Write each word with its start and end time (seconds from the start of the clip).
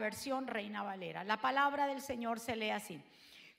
versión 0.00 0.48
Reina 0.48 0.82
Valera. 0.82 1.22
La 1.22 1.40
palabra 1.40 1.86
del 1.86 2.00
Señor 2.00 2.40
se 2.40 2.56
lee 2.56 2.70
así. 2.70 3.00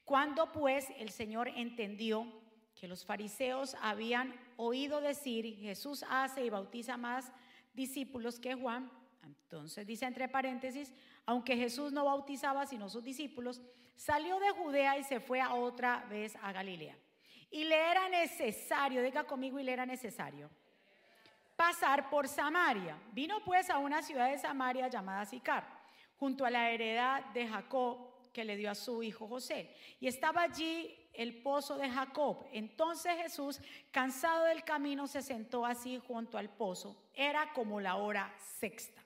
Cuando 0.03 0.51
pues 0.51 0.87
el 0.97 1.09
Señor 1.11 1.47
entendió 1.47 2.27
que 2.75 2.87
los 2.87 3.05
fariseos 3.05 3.77
habían 3.81 4.35
oído 4.57 4.99
decir, 4.99 5.57
Jesús 5.59 6.03
hace 6.09 6.43
y 6.43 6.49
bautiza 6.49 6.97
más 6.97 7.31
discípulos 7.73 8.39
que 8.39 8.55
Juan, 8.55 8.91
entonces 9.23 9.87
dice 9.87 10.05
entre 10.05 10.27
paréntesis, 10.27 10.93
aunque 11.25 11.55
Jesús 11.55 11.93
no 11.93 12.05
bautizaba 12.05 12.65
sino 12.65 12.89
sus 12.89 13.03
discípulos, 13.03 13.61
salió 13.95 14.39
de 14.39 14.49
Judea 14.49 14.97
y 14.97 15.03
se 15.03 15.19
fue 15.19 15.41
otra 15.45 16.05
vez 16.09 16.35
a 16.41 16.51
Galilea. 16.51 16.97
Y 17.49 17.63
le 17.63 17.75
era 17.75 18.09
necesario, 18.09 19.01
diga 19.03 19.23
conmigo, 19.23 19.59
y 19.59 19.63
le 19.63 19.73
era 19.73 19.85
necesario 19.85 20.49
pasar 21.61 22.09
por 22.09 22.27
Samaria. 22.27 22.97
Vino 23.11 23.39
pues 23.45 23.69
a 23.69 23.77
una 23.77 24.01
ciudad 24.01 24.31
de 24.31 24.39
Samaria 24.39 24.87
llamada 24.87 25.25
Sicar, 25.25 25.63
junto 26.21 26.45
a 26.45 26.51
la 26.51 26.69
heredad 26.69 27.25
de 27.33 27.47
Jacob 27.47 28.29
que 28.31 28.45
le 28.45 28.55
dio 28.55 28.69
a 28.69 28.75
su 28.75 29.01
hijo 29.01 29.27
José. 29.27 29.75
Y 29.99 30.05
estaba 30.05 30.43
allí 30.43 30.95
el 31.13 31.41
pozo 31.41 31.79
de 31.79 31.89
Jacob. 31.89 32.45
Entonces 32.53 33.15
Jesús, 33.23 33.59
cansado 33.89 34.45
del 34.45 34.63
camino, 34.63 35.07
se 35.07 35.23
sentó 35.23 35.65
así 35.65 35.99
junto 36.07 36.37
al 36.37 36.47
pozo. 36.47 37.09
Era 37.15 37.51
como 37.53 37.81
la 37.81 37.95
hora 37.95 38.31
sexta. 38.37 39.01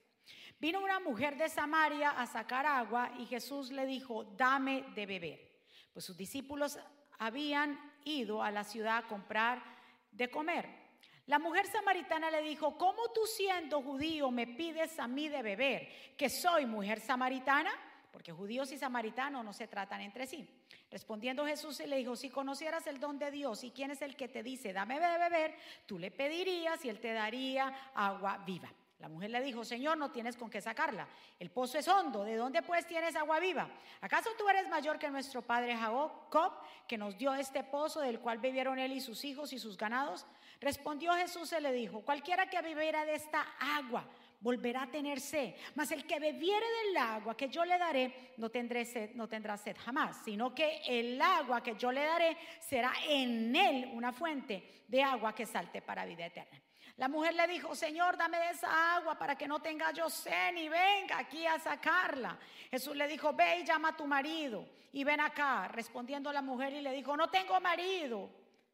Vino 0.59 0.83
una 0.83 0.99
mujer 0.99 1.37
de 1.37 1.47
Samaria 1.47 2.09
a 2.09 2.27
sacar 2.27 2.65
agua 2.65 3.09
y 3.17 3.25
Jesús 3.27 3.71
le 3.71 3.85
dijo, 3.85 4.25
dame 4.35 4.83
de 4.93 5.05
beber. 5.05 5.63
Pues 5.93 6.03
sus 6.03 6.17
discípulos 6.17 6.77
habían 7.17 7.79
ido 8.03 8.43
a 8.43 8.51
la 8.51 8.65
ciudad 8.65 8.97
a 8.97 9.07
comprar 9.07 9.63
de 10.11 10.29
comer. 10.29 10.84
La 11.27 11.39
mujer 11.39 11.65
samaritana 11.65 12.29
le 12.29 12.41
dijo, 12.43 12.77
¿cómo 12.77 13.09
tú 13.13 13.21
siendo 13.25 13.81
judío 13.81 14.29
me 14.29 14.45
pides 14.45 14.99
a 14.99 15.07
mí 15.07 15.27
de 15.27 15.41
beber, 15.41 15.89
que 16.15 16.29
soy 16.29 16.65
mujer 16.67 16.99
samaritana? 16.99 17.71
Porque 18.11 18.31
judíos 18.31 18.71
y 18.71 18.77
samaritanos 18.77 19.43
no 19.43 19.51
se 19.51 19.67
tratan 19.67 20.01
entre 20.01 20.27
sí. 20.27 20.47
Respondiendo 20.91 21.45
Jesús 21.45 21.79
le 21.79 21.97
dijo, 21.97 22.15
si 22.15 22.29
conocieras 22.29 22.85
el 22.87 22.99
don 22.99 23.17
de 23.17 23.31
Dios 23.31 23.63
y 23.63 23.71
quién 23.71 23.91
es 23.91 24.01
el 24.01 24.15
que 24.15 24.27
te 24.27 24.43
dice, 24.43 24.71
dame 24.71 24.99
de 24.99 25.17
beber, 25.17 25.57
tú 25.85 25.97
le 25.97 26.11
pedirías 26.11 26.85
y 26.85 26.89
él 26.89 26.99
te 26.99 27.11
daría 27.11 27.91
agua 27.95 28.37
viva. 28.45 28.71
La 28.99 29.09
mujer 29.09 29.29
le 29.29 29.41
dijo, 29.41 29.65
Señor, 29.65 29.97
no 29.97 30.09
tienes 30.11 30.37
con 30.37 30.49
qué 30.49 30.61
sacarla. 30.61 31.07
El 31.37 31.51
pozo 31.51 31.77
es 31.77 31.87
hondo. 31.87 32.23
¿De 32.23 32.37
dónde 32.37 32.61
pues 32.61 32.87
tienes 32.87 33.15
agua 33.15 33.39
viva? 33.39 33.69
¿Acaso 33.99 34.29
tú 34.37 34.47
eres 34.47 34.69
mayor 34.69 34.97
que 34.97 35.09
nuestro 35.09 35.41
padre 35.41 35.75
Jacob, 35.75 36.53
que 36.87 36.97
nos 36.97 37.17
dio 37.17 37.33
este 37.33 37.63
pozo 37.63 37.99
del 37.99 38.19
cual 38.19 38.37
bebieron 38.37 38.79
él 38.79 38.93
y 38.93 39.01
sus 39.01 39.25
hijos 39.25 39.51
y 39.51 39.59
sus 39.59 39.77
ganados? 39.77 40.25
Respondió 40.59 41.13
Jesús 41.13 41.53
y 41.57 41.61
le 41.61 41.71
dijo, 41.73 42.01
cualquiera 42.01 42.49
que 42.49 42.61
bebiera 42.61 43.05
de 43.05 43.15
esta 43.15 43.41
agua 43.59 44.07
volverá 44.39 44.83
a 44.83 44.91
tener 44.91 45.19
sed. 45.19 45.55
Mas 45.73 45.91
el 45.91 46.05
que 46.05 46.19
bebiere 46.19 46.65
del 46.85 46.97
agua 46.97 47.35
que 47.35 47.49
yo 47.49 47.65
le 47.65 47.77
daré, 47.77 48.33
no, 48.37 48.49
tendré 48.49 48.85
sed, 48.85 49.15
no 49.15 49.27
tendrá 49.27 49.57
sed 49.57 49.75
jamás, 49.83 50.21
sino 50.23 50.53
que 50.53 50.81
el 50.85 51.19
agua 51.21 51.63
que 51.63 51.75
yo 51.75 51.91
le 51.91 52.05
daré 52.05 52.37
será 52.59 52.93
en 53.07 53.55
él 53.55 53.89
una 53.93 54.13
fuente 54.13 54.83
de 54.87 55.01
agua 55.01 55.33
que 55.33 55.45
salte 55.45 55.81
para 55.81 56.05
vida 56.05 56.27
eterna. 56.27 56.61
La 56.97 57.09
mujer 57.09 57.33
le 57.33 57.45
dijo, 57.47 57.75
Señor, 57.75 58.15
dame 58.17 58.37
de 58.37 58.51
esa 58.51 58.95
agua 58.95 59.17
para 59.17 59.35
que 59.35 59.47
no 59.47 59.61
tenga 59.61 59.91
yo 59.91 60.09
sed 60.09 60.53
ni 60.53 60.69
venga 60.69 61.17
aquí 61.17 61.45
a 61.45 61.59
sacarla. 61.59 62.37
Jesús 62.71 62.95
le 62.95 63.07
dijo, 63.07 63.33
ve 63.33 63.59
y 63.61 63.65
llama 63.65 63.89
a 63.89 63.97
tu 63.97 64.07
marido 64.07 64.65
y 64.93 65.03
ven 65.03 65.19
acá. 65.19 65.67
Respondiendo 65.67 66.31
la 66.31 66.41
mujer 66.41 66.71
y 66.71 66.81
le 66.81 66.93
dijo, 66.93 67.17
no 67.17 67.29
tengo 67.29 67.59
marido. 67.59 68.29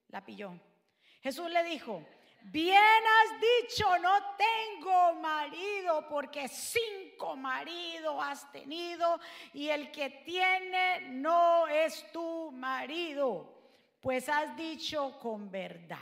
La 0.09 0.23
pilló. 0.23 0.53
Jesús 1.21 1.49
le 1.51 1.63
dijo, 1.63 2.03
bien 2.41 2.77
has 2.79 3.39
dicho, 3.39 3.85
no 3.99 4.11
tengo 4.35 5.13
marido, 5.21 6.07
porque 6.09 6.47
cinco 6.47 7.35
maridos 7.35 8.15
has 8.19 8.51
tenido 8.51 9.19
y 9.53 9.69
el 9.69 9.91
que 9.91 10.09
tiene 10.25 11.01
no 11.11 11.67
es 11.67 12.11
tu 12.11 12.51
marido, 12.51 13.53
pues 14.01 14.29
has 14.29 14.55
dicho 14.57 15.19
con 15.19 15.51
verdad. 15.51 15.99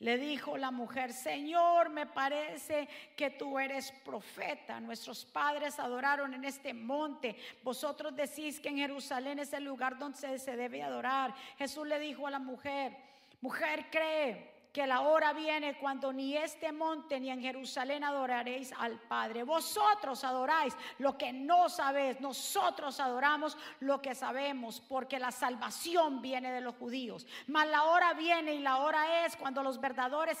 Le 0.00 0.18
dijo 0.18 0.58
la 0.58 0.72
mujer, 0.72 1.12
Señor, 1.12 1.88
me 1.88 2.06
parece 2.06 2.88
que 3.16 3.30
tú 3.30 3.56
eres 3.56 3.92
profeta. 4.04 4.80
Nuestros 4.80 5.24
padres 5.24 5.78
adoraron 5.78 6.34
en 6.34 6.44
este 6.44 6.74
monte. 6.74 7.36
Vosotros 7.62 8.12
decís 8.16 8.58
que 8.58 8.70
en 8.70 8.78
Jerusalén 8.78 9.38
es 9.38 9.52
el 9.52 9.62
lugar 9.62 9.96
donde 9.96 10.40
se 10.40 10.56
debe 10.56 10.82
adorar. 10.82 11.32
Jesús 11.56 11.86
le 11.86 12.00
dijo 12.00 12.26
a 12.26 12.32
la 12.32 12.40
mujer, 12.40 12.96
mujer 13.42 13.86
cree 13.90 14.52
que 14.72 14.86
la 14.86 15.02
hora 15.02 15.34
viene 15.34 15.76
cuando 15.78 16.14
ni 16.14 16.34
este 16.34 16.72
monte 16.72 17.20
ni 17.20 17.28
en 17.28 17.42
Jerusalén 17.42 18.04
adoraréis 18.04 18.72
al 18.78 18.98
Padre. 18.98 19.42
Vosotros 19.42 20.24
adoráis 20.24 20.74
lo 20.98 21.18
que 21.18 21.30
no 21.30 21.68
sabéis, 21.68 22.18
nosotros 22.20 22.98
adoramos 22.98 23.58
lo 23.80 24.00
que 24.00 24.14
sabemos, 24.14 24.80
porque 24.80 25.18
la 25.18 25.30
salvación 25.30 26.22
viene 26.22 26.50
de 26.50 26.62
los 26.62 26.74
judíos. 26.76 27.26
Mas 27.48 27.68
la 27.68 27.84
hora 27.84 28.14
viene 28.14 28.54
y 28.54 28.60
la 28.60 28.78
hora 28.78 29.26
es 29.26 29.36
cuando 29.36 29.62
los 29.62 29.78
verdaderos 29.78 30.38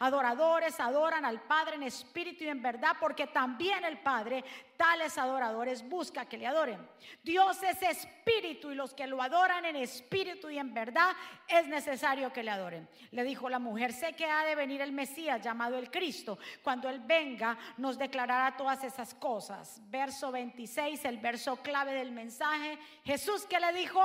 adoradores 0.00 0.80
adoran 0.80 1.24
al 1.24 1.40
Padre 1.42 1.76
en 1.76 1.84
espíritu 1.84 2.42
y 2.42 2.48
en 2.48 2.60
verdad, 2.60 2.96
porque 2.98 3.28
también 3.28 3.84
el 3.84 3.98
Padre 3.98 4.44
tales 4.76 5.18
adoradores 5.18 5.88
busca 5.88 6.26
que 6.26 6.38
le 6.38 6.46
adoren. 6.46 6.78
Dios 7.22 7.62
es 7.62 7.82
espíritu 7.82 8.70
y 8.70 8.74
los 8.74 8.94
que 8.94 9.06
lo 9.06 9.22
adoran 9.22 9.64
en 9.64 9.76
espíritu 9.76 10.50
y 10.50 10.58
en 10.58 10.74
verdad 10.74 11.14
es 11.48 11.66
necesario 11.66 12.32
que 12.32 12.42
le 12.42 12.50
adoren. 12.50 12.88
Le 13.10 13.24
dijo 13.24 13.48
la 13.48 13.58
mujer, 13.58 13.92
sé 13.92 14.14
que 14.14 14.26
ha 14.26 14.44
de 14.44 14.54
venir 14.54 14.80
el 14.80 14.92
Mesías 14.92 15.42
llamado 15.42 15.78
el 15.78 15.90
Cristo. 15.90 16.38
Cuando 16.62 16.88
Él 16.88 17.00
venga, 17.00 17.56
nos 17.78 17.98
declarará 17.98 18.56
todas 18.56 18.82
esas 18.84 19.14
cosas. 19.14 19.80
Verso 19.90 20.30
26, 20.32 21.04
el 21.04 21.18
verso 21.18 21.56
clave 21.56 21.92
del 21.94 22.12
mensaje. 22.12 22.78
Jesús 23.04 23.46
que 23.46 23.60
le 23.60 23.72
dijo, 23.72 24.00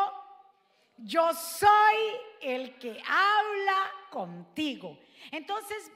yo 0.97 1.33
soy 1.33 1.69
el 2.41 2.77
que 2.77 3.01
habla 3.07 3.91
contigo. 4.09 4.97
Entonces, 5.31 5.91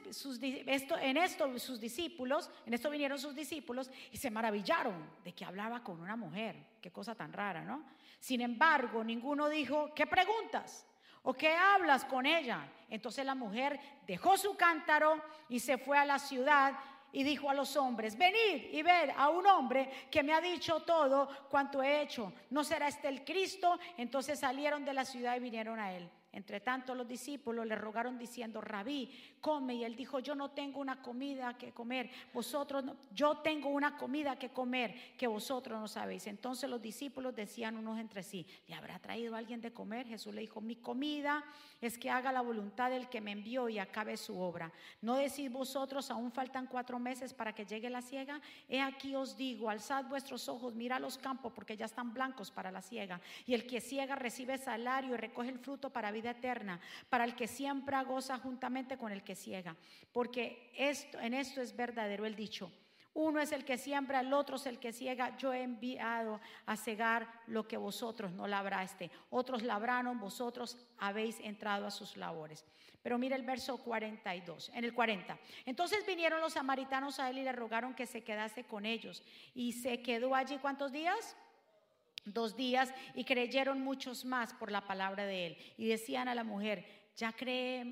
esto, 0.66 0.98
en 0.98 1.16
esto 1.16 1.58
sus 1.58 1.80
discípulos, 1.80 2.50
en 2.66 2.74
esto 2.74 2.90
vinieron 2.90 3.18
sus 3.18 3.34
discípulos 3.34 3.90
y 4.10 4.16
se 4.16 4.30
maravillaron 4.30 5.10
de 5.24 5.32
que 5.32 5.44
hablaba 5.44 5.82
con 5.82 6.00
una 6.00 6.16
mujer. 6.16 6.56
Qué 6.80 6.90
cosa 6.90 7.14
tan 7.14 7.32
rara, 7.32 7.62
¿no? 7.62 7.84
Sin 8.20 8.40
embargo, 8.40 9.04
ninguno 9.04 9.48
dijo, 9.48 9.92
¿qué 9.94 10.06
preguntas? 10.06 10.86
¿O 11.22 11.32
qué 11.34 11.54
hablas 11.54 12.04
con 12.04 12.26
ella? 12.26 12.70
Entonces 12.90 13.24
la 13.24 13.34
mujer 13.34 13.80
dejó 14.06 14.36
su 14.36 14.56
cántaro 14.56 15.22
y 15.48 15.60
se 15.60 15.78
fue 15.78 15.98
a 15.98 16.04
la 16.04 16.18
ciudad 16.18 16.74
y 17.12 17.22
dijo 17.22 17.48
a 17.48 17.54
los 17.54 17.76
hombres, 17.76 18.18
venid 18.18 18.72
y 18.72 18.82
ver 18.82 19.12
a 19.16 19.30
un 19.30 19.46
hombre 19.46 19.88
que 20.10 20.22
me 20.22 20.34
ha 20.34 20.40
dicho 20.40 20.80
todo 20.80 21.28
cuanto 21.48 21.82
he 21.82 22.02
hecho. 22.02 22.32
¿No 22.50 22.64
será 22.64 22.88
este 22.88 23.08
el 23.08 23.24
Cristo? 23.24 23.78
Entonces 23.96 24.40
salieron 24.40 24.84
de 24.84 24.92
la 24.92 25.04
ciudad 25.04 25.36
y 25.36 25.40
vinieron 25.40 25.78
a 25.78 25.92
él. 25.92 26.10
Entre 26.34 26.60
tanto 26.60 26.96
los 26.96 27.06
discípulos 27.06 27.64
le 27.64 27.76
rogaron 27.76 28.18
diciendo, 28.18 28.60
rabí, 28.60 29.08
come. 29.44 29.74
Y 29.74 29.84
él 29.84 29.94
dijo, 29.94 30.20
yo 30.20 30.34
no 30.34 30.52
tengo 30.52 30.80
una 30.80 31.02
comida 31.02 31.58
que 31.58 31.72
comer. 31.72 32.10
Vosotros, 32.32 32.82
no, 32.82 32.96
yo 33.14 33.36
tengo 33.38 33.68
una 33.68 33.98
comida 33.98 34.36
que 34.36 34.48
comer 34.48 34.94
que 35.18 35.26
vosotros 35.26 35.78
no 35.78 35.86
sabéis. 35.86 36.26
Entonces 36.26 36.70
los 36.70 36.80
discípulos 36.80 37.36
decían 37.36 37.76
unos 37.76 37.98
entre 37.98 38.22
sí, 38.22 38.46
¿le 38.66 38.74
habrá 38.74 38.98
traído 38.98 39.36
alguien 39.36 39.60
de 39.60 39.72
comer? 39.72 40.06
Jesús 40.06 40.34
le 40.34 40.40
dijo, 40.40 40.62
mi 40.62 40.76
comida 40.76 41.44
es 41.82 41.98
que 41.98 42.08
haga 42.08 42.32
la 42.32 42.40
voluntad 42.40 42.88
del 42.88 43.10
que 43.10 43.20
me 43.20 43.32
envió 43.32 43.68
y 43.68 43.78
acabe 43.78 44.16
su 44.16 44.38
obra. 44.38 44.72
¿No 45.02 45.16
decís 45.16 45.52
vosotros, 45.52 46.10
aún 46.10 46.32
faltan 46.32 46.66
cuatro 46.66 46.98
meses 46.98 47.34
para 47.34 47.54
que 47.54 47.66
llegue 47.66 47.90
la 47.90 48.00
siega? 48.00 48.40
He 48.66 48.80
aquí 48.80 49.14
os 49.14 49.36
digo, 49.36 49.68
alzad 49.68 50.06
vuestros 50.06 50.48
ojos, 50.48 50.74
mira 50.74 50.98
los 50.98 51.18
campos 51.18 51.52
porque 51.52 51.76
ya 51.76 51.84
están 51.84 52.14
blancos 52.14 52.50
para 52.50 52.72
la 52.72 52.80
siega. 52.80 53.20
Y 53.44 53.52
el 53.52 53.66
que 53.66 53.82
ciega 53.82 54.16
recibe 54.16 54.56
salario 54.56 55.12
y 55.12 55.18
recoge 55.18 55.50
el 55.50 55.58
fruto 55.58 55.90
para 55.90 56.12
vida 56.12 56.30
eterna, 56.30 56.80
para 57.10 57.24
el 57.24 57.34
que 57.34 57.46
siempre 57.46 57.94
goza 58.04 58.38
juntamente 58.38 58.96
con 58.96 59.12
el 59.12 59.22
que 59.22 59.33
ciega. 59.34 59.76
Porque 60.12 60.70
esto, 60.76 61.18
en 61.20 61.34
esto 61.34 61.60
es 61.60 61.74
verdadero 61.76 62.26
el 62.26 62.34
dicho. 62.34 62.70
Uno 63.14 63.40
es 63.40 63.52
el 63.52 63.64
que 63.64 63.78
siembra, 63.78 64.20
el 64.20 64.32
otro 64.32 64.56
es 64.56 64.66
el 64.66 64.80
que 64.80 64.92
ciega. 64.92 65.36
Yo 65.36 65.52
he 65.52 65.62
enviado 65.62 66.40
a 66.66 66.76
cegar 66.76 67.28
lo 67.46 67.66
que 67.68 67.76
vosotros 67.76 68.32
no 68.32 68.48
labraste. 68.48 69.10
Otros 69.30 69.62
labraron, 69.62 70.18
vosotros 70.18 70.76
habéis 70.98 71.38
entrado 71.40 71.86
a 71.86 71.92
sus 71.92 72.16
labores. 72.16 72.64
Pero 73.02 73.16
mira 73.18 73.36
el 73.36 73.42
verso 73.42 73.76
42, 73.78 74.70
en 74.74 74.84
el 74.84 74.92
40. 74.92 75.38
Entonces 75.64 76.04
vinieron 76.04 76.40
los 76.40 76.54
samaritanos 76.54 77.20
a 77.20 77.30
él 77.30 77.38
y 77.38 77.44
le 77.44 77.52
rogaron 77.52 77.94
que 77.94 78.06
se 78.06 78.24
quedase 78.24 78.64
con 78.64 78.84
ellos. 78.84 79.22
Y 79.54 79.72
se 79.72 80.02
quedó 80.02 80.34
allí 80.34 80.58
cuántos 80.58 80.90
días? 80.90 81.36
dos 82.26 82.56
días 82.56 82.90
y 83.14 83.24
creyeron 83.24 83.82
muchos 83.82 84.24
más 84.24 84.54
por 84.54 84.70
la 84.70 84.86
palabra 84.86 85.26
de 85.26 85.48
él. 85.48 85.58
Y 85.76 85.88
decían 85.88 86.26
a 86.28 86.34
la 86.34 86.42
mujer, 86.42 87.03
ya, 87.16 87.34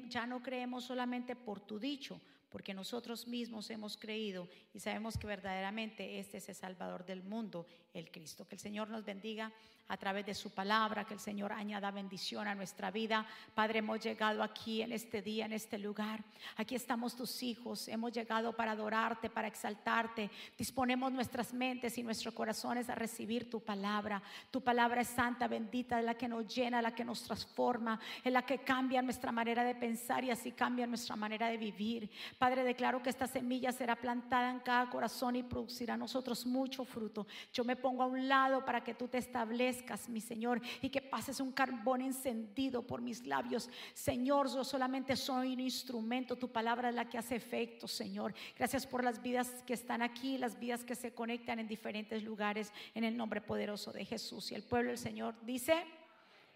ya 0.09 0.27
no 0.27 0.43
creemos 0.43 0.85
solamente 0.85 1.37
por 1.37 1.61
tu 1.61 1.79
dicho, 1.79 2.21
porque 2.49 2.75
nosotros 2.75 3.27
mismos 3.27 3.71
hemos 3.71 3.97
creído 3.97 4.49
y 4.75 4.81
sabemos 4.81 5.17
que 5.17 5.27
verdaderamente 5.27 6.19
este 6.19 6.39
es 6.39 6.49
el 6.49 6.55
Salvador 6.55 7.05
del 7.07 7.23
mundo, 7.23 7.67
el 7.95 8.11
Cristo. 8.11 8.47
Que 8.47 8.55
el 8.55 8.61
Señor 8.61 8.89
nos 8.89 9.05
bendiga 9.05 9.53
a 9.89 9.97
través 9.99 10.25
de 10.25 10.35
su 10.35 10.51
palabra, 10.51 11.05
que 11.05 11.13
el 11.13 11.21
Señor 11.21 11.53
añada 11.53 11.91
bendición 11.91 12.49
a 12.49 12.55
nuestra 12.55 12.91
vida. 12.91 13.27
Padre, 13.55 13.81
hemos 13.81 14.01
llegado 14.01 14.43
aquí 14.43 14.81
en 14.81 14.91
este 14.93 15.21
día, 15.21 15.45
en 15.45 15.53
este 15.53 15.79
lugar. 15.79 16.25
Aquí 16.57 16.75
estamos 16.75 17.15
tus 17.15 17.43
hijos, 17.43 17.89
hemos 17.89 18.11
llegado 18.11 18.55
para 18.55 18.73
adorarte, 18.73 19.29
para 19.29 19.49
exaltarte. 19.49 20.31
Disponemos 20.57 21.13
nuestras 21.13 21.53
mentes 21.53 21.99
y 21.99 22.03
nuestros 22.03 22.33
corazones 22.33 22.89
a 22.89 22.95
recibir 22.95 23.51
tu 23.51 23.61
palabra. 23.61 24.23
Tu 24.51 24.63
palabra 24.63 25.03
es 25.03 25.09
santa, 25.09 25.47
bendita, 25.47 26.01
la 26.01 26.15
que 26.15 26.29
nos 26.29 26.47
llena, 26.47 26.81
la 26.81 26.95
que 26.95 27.05
nos 27.05 27.23
transforma, 27.25 28.01
es 28.25 28.33
la 28.33 28.47
que 28.47 28.61
cambia 28.61 29.03
nuestra 29.03 29.31
manera 29.31 29.63
de 29.63 29.75
pensar 29.75 30.25
y 30.25 30.31
así 30.31 30.53
cambia 30.53 30.87
nuestra 30.87 31.17
manera 31.17 31.49
de 31.49 31.59
vivir. 31.59 32.11
Padre, 32.39 32.65
declaro 32.65 33.03
que 33.03 33.11
esta 33.11 33.27
semilla 33.27 33.73
será 33.73 33.97
plantada 33.97 34.51
en 34.51 34.61
cada 34.61 34.89
corazón 34.89 35.37
y 35.37 35.43
producirá 35.43 35.95
a 35.95 35.99
nosotros 35.99 36.47
mucho 36.47 36.85
fruto. 36.87 37.27
Yo 37.53 37.63
me 37.63 37.77
pongo 37.83 38.03
a 38.03 38.07
un 38.07 38.29
lado 38.29 38.65
para 38.65 38.83
que 38.83 38.95
tú 38.95 39.09
te 39.09 39.19
establezcas 39.19 40.09
mi 40.09 40.21
Señor, 40.21 40.63
y 40.81 40.89
que 40.89 41.03
pases 41.03 41.41
un 41.41 41.53
carbón 41.53 42.01
encendido 42.01 42.87
por 42.87 43.03
mis 43.03 43.27
labios. 43.27 43.69
Señor, 43.93 44.49
yo 44.49 44.65
solamente 44.65 45.17
soy 45.17 45.53
un 45.53 45.61
instrumento, 45.61 46.37
tu 46.37 46.51
palabra 46.51 46.89
es 46.89 46.95
la 46.95 47.09
que 47.09 47.19
hace 47.19 47.37
efecto, 47.37 47.89
Señor. 47.89 48.33
Gracias 48.57 48.87
por 48.87 49.05
las 49.05 49.21
vidas 49.21 49.63
que 49.67 49.75
están 49.75 50.01
aquí, 50.01 50.39
las 50.39 50.59
vidas 50.59 50.85
que 50.85 50.95
se 50.95 51.13
conectan 51.13 51.59
en 51.59 51.69
diferentes 51.69 52.23
lugares, 52.23 52.73
en 52.95 53.05
el 53.05 53.17
nombre 53.17 53.41
poderoso 53.41 53.93
de 53.93 54.05
Jesús. 54.05 54.53
Y 54.53 54.55
el 54.55 54.63
pueblo 54.63 54.91
del 54.91 54.99
Señor 54.99 55.35
dice, 55.43 55.85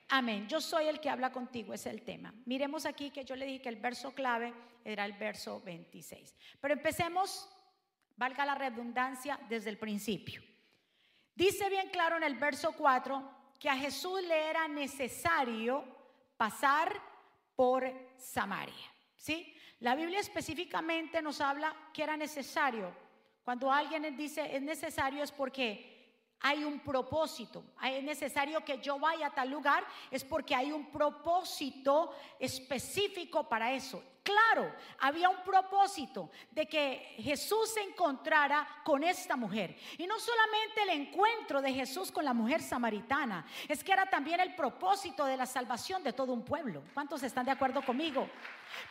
amén. 0.08 0.46
Yo 0.48 0.60
soy 0.60 0.86
el 0.86 1.00
que 1.00 1.10
habla 1.10 1.32
contigo, 1.32 1.74
es 1.74 1.86
el 1.86 2.02
tema. 2.02 2.32
Miremos 2.44 2.86
aquí 2.86 3.10
que 3.10 3.24
yo 3.24 3.34
le 3.36 3.46
dije 3.46 3.62
que 3.62 3.68
el 3.68 3.76
verso 3.76 4.12
clave 4.12 4.54
era 4.84 5.04
el 5.04 5.14
verso 5.14 5.60
26. 5.62 6.36
Pero 6.60 6.74
empecemos, 6.74 7.48
valga 8.16 8.46
la 8.46 8.54
redundancia, 8.54 9.38
desde 9.48 9.70
el 9.70 9.78
principio. 9.78 10.42
Dice 11.36 11.68
bien 11.68 11.90
claro 11.90 12.16
en 12.16 12.22
el 12.22 12.34
verso 12.36 12.72
4 12.72 13.30
que 13.60 13.68
a 13.68 13.76
Jesús 13.76 14.22
le 14.22 14.48
era 14.48 14.66
necesario 14.66 15.84
pasar 16.36 16.98
por 17.54 17.84
Samaria. 18.16 18.90
¿Sí? 19.14 19.54
La 19.80 19.94
Biblia 19.94 20.18
específicamente 20.18 21.20
nos 21.20 21.42
habla 21.42 21.90
que 21.92 22.02
era 22.02 22.16
necesario. 22.16 22.90
Cuando 23.44 23.70
alguien 23.70 24.16
dice 24.16 24.56
es 24.56 24.62
necesario 24.62 25.22
es 25.22 25.30
porque 25.30 26.34
hay 26.40 26.64
un 26.64 26.80
propósito. 26.80 27.64
Es 27.84 28.02
necesario 28.02 28.64
que 28.64 28.78
yo 28.78 28.98
vaya 28.98 29.26
a 29.26 29.34
tal 29.34 29.50
lugar, 29.50 29.84
es 30.10 30.24
porque 30.24 30.54
hay 30.54 30.72
un 30.72 30.90
propósito 30.90 32.14
específico 32.40 33.46
para 33.46 33.72
eso 33.72 34.02
claro, 34.26 34.74
había 34.98 35.28
un 35.28 35.42
propósito 35.44 36.30
de 36.50 36.66
que 36.66 37.14
Jesús 37.18 37.72
se 37.72 37.80
encontrara 37.80 38.66
con 38.84 39.04
esta 39.04 39.36
mujer. 39.36 39.76
Y 39.96 40.06
no 40.06 40.18
solamente 40.18 40.82
el 40.82 40.88
encuentro 41.00 41.62
de 41.62 41.72
Jesús 41.72 42.10
con 42.10 42.24
la 42.24 42.34
mujer 42.34 42.60
samaritana, 42.60 43.46
es 43.68 43.84
que 43.84 43.92
era 43.92 44.04
también 44.06 44.40
el 44.40 44.56
propósito 44.56 45.24
de 45.24 45.36
la 45.36 45.46
salvación 45.46 46.02
de 46.02 46.12
todo 46.12 46.32
un 46.32 46.44
pueblo. 46.44 46.82
¿Cuántos 46.92 47.22
están 47.22 47.46
de 47.46 47.52
acuerdo 47.52 47.84
conmigo? 47.84 48.28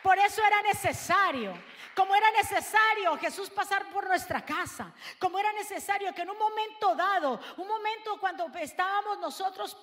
Por 0.02 0.18
eso 0.18 0.42
era 0.44 0.62
necesario, 0.62 1.54
como 1.94 2.14
era 2.14 2.30
necesario 2.32 3.16
Jesús 3.18 3.50
pasar 3.50 3.86
por 3.90 4.06
nuestra 4.06 4.44
casa, 4.44 4.92
como 5.18 5.38
era 5.38 5.52
necesario 5.52 6.14
que 6.14 6.22
en 6.22 6.30
un 6.30 6.38
momento 6.38 6.94
dado, 6.94 7.40
un 7.56 7.66
momento 7.66 8.18
cuando 8.18 8.46
estábamos 8.58 9.18
nosotros 9.18 9.76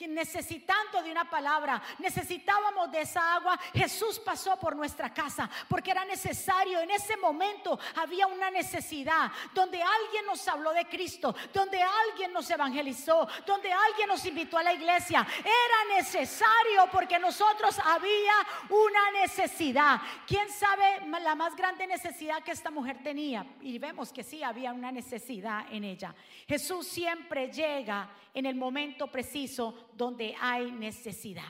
necesitando 0.00 1.02
de 1.02 1.10
una 1.10 1.28
palabra, 1.28 1.82
necesitábamos 1.98 2.90
de 2.90 3.00
esa 3.00 3.34
agua, 3.34 3.58
Jesús 3.74 4.18
pasó 4.18 4.58
por 4.58 4.76
nuestra 4.76 5.12
casa, 5.12 5.48
porque 5.68 5.90
era 5.90 6.04
necesario, 6.04 6.80
en 6.80 6.90
ese 6.90 7.16
momento 7.16 7.78
había 7.96 8.26
una 8.26 8.50
necesidad, 8.50 9.30
donde 9.52 9.82
alguien 9.82 10.26
nos 10.26 10.46
habló 10.48 10.72
de 10.72 10.86
Cristo, 10.86 11.34
donde 11.52 11.82
alguien 11.82 12.32
nos 12.32 12.48
evangelizó, 12.50 13.26
donde 13.44 13.72
alguien 13.72 14.08
nos 14.08 14.24
invitó 14.24 14.58
a 14.58 14.62
la 14.62 14.72
iglesia, 14.72 15.26
era 15.40 15.96
necesario 15.96 16.88
porque 16.92 17.18
nosotros 17.18 17.78
había 17.84 18.34
una 18.68 19.10
necesidad 19.12 19.25
necesidad. 19.26 20.00
¿Quién 20.24 20.48
sabe 20.50 21.04
la 21.20 21.34
más 21.34 21.56
grande 21.56 21.86
necesidad 21.86 22.44
que 22.44 22.52
esta 22.52 22.70
mujer 22.70 23.02
tenía? 23.02 23.44
Y 23.60 23.76
vemos 23.78 24.12
que 24.12 24.22
sí, 24.22 24.42
había 24.42 24.72
una 24.72 24.92
necesidad 24.92 25.66
en 25.70 25.82
ella. 25.82 26.14
Jesús 26.46 26.86
siempre 26.86 27.50
llega 27.50 28.08
en 28.32 28.46
el 28.46 28.54
momento 28.54 29.08
preciso 29.08 29.88
donde 29.94 30.34
hay 30.40 30.70
necesidad. 30.70 31.48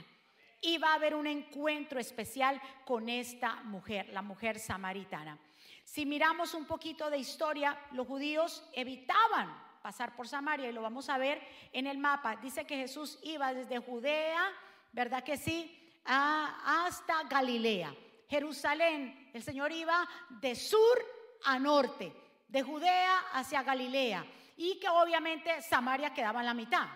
Y 0.62 0.78
va 0.78 0.92
a 0.92 0.94
haber 0.94 1.14
un 1.14 1.26
encuentro 1.26 2.00
especial 2.00 2.60
con 2.86 3.10
esta 3.10 3.56
mujer, 3.64 4.08
la 4.10 4.22
mujer 4.22 4.58
samaritana. 4.58 5.38
Si 5.84 6.06
miramos 6.06 6.54
un 6.54 6.64
poquito 6.64 7.10
de 7.10 7.18
historia, 7.18 7.78
los 7.92 8.06
judíos 8.06 8.64
evitaban 8.72 9.54
pasar 9.82 10.16
por 10.16 10.26
Samaria 10.26 10.68
y 10.68 10.72
lo 10.72 10.82
vamos 10.82 11.08
a 11.10 11.18
ver 11.18 11.40
en 11.72 11.86
el 11.86 11.98
mapa. 11.98 12.36
Dice 12.36 12.64
que 12.64 12.76
Jesús 12.76 13.20
iba 13.22 13.54
desde 13.54 13.78
Judea, 13.78 14.50
¿verdad 14.92 15.22
que 15.22 15.36
sí? 15.36 15.85
Hasta 16.06 17.24
Galilea. 17.24 17.94
Jerusalén, 18.28 19.30
el 19.32 19.42
Señor 19.42 19.72
iba 19.72 20.06
de 20.30 20.54
sur 20.54 20.98
a 21.44 21.58
norte, 21.58 22.12
de 22.48 22.62
Judea 22.62 23.18
hacia 23.32 23.62
Galilea, 23.62 24.24
y 24.56 24.78
que 24.78 24.88
obviamente 24.88 25.62
Samaria 25.62 26.12
quedaba 26.12 26.40
en 26.40 26.46
la 26.46 26.54
mitad. 26.54 26.86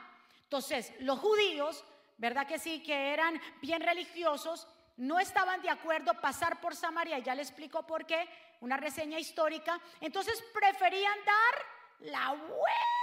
Entonces, 0.43 0.93
los 1.01 1.19
judíos, 1.19 1.85
¿verdad 2.17 2.47
que 2.47 2.59
sí? 2.59 2.83
Que 2.83 3.13
eran 3.13 3.41
bien 3.61 3.83
religiosos, 3.83 4.67
no 4.97 5.19
estaban 5.19 5.63
de 5.63 5.71
acuerdo 5.71 6.15
pasar 6.21 6.61
por 6.61 6.75
Samaria, 6.75 7.19
ya 7.21 7.35
le 7.35 7.43
explico 7.43 7.87
por 7.87 8.05
qué, 8.07 8.29
una 8.61 8.77
reseña 8.77 9.19
histórica, 9.19 9.81
entonces 10.01 10.43
preferían 10.53 11.19
dar 11.25 12.11
la 12.11 12.33
vuelta 12.33 13.00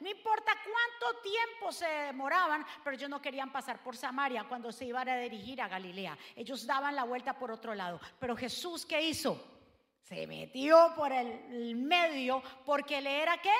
no 0.00 0.08
importa 0.08 0.52
cuánto 0.64 1.20
tiempo 1.22 1.72
se 1.72 1.86
demoraban, 1.86 2.64
pero 2.82 2.96
ellos 2.96 3.10
no 3.10 3.20
querían 3.20 3.50
pasar 3.50 3.82
por 3.82 3.96
Samaria 3.96 4.44
cuando 4.44 4.72
se 4.72 4.84
iban 4.84 5.08
a 5.08 5.16
dirigir 5.18 5.60
a 5.60 5.68
Galilea. 5.68 6.16
Ellos 6.36 6.66
daban 6.66 6.94
la 6.94 7.04
vuelta 7.04 7.38
por 7.38 7.50
otro 7.50 7.74
lado. 7.74 8.00
Pero 8.18 8.36
Jesús, 8.36 8.86
¿qué 8.86 9.00
hizo? 9.00 9.58
Se 10.02 10.26
metió 10.26 10.92
por 10.96 11.12
el 11.12 11.76
medio 11.76 12.42
porque 12.64 13.00
le 13.00 13.22
era 13.22 13.38
qué? 13.38 13.54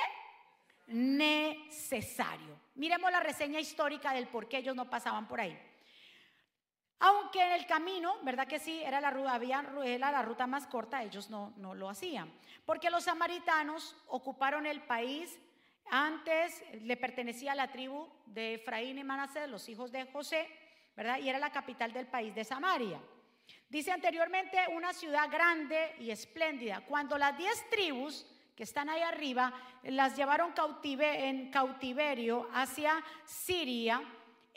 Necesario. 0.88 2.58
Miremos 2.76 3.10
la 3.10 3.20
reseña 3.20 3.60
histórica 3.60 4.12
del 4.12 4.28
por 4.28 4.48
qué 4.48 4.58
ellos 4.58 4.74
no 4.74 4.88
pasaban 4.88 5.28
por 5.28 5.40
ahí. 5.40 5.58
Aunque 7.00 7.40
en 7.40 7.52
el 7.52 7.66
camino, 7.66 8.16
¿verdad 8.22 8.48
que 8.48 8.58
sí? 8.58 8.82
Era 8.82 9.00
la, 9.00 9.08
había, 9.08 9.62
la 9.62 10.22
ruta 10.22 10.46
más 10.46 10.66
corta, 10.66 11.02
ellos 11.02 11.30
no, 11.30 11.52
no 11.56 11.74
lo 11.74 11.88
hacían. 11.88 12.32
Porque 12.66 12.90
los 12.90 13.04
samaritanos 13.04 13.96
ocuparon 14.08 14.66
el 14.66 14.82
país 14.82 15.38
antes 15.90 16.62
le 16.82 16.96
pertenecía 16.96 17.52
a 17.52 17.54
la 17.54 17.72
tribu 17.72 18.06
de 18.26 18.54
Efraín 18.54 18.98
y 18.98 19.04
Manasés, 19.04 19.48
los 19.48 19.68
hijos 19.68 19.90
de 19.90 20.04
José, 20.06 20.46
¿verdad? 20.94 21.18
Y 21.18 21.28
era 21.28 21.38
la 21.38 21.50
capital 21.50 21.92
del 21.92 22.06
país 22.06 22.34
de 22.34 22.44
Samaria. 22.44 23.00
Dice 23.68 23.92
anteriormente 23.92 24.58
una 24.74 24.92
ciudad 24.92 25.30
grande 25.30 25.94
y 25.98 26.10
espléndida. 26.10 26.82
Cuando 26.86 27.16
las 27.16 27.36
diez 27.38 27.68
tribus 27.70 28.26
que 28.54 28.64
están 28.64 28.90
ahí 28.90 29.00
arriba 29.00 29.52
las 29.84 30.16
llevaron 30.16 30.52
cautive, 30.52 31.28
en 31.28 31.50
cautiverio 31.50 32.48
hacia 32.52 33.02
Siria, 33.24 34.02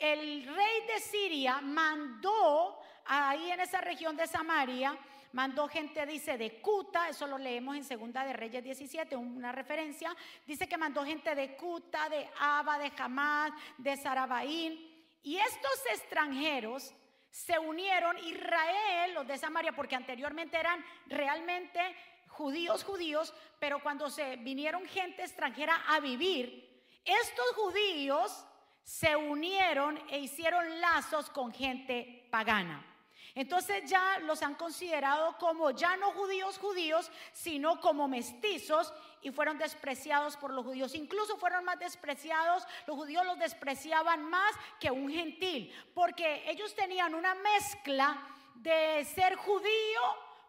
el 0.02 0.44
rey 0.44 0.86
de 0.88 0.98
Siria 0.98 1.60
mandó 1.60 2.80
ahí 3.04 3.52
en 3.52 3.60
esa 3.60 3.80
región 3.80 4.16
de 4.16 4.26
Samaria 4.26 4.98
mandó 5.32 5.66
gente, 5.68 6.04
dice, 6.04 6.36
de 6.36 6.60
Cuta, 6.60 7.08
eso 7.08 7.26
lo 7.26 7.38
leemos 7.38 7.76
en 7.76 7.84
Segunda 7.84 8.24
de 8.24 8.32
Reyes 8.32 8.62
17, 8.62 9.16
una 9.16 9.50
referencia, 9.50 10.14
dice 10.46 10.68
que 10.68 10.76
mandó 10.76 11.04
gente 11.04 11.34
de 11.34 11.56
Cuta, 11.56 12.08
de 12.08 12.28
Aba, 12.38 12.78
de 12.78 12.92
Hamad, 12.98 13.52
de 13.78 13.96
Sarabaín, 13.96 14.92
y 15.22 15.36
estos 15.36 15.86
extranjeros 15.90 16.94
se 17.30 17.58
unieron, 17.58 18.18
Israel, 18.18 19.14
los 19.14 19.26
de 19.26 19.38
Samaria, 19.38 19.72
porque 19.72 19.96
anteriormente 19.96 20.58
eran 20.58 20.84
realmente 21.06 21.80
judíos, 22.28 22.84
judíos, 22.84 23.32
pero 23.58 23.82
cuando 23.82 24.10
se 24.10 24.36
vinieron 24.36 24.84
gente 24.84 25.22
extranjera 25.22 25.84
a 25.88 26.00
vivir, 26.00 26.84
estos 27.04 27.46
judíos 27.54 28.46
se 28.82 29.14
unieron 29.16 30.00
e 30.08 30.18
hicieron 30.18 30.80
lazos 30.80 31.30
con 31.30 31.52
gente 31.52 32.26
pagana. 32.30 32.86
Entonces 33.34 33.88
ya 33.88 34.18
los 34.20 34.42
han 34.42 34.54
considerado 34.56 35.38
como 35.38 35.70
ya 35.70 35.96
no 35.96 36.12
judíos 36.12 36.58
judíos, 36.58 37.10
sino 37.32 37.80
como 37.80 38.06
mestizos 38.06 38.92
y 39.22 39.30
fueron 39.30 39.56
despreciados 39.56 40.36
por 40.36 40.52
los 40.52 40.66
judíos. 40.66 40.94
Incluso 40.94 41.38
fueron 41.38 41.64
más 41.64 41.78
despreciados, 41.78 42.66
los 42.86 42.96
judíos 42.96 43.24
los 43.24 43.38
despreciaban 43.38 44.22
más 44.24 44.52
que 44.78 44.90
un 44.90 45.10
gentil, 45.10 45.72
porque 45.94 46.42
ellos 46.50 46.74
tenían 46.74 47.14
una 47.14 47.34
mezcla 47.34 48.20
de 48.56 49.04
ser 49.04 49.36
judío 49.36 50.00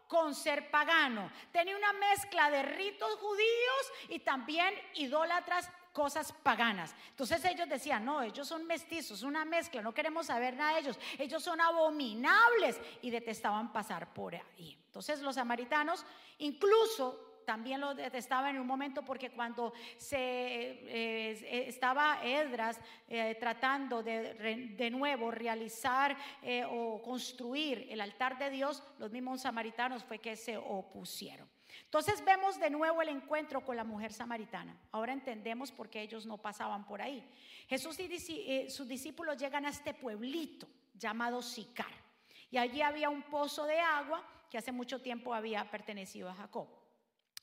con 0.06 0.34
ser 0.34 0.70
pagano. 0.70 1.30
Tenía 1.52 1.76
una 1.76 1.92
mezcla 1.94 2.50
de 2.50 2.62
ritos 2.62 3.16
judíos 3.16 3.92
y 4.10 4.18
también 4.18 4.74
idólatras 4.94 5.70
cosas 5.94 6.32
paganas. 6.32 6.94
Entonces 7.10 7.42
ellos 7.44 7.68
decían, 7.68 8.04
no, 8.04 8.20
ellos 8.20 8.46
son 8.46 8.66
mestizos, 8.66 9.22
una 9.22 9.44
mezcla, 9.44 9.80
no 9.80 9.94
queremos 9.94 10.26
saber 10.26 10.56
nada 10.56 10.74
de 10.74 10.80
ellos, 10.80 10.98
ellos 11.16 11.42
son 11.42 11.60
abominables 11.60 12.78
y 13.00 13.10
detestaban 13.10 13.72
pasar 13.72 14.12
por 14.12 14.34
ahí. 14.34 14.76
Entonces 14.86 15.22
los 15.22 15.36
samaritanos 15.36 16.04
incluso 16.38 17.34
también 17.46 17.80
lo 17.80 17.94
detestaba 17.94 18.50
en 18.50 18.58
un 18.58 18.66
momento 18.66 19.04
porque 19.04 19.30
cuando 19.30 19.72
se 19.96 20.16
eh, 20.18 21.68
estaba 21.68 22.24
Edras 22.24 22.80
eh, 23.08 23.36
tratando 23.38 24.02
de, 24.02 24.34
de, 24.76 24.90
nuevo 24.90 25.30
realizar 25.30 26.16
eh, 26.42 26.64
o 26.64 27.02
construir 27.02 27.86
el 27.90 28.00
altar 28.00 28.38
de 28.38 28.50
Dios, 28.50 28.82
los 28.98 29.10
mismos 29.10 29.42
samaritanos 29.42 30.02
fue 30.04 30.18
que 30.18 30.36
se 30.36 30.56
opusieron. 30.56 31.48
Entonces 31.82 32.24
vemos 32.24 32.58
de 32.58 32.70
nuevo 32.70 33.02
el 33.02 33.08
encuentro 33.08 33.64
con 33.64 33.76
la 33.76 33.84
mujer 33.84 34.12
samaritana. 34.12 34.76
Ahora 34.92 35.12
entendemos 35.12 35.72
por 35.72 35.88
qué 35.88 36.02
ellos 36.02 36.26
no 36.26 36.38
pasaban 36.38 36.86
por 36.86 37.02
ahí. 37.02 37.28
Jesús 37.68 37.98
y 38.00 38.70
sus 38.70 38.88
discípulos 38.88 39.36
llegan 39.36 39.66
a 39.66 39.70
este 39.70 39.94
pueblito 39.94 40.68
llamado 40.94 41.42
Sicar. 41.42 41.92
Y 42.50 42.58
allí 42.58 42.82
había 42.82 43.10
un 43.10 43.22
pozo 43.22 43.64
de 43.64 43.78
agua 43.80 44.24
que 44.50 44.58
hace 44.58 44.72
mucho 44.72 45.00
tiempo 45.00 45.34
había 45.34 45.68
pertenecido 45.70 46.30
a 46.30 46.34
Jacob. 46.34 46.68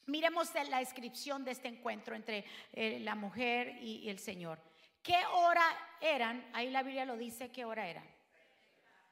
Miremos 0.05 0.51
la 0.69 0.79
descripción 0.79 1.43
de 1.43 1.51
este 1.51 1.67
encuentro 1.67 2.15
entre 2.15 2.45
eh, 2.73 2.99
la 3.01 3.15
mujer 3.15 3.77
y, 3.81 4.09
el 4.09 4.19
Señor. 4.19 4.59
¿Qué 5.03 5.19
hora 5.33 5.63
eran? 5.99 6.49
Ahí 6.53 6.69
la 6.69 6.83
Biblia 6.83 7.05
lo 7.05 7.17
dice, 7.17 7.51
¿qué 7.51 7.65
hora 7.65 7.87
era? 7.87 8.03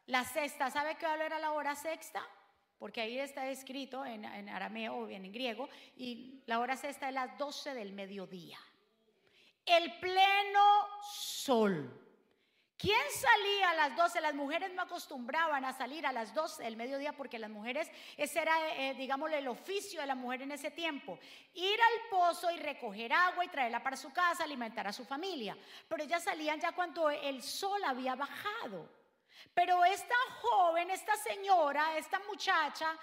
La 0.07 0.23
sexta. 0.23 0.71
¿Sabe 0.71 0.95
qué 0.95 1.05
hora 1.05 1.25
era 1.25 1.39
la 1.39 1.51
hora 1.51 1.75
sexta? 1.75 2.25
Porque 2.79 3.01
ahí 3.01 3.19
está 3.19 3.49
escrito 3.49 4.05
en, 4.05 4.25
arameo 4.49 4.99
o 4.99 5.05
bien 5.05 5.25
en 5.25 5.33
griego. 5.33 5.67
Y 5.97 6.41
la 6.45 6.59
hora 6.59 6.77
sexta 6.77 7.09
es 7.09 7.13
las 7.13 7.37
12 7.37 7.73
del 7.73 7.91
mediodía. 7.91 8.57
El 9.65 9.99
pleno 9.99 10.87
sol. 11.11 12.05
¿Quién 12.77 12.97
salía 13.11 13.71
a 13.71 13.73
las 13.73 13.97
12? 13.97 14.21
Las 14.21 14.33
mujeres 14.33 14.71
no 14.73 14.83
acostumbraban 14.83 15.65
a 15.65 15.73
salir 15.73 16.07
a 16.07 16.13
las 16.13 16.33
12 16.33 16.63
del 16.63 16.77
mediodía 16.77 17.11
porque 17.11 17.37
las 17.37 17.49
mujeres, 17.49 17.91
ese 18.15 18.39
era, 18.39 18.53
eh, 18.77 18.95
el 18.97 19.47
oficio 19.49 19.99
de 19.99 20.07
la 20.07 20.15
mujer 20.15 20.43
en 20.43 20.53
ese 20.53 20.71
tiempo. 20.71 21.19
Ir 21.55 21.77
al 21.81 22.09
pozo 22.09 22.49
y 22.49 22.57
recoger 22.57 23.11
agua 23.11 23.43
y 23.43 23.49
traerla 23.49 23.83
para 23.83 23.97
su 23.97 24.13
casa, 24.13 24.45
alimentar 24.45 24.87
a 24.87 24.93
su 24.93 25.03
familia. 25.03 25.57
Pero 25.89 26.03
ellas 26.03 26.23
salían 26.23 26.61
ya 26.61 26.71
cuando 26.71 27.09
el 27.09 27.43
sol 27.43 27.83
había 27.83 28.15
bajado. 28.15 28.98
Pero 29.53 29.83
esta 29.85 30.15
joven, 30.41 30.89
esta 30.91 31.15
señora, 31.15 31.97
esta 31.97 32.19
muchacha, 32.27 32.97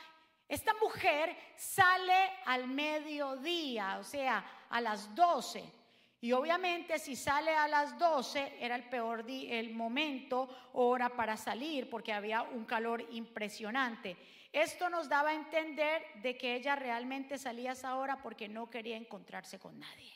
esta 0.49 0.75
mujer 0.75 1.37
sale 1.57 2.31
al 2.45 2.69
mediodía, 2.69 3.99
o 3.99 4.05
sea, 4.05 4.45
a 4.71 4.81
las 4.81 5.15
12. 5.15 5.73
Y 6.21 6.33
obviamente 6.33 6.99
si 6.99 7.15
sale 7.15 7.55
a 7.55 7.69
las 7.69 7.99
12 7.99 8.57
era 8.61 8.75
el 8.75 8.89
peor 8.89 9.25
el 9.29 9.75
momento, 9.75 10.71
hora 10.73 11.11
para 11.11 11.37
salir, 11.37 11.91
porque 11.91 12.13
había 12.13 12.43
un 12.43 12.65
calor 12.65 13.05
impresionante. 13.11 14.17
Esto 14.53 14.89
nos 14.89 15.09
daba 15.09 15.31
a 15.31 15.35
entender 15.35 16.03
de 16.23 16.39
que 16.39 16.55
ella 16.55 16.77
realmente 16.77 17.37
salía 17.39 17.73
esa 17.73 17.97
hora 17.97 18.23
porque 18.23 18.49
no 18.49 18.71
quería 18.71 18.97
encontrarse 18.97 19.59
con 19.59 19.79
nadie. 19.79 20.15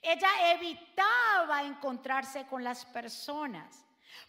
Ella 0.00 0.52
evitaba 0.52 1.62
encontrarse 1.62 2.46
con 2.46 2.64
las 2.64 2.86
personas. 2.86 3.84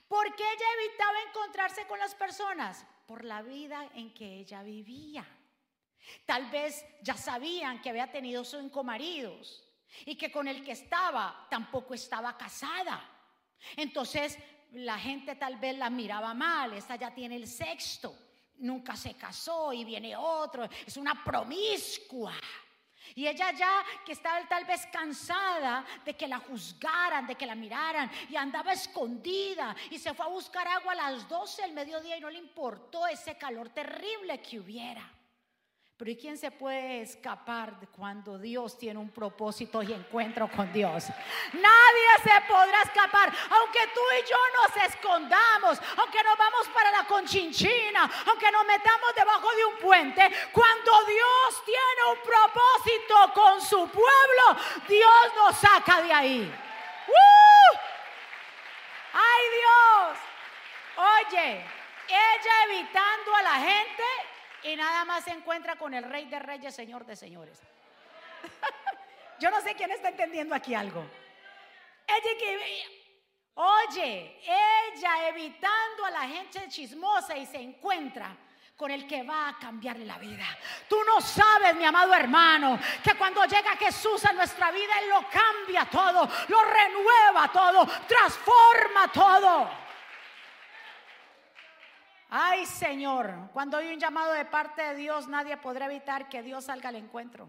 ¿Por 0.07 0.35
qué 0.35 0.43
ella 0.43 0.65
evitaba 0.79 1.21
encontrarse 1.29 1.87
con 1.87 1.99
las 1.99 2.15
personas? 2.15 2.85
Por 3.07 3.23
la 3.23 3.41
vida 3.41 3.89
en 3.95 4.13
que 4.13 4.39
ella 4.39 4.63
vivía. 4.63 5.25
Tal 6.25 6.49
vez 6.49 6.85
ya 7.01 7.15
sabían 7.15 7.81
que 7.81 7.89
había 7.89 8.11
tenido 8.11 8.43
cinco 8.43 8.83
maridos 8.83 9.63
y 10.05 10.15
que 10.15 10.31
con 10.31 10.47
el 10.47 10.63
que 10.63 10.71
estaba 10.71 11.47
tampoco 11.49 11.93
estaba 11.93 12.37
casada. 12.37 13.09
Entonces 13.75 14.37
la 14.73 14.97
gente 14.97 15.35
tal 15.35 15.57
vez 15.57 15.77
la 15.77 15.89
miraba 15.89 16.33
mal, 16.33 16.73
esta 16.73 16.95
ya 16.95 17.13
tiene 17.13 17.35
el 17.35 17.47
sexto, 17.47 18.15
nunca 18.57 18.95
se 18.95 19.15
casó 19.15 19.71
y 19.71 19.85
viene 19.85 20.15
otro, 20.15 20.67
es 20.85 20.97
una 20.97 21.23
promiscua. 21.23 22.33
Y 23.15 23.27
ella 23.27 23.51
ya 23.51 23.84
que 24.05 24.13
estaba 24.13 24.46
tal 24.48 24.65
vez 24.65 24.86
cansada 24.88 25.86
de 26.03 26.15
que 26.15 26.27
la 26.27 26.39
juzgaran, 26.39 27.27
de 27.27 27.36
que 27.36 27.46
la 27.46 27.55
miraran, 27.55 28.10
y 28.29 28.36
andaba 28.36 28.74
escondida 28.74 29.75
y 29.91 30.00
se 30.00 30.13
fue 30.13 30.25
a 30.25 30.29
buscar 30.29 30.67
agua 30.67 30.93
a 30.93 31.12
las 31.12 31.27
12 31.27 31.62
del 31.62 31.74
mediodía 31.74 32.17
y 32.17 32.22
no 32.22 32.29
le 32.29 32.39
importó 32.39 33.08
ese 33.08 33.38
calor 33.38 33.70
terrible 33.70 34.41
que 34.41 34.60
hubiera. 34.60 35.10
Pero 35.95 36.09
¿y 36.09 36.17
quién 36.17 36.38
se 36.39 36.50
puede 36.50 37.01
escapar 37.01 37.75
cuando 37.95 38.39
Dios 38.39 38.79
tiene 38.79 39.00
un 39.00 39.12
propósito 39.12 39.83
y 39.83 39.93
encuentro 39.93 40.50
con 40.50 40.73
Dios? 40.73 41.05
Nadie 41.53 42.09
se 42.23 42.41
podrá 42.51 42.81
escapar, 42.81 43.31
aunque 43.51 43.79
tú 43.93 44.01
y 44.19 44.27
yo 44.27 44.35
nos 44.57 44.89
escondamos, 44.89 45.79
aunque 45.97 46.23
nos 46.23 46.35
vamos 46.35 46.67
para 46.73 46.89
la 46.91 47.05
conchinchina, 47.05 48.09
aunque 48.25 48.51
nos 48.51 48.65
metamos 48.65 49.13
debajo 49.15 49.55
de 49.55 49.65
un 49.65 49.77
puente. 49.77 50.31
Cuando 50.51 50.91
Dios 51.05 51.63
tiene 51.63 52.12
un 52.12 52.17
propósito 52.23 53.33
con 53.35 53.62
su 53.62 53.88
pueblo, 53.89 54.62
Dios 54.88 55.35
nos 55.35 55.55
saca 55.57 56.01
de 56.01 56.12
ahí. 56.12 56.55
¡Uh! 57.07 57.77
¡Ay 59.13 59.43
Dios! 59.59 60.17
Oye, 61.29 61.65
ella 62.07 62.63
evitando 62.67 63.35
a 63.35 63.41
la 63.43 63.53
gente 63.59 64.03
y 64.63 64.75
nada 64.75 65.05
más 65.05 65.24
se 65.24 65.32
encuentra 65.32 65.75
con 65.75 65.93
el 65.93 66.03
rey 66.03 66.25
de 66.25 66.39
reyes, 66.39 66.74
señor 66.74 67.05
de 67.05 67.15
señores. 67.15 67.60
Yo 69.39 69.50
no 69.50 69.62
sé 69.62 69.75
quién 69.75 69.91
está 69.91 70.10
entendiendo 70.10 70.55
aquí 70.55 70.74
algo. 70.74 71.05
Ella 72.08 72.38
que, 72.38 72.86
oye, 73.55 74.39
ella 74.43 75.27
evitando 75.29 76.05
a 76.05 76.12
la 76.12 76.27
gente 76.27 76.67
chismosa 76.70 77.36
y 77.38 77.46
se 77.46 77.58
encuentra 77.58 78.36
con 78.75 78.89
el 78.91 79.08
que 79.08 79.24
va 79.24 79.50
a 79.50 79.58
cambiarle 79.58 80.05
la 80.05 80.17
vida. 80.17 80.46
Tú 80.89 80.98
no 81.05 81.22
sabes, 81.22 81.75
mi 81.75 81.86
amado 81.86 82.13
hermano, 82.13 82.79
que 83.03 83.15
cuando 83.15 83.46
llega 83.46 83.77
Jesús 83.77 84.25
a 84.25 84.34
nuestra 84.34 84.72
vida, 84.72 85.00
Él 85.01 85.10
lo 85.10 85.25
cambia 85.29 85.86
todo, 85.89 86.27
lo 86.48 86.63
renueva 86.63 87.51
todo, 87.51 87.88
transforma 88.08 89.12
todo. 89.13 89.70
Ay 92.35 92.65
Señor, 92.65 93.51
cuando 93.53 93.77
hay 93.77 93.93
un 93.93 93.99
llamado 93.99 94.33
de 94.33 94.43
parte 94.45 94.81
de 94.81 94.95
Dios, 94.95 95.27
nadie 95.27 95.55
podrá 95.57 95.85
evitar 95.85 96.29
que 96.29 96.41
Dios 96.41 96.63
salga 96.63 96.89
al 96.89 96.95
encuentro. 96.95 97.47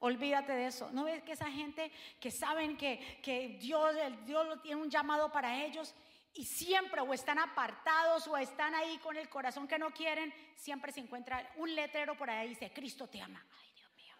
Olvídate 0.00 0.52
de 0.54 0.66
eso. 0.66 0.90
¿No 0.90 1.04
ves 1.04 1.22
que 1.22 1.30
esa 1.30 1.48
gente 1.48 1.92
que 2.18 2.32
saben 2.32 2.76
que, 2.76 3.20
que 3.22 3.58
Dios, 3.60 3.94
Dios 4.26 4.60
tiene 4.60 4.82
un 4.82 4.90
llamado 4.90 5.30
para 5.30 5.62
ellos 5.64 5.94
y 6.34 6.46
siempre 6.46 7.00
o 7.00 7.14
están 7.14 7.38
apartados 7.38 8.26
o 8.26 8.36
están 8.36 8.74
ahí 8.74 8.98
con 8.98 9.16
el 9.16 9.28
corazón 9.28 9.68
que 9.68 9.78
no 9.78 9.92
quieren, 9.92 10.34
siempre 10.56 10.90
se 10.90 10.98
encuentra 10.98 11.48
un 11.54 11.72
letrero 11.72 12.16
por 12.16 12.28
ahí 12.28 12.46
y 12.46 12.50
dice, 12.50 12.72
Cristo 12.72 13.06
te 13.06 13.22
ama. 13.22 13.40
Ay, 13.56 13.72
Dios 13.76 13.92
mío. 13.94 14.16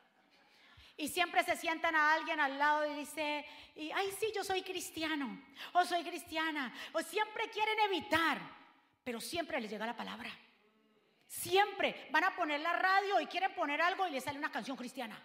Y 0.96 1.08
siempre 1.08 1.42
se 1.42 1.56
sientan 1.56 1.96
a 1.96 2.14
alguien 2.14 2.38
al 2.38 2.56
lado 2.56 2.86
y 2.86 3.00
dice, 3.00 3.44
ay, 3.96 4.14
sí, 4.16 4.30
yo 4.32 4.44
soy 4.44 4.62
cristiano 4.62 5.42
o 5.72 5.84
soy 5.84 6.04
cristiana. 6.04 6.72
O 6.92 7.02
siempre 7.02 7.50
quieren 7.50 7.80
evitar 7.80 8.59
pero 9.10 9.20
siempre 9.20 9.60
les 9.60 9.68
llega 9.68 9.84
la 9.84 9.96
palabra. 9.96 10.30
Siempre 11.26 12.06
van 12.12 12.22
a 12.22 12.36
poner 12.36 12.60
la 12.60 12.74
radio 12.74 13.20
y 13.20 13.26
quieren 13.26 13.52
poner 13.56 13.82
algo 13.82 14.06
y 14.06 14.12
les 14.12 14.22
sale 14.22 14.38
una 14.38 14.52
canción 14.52 14.76
cristiana. 14.76 15.20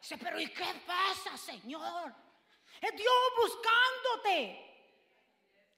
Dice, 0.00 0.16
pero 0.16 0.38
¿y 0.38 0.46
qué 0.46 0.80
pasa, 0.86 1.36
Señor? 1.36 2.14
Es 2.80 2.92
Dios 2.94 3.14
buscándote. 3.36 4.60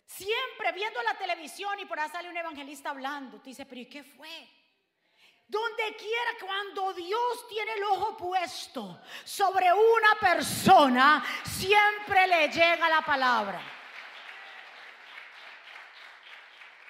Siempre 0.04 0.72
viendo 0.72 1.02
la 1.02 1.16
televisión 1.16 1.80
y 1.80 1.86
por 1.86 1.98
ahí 1.98 2.10
sale 2.10 2.28
un 2.28 2.36
evangelista 2.36 2.90
hablando. 2.90 3.40
Te 3.40 3.48
dice, 3.48 3.64
pero 3.64 3.80
¿y 3.80 3.86
qué 3.86 4.04
fue? 4.04 4.50
Donde 5.48 5.96
quiera, 5.96 6.32
cuando 6.38 6.92
Dios 6.92 7.48
tiene 7.48 7.72
el 7.72 7.84
ojo 7.84 8.14
puesto 8.14 9.00
sobre 9.24 9.72
una 9.72 10.20
persona, 10.20 11.24
siempre 11.46 12.26
le 12.26 12.48
llega 12.48 12.90
la 12.90 13.00
palabra. 13.00 13.75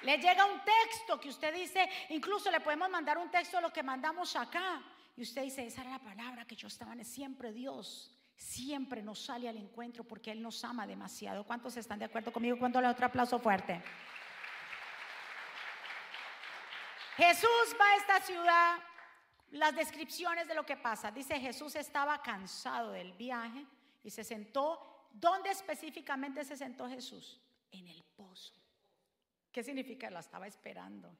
Le 0.02 0.18
llega 0.18 0.44
un 0.44 0.60
texto 0.62 1.18
que 1.18 1.28
usted 1.28 1.54
dice, 1.54 1.88
incluso 2.10 2.50
le 2.50 2.60
podemos 2.60 2.88
mandar 2.90 3.18
un 3.18 3.30
texto 3.30 3.56
de 3.56 3.62
lo 3.62 3.72
que 3.72 3.82
mandamos 3.82 4.36
acá. 4.36 4.82
Y 5.16 5.22
usted 5.22 5.42
dice, 5.42 5.66
esa 5.66 5.80
era 5.80 5.90
la 5.92 5.98
palabra 5.98 6.44
que 6.44 6.54
yo 6.54 6.68
estaba 6.68 6.92
en 6.92 7.04
siempre 7.04 7.52
Dios. 7.52 8.12
Siempre 8.36 9.02
nos 9.02 9.24
sale 9.24 9.48
al 9.48 9.56
encuentro 9.56 10.04
porque 10.04 10.30
Él 10.30 10.42
nos 10.42 10.62
ama 10.62 10.86
demasiado. 10.86 11.44
¿Cuántos 11.44 11.76
están 11.76 11.98
de 11.98 12.04
acuerdo 12.04 12.32
conmigo? 12.32 12.58
¿Cuánto 12.58 12.80
le 12.80 12.88
otro 12.88 13.06
aplauso 13.06 13.38
fuerte? 13.38 13.82
Jesús 17.16 17.76
va 17.80 17.86
a 17.86 17.96
esta 17.96 18.20
ciudad, 18.20 18.78
las 19.52 19.74
descripciones 19.74 20.46
de 20.46 20.54
lo 20.54 20.66
que 20.66 20.76
pasa. 20.76 21.10
Dice 21.10 21.40
Jesús 21.40 21.74
estaba 21.76 22.20
cansado 22.20 22.92
del 22.92 23.14
viaje 23.14 23.64
y 24.04 24.10
se 24.10 24.22
sentó. 24.22 25.08
¿Dónde 25.12 25.50
específicamente 25.50 26.44
se 26.44 26.58
sentó 26.58 26.86
Jesús? 26.86 27.40
En 27.72 27.88
el 27.88 28.04
pozo. 28.04 28.52
¿Qué 29.56 29.64
significa? 29.64 30.10
La 30.10 30.20
estaba 30.20 30.46
esperando. 30.46 31.10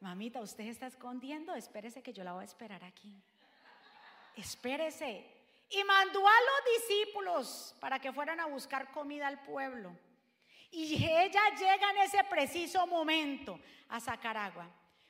Mamita, 0.00 0.40
usted 0.40 0.64
está 0.64 0.86
escondiendo, 0.86 1.54
espérese 1.54 2.02
que 2.02 2.14
yo 2.14 2.24
la 2.24 2.32
voy 2.32 2.40
a 2.40 2.46
esperar 2.46 2.82
aquí. 2.82 3.14
Espérese. 4.34 5.26
Y 5.68 5.84
mandó 5.84 6.26
a 6.26 6.32
los 6.32 6.88
discípulos 6.88 7.76
para 7.80 7.98
que 7.98 8.14
fueran 8.14 8.40
a 8.40 8.46
buscar 8.46 8.90
comida 8.92 9.26
al 9.26 9.42
pueblo. 9.42 9.94
Y 10.70 10.94
ella 11.04 11.42
llega 11.50 11.90
en 11.90 11.98
ese 11.98 12.24
preciso 12.30 12.86
momento 12.86 13.60
a 13.90 14.00
sacar 14.00 14.38
agua. 14.38 14.66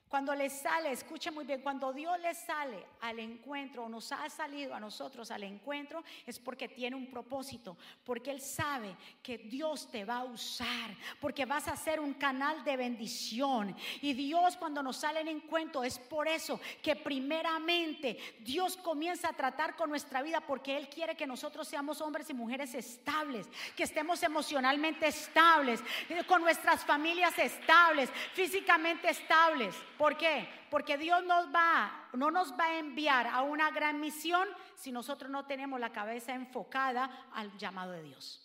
Cuando 0.09 0.35
le 0.35 0.49
sale, 0.49 0.93
escuche 0.93 1.31
muy 1.33 1.45
bien, 1.45 1.61
cuando 1.61 1.93
Dios 1.93 2.19
le 2.21 2.35
sale 2.35 2.87
al 3.01 3.19
encuentro 3.19 3.85
o 3.85 3.89
nos 3.89 4.13
ha 4.13 4.29
salido 4.31 4.73
a 4.73 4.79
nosotros 4.79 5.31
al 5.33 5.43
encuentro 5.43 6.05
es 6.25 6.39
porque 6.39 6.69
tiene 6.69 6.95
un 6.95 7.11
propósito, 7.11 7.77
porque 8.05 8.31
Él 8.31 8.41
sabe 8.41 8.95
que 9.23 9.39
Dios 9.39 9.91
te 9.91 10.05
va 10.05 10.19
a 10.19 10.25
usar, 10.25 10.91
porque 11.21 11.47
vas 11.47 11.67
a 11.67 11.77
ser 11.77 11.99
un 11.99 12.15
canal 12.15 12.63
de 12.63 12.77
bendición. 12.77 13.75
Y 14.03 14.13
Dios 14.13 14.57
cuando 14.57 14.83
nos 14.83 14.99
sale 14.99 15.21
en 15.21 15.29
encuentro 15.29 15.83
es 15.83 15.99
por 15.99 16.29
eso 16.29 16.61
que 16.83 16.95
primeramente 16.95 18.17
Dios 18.41 18.77
comienza 18.77 19.31
a 19.31 19.33
tratar 19.33 19.75
con 19.75 19.91
nuestra 19.91 20.23
vida 20.23 20.41
porque 20.41 20.77
Él 20.77 20.89
quiere 20.89 21.17
que 21.17 21.27
nosotros 21.27 21.67
seamos 21.67 22.01
hombres 22.01 22.31
y 22.31 22.35
mujeres 22.35 22.75
estables, 22.75 23.49
que 23.77 23.83
estemos 23.83 24.23
emocionalmente 24.23 25.09
estables, 25.09 25.81
eh, 26.09 26.23
con 26.25 26.43
nuestras 26.43 26.85
familias 26.85 27.37
estables, 27.39 28.11
físicamente 28.33 29.11
estables. 29.11 29.75
¿Por 29.99 30.17
qué? 30.17 30.49
Porque 30.71 30.99
Dios 30.99 31.25
nos 31.25 31.47
va, 31.55 32.09
no 32.15 32.31
nos 32.31 32.53
va 32.53 32.65
a 32.65 32.79
enviar 32.79 33.27
a 33.27 33.43
una 33.43 33.71
gran 33.71 34.01
misión 34.01 34.49
si 34.75 34.91
nosotros 34.91 35.31
no 35.31 35.47
tenemos 35.47 35.79
la 35.79 35.93
cabeza 35.93 36.35
enfocada 36.35 37.29
al 37.33 37.57
llamado 37.57 37.93
de 37.93 38.03
Dios. 38.03 38.41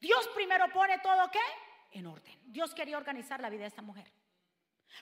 Dios 0.00 0.28
primero 0.34 0.66
pone 0.72 0.98
todo 0.98 1.30
qué? 1.30 1.38
En 1.92 2.06
orden. 2.06 2.38
Dios 2.44 2.74
quería 2.74 2.96
organizar 2.96 3.40
la 3.40 3.50
vida 3.50 3.62
de 3.62 3.68
esta 3.68 3.82
mujer. 3.82 4.10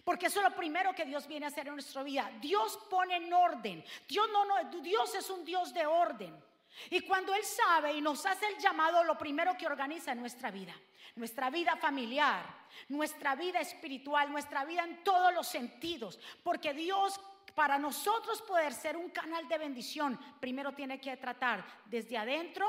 Porque 0.04 0.26
eso 0.26 0.40
es 0.40 0.50
lo 0.50 0.56
primero 0.56 0.94
que 0.94 1.04
Dios 1.04 1.26
viene 1.26 1.46
a 1.46 1.48
hacer 1.48 1.66
en 1.66 1.74
nuestra 1.74 2.02
vida. 2.02 2.30
Dios 2.40 2.78
pone 2.90 3.16
en 3.16 3.32
orden. 3.32 3.84
Dios 4.06 4.28
no, 4.32 4.44
no, 4.44 4.80
Dios 4.80 5.14
es 5.14 5.28
un 5.30 5.44
Dios 5.44 5.72
de 5.72 5.86
orden. 5.86 6.47
Y 6.90 7.00
cuando 7.00 7.34
Él 7.34 7.44
sabe 7.44 7.94
y 7.94 8.00
nos 8.00 8.24
hace 8.26 8.46
el 8.46 8.58
llamado, 8.58 9.02
lo 9.04 9.18
primero 9.18 9.56
que 9.56 9.66
organiza 9.66 10.12
en 10.12 10.20
nuestra 10.20 10.50
vida 10.50 10.74
nuestra 11.18 11.50
vida 11.50 11.76
familiar, 11.76 12.46
nuestra 12.88 13.34
vida 13.34 13.60
espiritual, 13.60 14.30
nuestra 14.30 14.64
vida 14.64 14.84
en 14.84 15.02
todos 15.02 15.34
los 15.34 15.46
sentidos. 15.46 16.18
Porque 16.42 16.72
Dios, 16.72 17.20
para 17.54 17.78
nosotros 17.78 18.40
poder 18.42 18.72
ser 18.72 18.96
un 18.96 19.10
canal 19.10 19.46
de 19.48 19.58
bendición, 19.58 20.18
primero 20.40 20.72
tiene 20.72 21.00
que 21.00 21.16
tratar 21.16 21.66
desde 21.86 22.16
adentro 22.16 22.66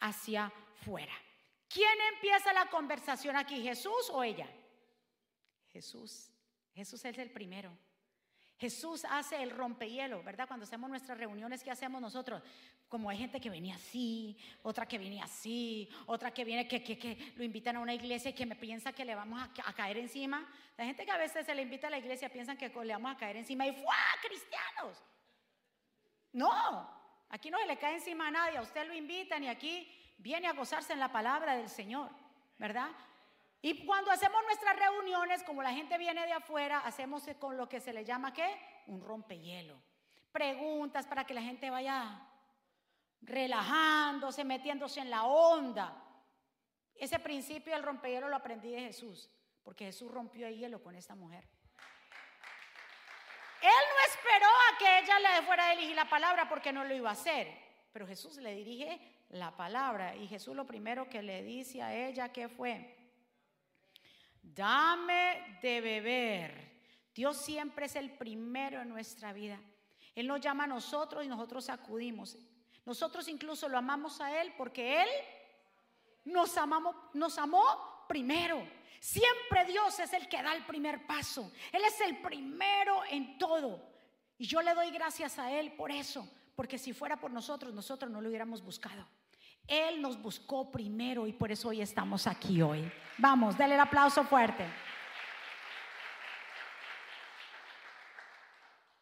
hacia 0.00 0.52
fuera. 0.84 1.12
¿Quién 1.68 1.98
empieza 2.14 2.52
la 2.52 2.66
conversación 2.70 3.36
aquí, 3.36 3.62
Jesús 3.62 4.10
o 4.10 4.22
ella? 4.22 4.48
Jesús. 5.72 6.30
Jesús 6.74 7.04
es 7.04 7.18
el 7.18 7.30
primero. 7.30 7.76
Jesús 8.58 9.04
hace 9.10 9.42
el 9.42 9.50
rompehielo, 9.50 10.22
¿verdad? 10.22 10.48
Cuando 10.48 10.64
hacemos 10.64 10.88
nuestras 10.88 11.18
reuniones, 11.18 11.62
¿qué 11.62 11.70
hacemos 11.70 12.00
nosotros? 12.00 12.42
Como 12.88 13.10
hay 13.10 13.18
gente 13.18 13.38
que 13.38 13.50
venía 13.50 13.74
así, 13.74 14.36
otra 14.62 14.86
que 14.86 14.96
viene 14.96 15.20
así, 15.20 15.90
otra 16.06 16.32
que 16.32 16.42
viene 16.42 16.66
que, 16.66 16.82
que, 16.82 17.34
lo 17.36 17.44
invitan 17.44 17.76
a 17.76 17.80
una 17.80 17.92
iglesia 17.92 18.30
y 18.30 18.34
que 18.34 18.46
me 18.46 18.56
piensa 18.56 18.94
que 18.94 19.04
le 19.04 19.14
vamos 19.14 19.42
a, 19.42 19.72
caer 19.74 19.98
encima. 19.98 20.48
La 20.78 20.86
gente 20.86 21.04
que 21.04 21.10
a 21.10 21.18
veces 21.18 21.44
se 21.44 21.54
le 21.54 21.62
invita 21.62 21.88
a 21.88 21.90
la 21.90 21.98
iglesia 21.98 22.30
piensan 22.30 22.56
que 22.56 22.70
le 22.70 22.92
vamos 22.94 23.14
a 23.14 23.18
caer 23.18 23.36
encima 23.36 23.66
y 23.66 23.72
¡fuá! 23.72 23.94
¡Cristianos! 24.22 25.02
No, 26.32 26.90
aquí 27.28 27.50
no 27.50 27.58
se 27.58 27.66
le 27.66 27.76
cae 27.76 27.96
encima 27.96 28.28
a 28.28 28.30
nadie, 28.30 28.56
a 28.56 28.62
usted 28.62 28.86
lo 28.86 28.94
invitan 28.94 29.44
y 29.44 29.48
aquí 29.48 29.86
viene 30.16 30.46
a 30.46 30.54
gozarse 30.54 30.94
en 30.94 31.00
la 31.00 31.12
palabra 31.12 31.56
del 31.56 31.68
Señor, 31.68 32.10
¿verdad? 32.58 32.90
Y 33.62 33.84
cuando 33.84 34.10
hacemos 34.10 34.42
nuestras 34.44 34.76
reuniones, 34.76 35.42
como 35.42 35.62
la 35.62 35.72
gente 35.72 35.98
viene 35.98 36.24
de 36.26 36.32
afuera, 36.32 36.78
hacemos 36.80 37.24
con 37.38 37.56
lo 37.56 37.68
que 37.68 37.80
se 37.80 37.92
le 37.92 38.04
llama 38.04 38.32
¿qué? 38.32 38.56
Un 38.86 39.00
rompehielo. 39.00 39.80
Preguntas 40.30 41.06
para 41.06 41.24
que 41.24 41.34
la 41.34 41.42
gente 41.42 41.70
vaya 41.70 42.20
relajándose, 43.22 44.44
metiéndose 44.44 45.00
en 45.00 45.10
la 45.10 45.24
onda. 45.24 46.02
Ese 46.94 47.18
principio 47.18 47.72
del 47.72 47.82
rompehielo 47.82 48.28
lo 48.28 48.36
aprendí 48.36 48.70
de 48.70 48.80
Jesús, 48.80 49.30
porque 49.62 49.86
Jesús 49.86 50.10
rompió 50.10 50.46
el 50.46 50.56
hielo 50.56 50.82
con 50.82 50.94
esta 50.94 51.14
mujer. 51.14 51.48
Él 53.62 53.70
no 53.70 54.14
esperó 54.14 54.46
a 54.46 54.78
que 54.78 54.98
ella 55.00 55.18
le 55.18 55.46
fuera 55.46 55.68
a 55.68 55.70
dirigir 55.72 55.96
la 55.96 56.08
palabra 56.08 56.48
porque 56.48 56.72
no 56.72 56.84
lo 56.84 56.94
iba 56.94 57.10
a 57.10 57.14
hacer, 57.14 57.48
pero 57.92 58.06
Jesús 58.06 58.36
le 58.36 58.54
dirige 58.54 59.00
la 59.30 59.56
palabra 59.56 60.14
y 60.14 60.28
Jesús 60.28 60.54
lo 60.54 60.66
primero 60.66 61.08
que 61.08 61.22
le 61.22 61.42
dice 61.42 61.82
a 61.82 61.94
ella 61.94 62.32
que 62.32 62.48
fue, 62.48 62.95
dame 64.54 65.58
de 65.62 65.80
beber. 65.80 66.66
Dios 67.14 67.36
siempre 67.38 67.86
es 67.86 67.96
el 67.96 68.10
primero 68.10 68.80
en 68.82 68.88
nuestra 68.88 69.32
vida. 69.32 69.58
Él 70.14 70.26
nos 70.26 70.40
llama 70.40 70.64
a 70.64 70.66
nosotros 70.68 71.24
y 71.24 71.28
nosotros 71.28 71.68
acudimos. 71.68 72.36
Nosotros 72.84 73.28
incluso 73.28 73.68
lo 73.68 73.78
amamos 73.78 74.20
a 74.20 74.40
Él 74.40 74.52
porque 74.56 75.02
Él 75.02 75.08
nos, 76.24 76.56
amamos, 76.56 76.94
nos 77.14 77.38
amó 77.38 78.04
primero. 78.08 78.66
Siempre 79.00 79.64
Dios 79.66 79.98
es 80.00 80.12
el 80.12 80.28
que 80.28 80.42
da 80.42 80.54
el 80.54 80.64
primer 80.64 81.06
paso. 81.06 81.52
Él 81.72 81.82
es 81.84 82.00
el 82.00 82.18
primero 82.20 83.02
en 83.10 83.38
todo. 83.38 83.82
Y 84.38 84.46
yo 84.46 84.62
le 84.62 84.74
doy 84.74 84.90
gracias 84.90 85.38
a 85.38 85.50
Él 85.50 85.72
por 85.72 85.90
eso. 85.90 86.28
Porque 86.54 86.78
si 86.78 86.92
fuera 86.92 87.18
por 87.18 87.30
nosotros, 87.30 87.74
nosotros 87.74 88.10
no 88.10 88.20
lo 88.20 88.28
hubiéramos 88.28 88.62
buscado. 88.62 89.06
Él 89.68 90.00
nos 90.00 90.20
buscó 90.20 90.70
primero 90.70 91.26
y 91.26 91.32
por 91.32 91.50
eso 91.50 91.68
hoy 91.68 91.80
estamos 91.80 92.26
aquí 92.26 92.62
hoy. 92.62 92.90
Vamos, 93.18 93.56
dale 93.56 93.74
el 93.74 93.80
aplauso 93.80 94.24
fuerte. 94.24 94.64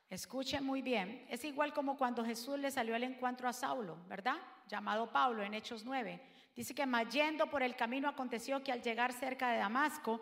Escuche 0.09 0.61
muy 0.61 0.81
bien. 0.81 1.27
Es 1.29 1.45
igual 1.45 1.73
como 1.73 1.97
cuando 1.97 2.25
Jesús 2.25 2.59
le 2.59 2.71
salió 2.71 2.95
al 2.95 3.03
encuentro 3.03 3.49
a 3.49 3.53
Saulo, 3.53 3.99
¿verdad? 4.09 4.37
Llamado 4.69 5.11
Pablo 5.11 5.43
en 5.43 5.55
Hechos 5.55 5.85
9. 5.85 6.21
Dice 6.55 6.73
que 6.73 6.87
yendo 7.11 7.49
por 7.49 7.65
el 7.65 7.75
camino 7.75 8.09
aconteció 8.09 8.63
que 8.63 8.71
al 8.71 8.81
llegar 8.81 9.13
cerca 9.13 9.51
de 9.51 9.59
Damasco, 9.59 10.21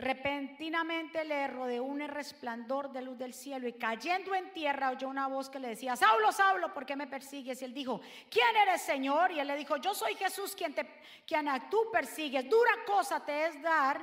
Repentinamente 0.00 1.24
le 1.26 1.46
rodeó 1.46 1.84
un 1.84 2.00
resplandor 2.00 2.90
de 2.90 3.02
luz 3.02 3.18
del 3.18 3.34
cielo 3.34 3.68
y 3.68 3.74
cayendo 3.74 4.34
en 4.34 4.50
tierra 4.54 4.90
oyó 4.90 5.08
una 5.08 5.28
voz 5.28 5.50
que 5.50 5.58
le 5.58 5.68
decía, 5.68 5.94
Saulo, 5.94 6.32
Saulo, 6.32 6.72
¿por 6.72 6.86
qué 6.86 6.96
me 6.96 7.06
persigues? 7.06 7.60
Y 7.60 7.66
él 7.66 7.74
dijo, 7.74 8.00
¿quién 8.30 8.56
eres, 8.56 8.80
Señor? 8.80 9.30
Y 9.30 9.40
él 9.40 9.46
le 9.46 9.56
dijo, 9.56 9.76
yo 9.76 9.92
soy 9.92 10.14
Jesús 10.14 10.56
quien, 10.56 10.74
te, 10.74 10.88
quien 11.26 11.46
tú 11.68 11.90
persigues. 11.92 12.48
Dura 12.48 12.72
cosa 12.86 13.22
te 13.22 13.48
es 13.48 13.60
dar 13.60 14.02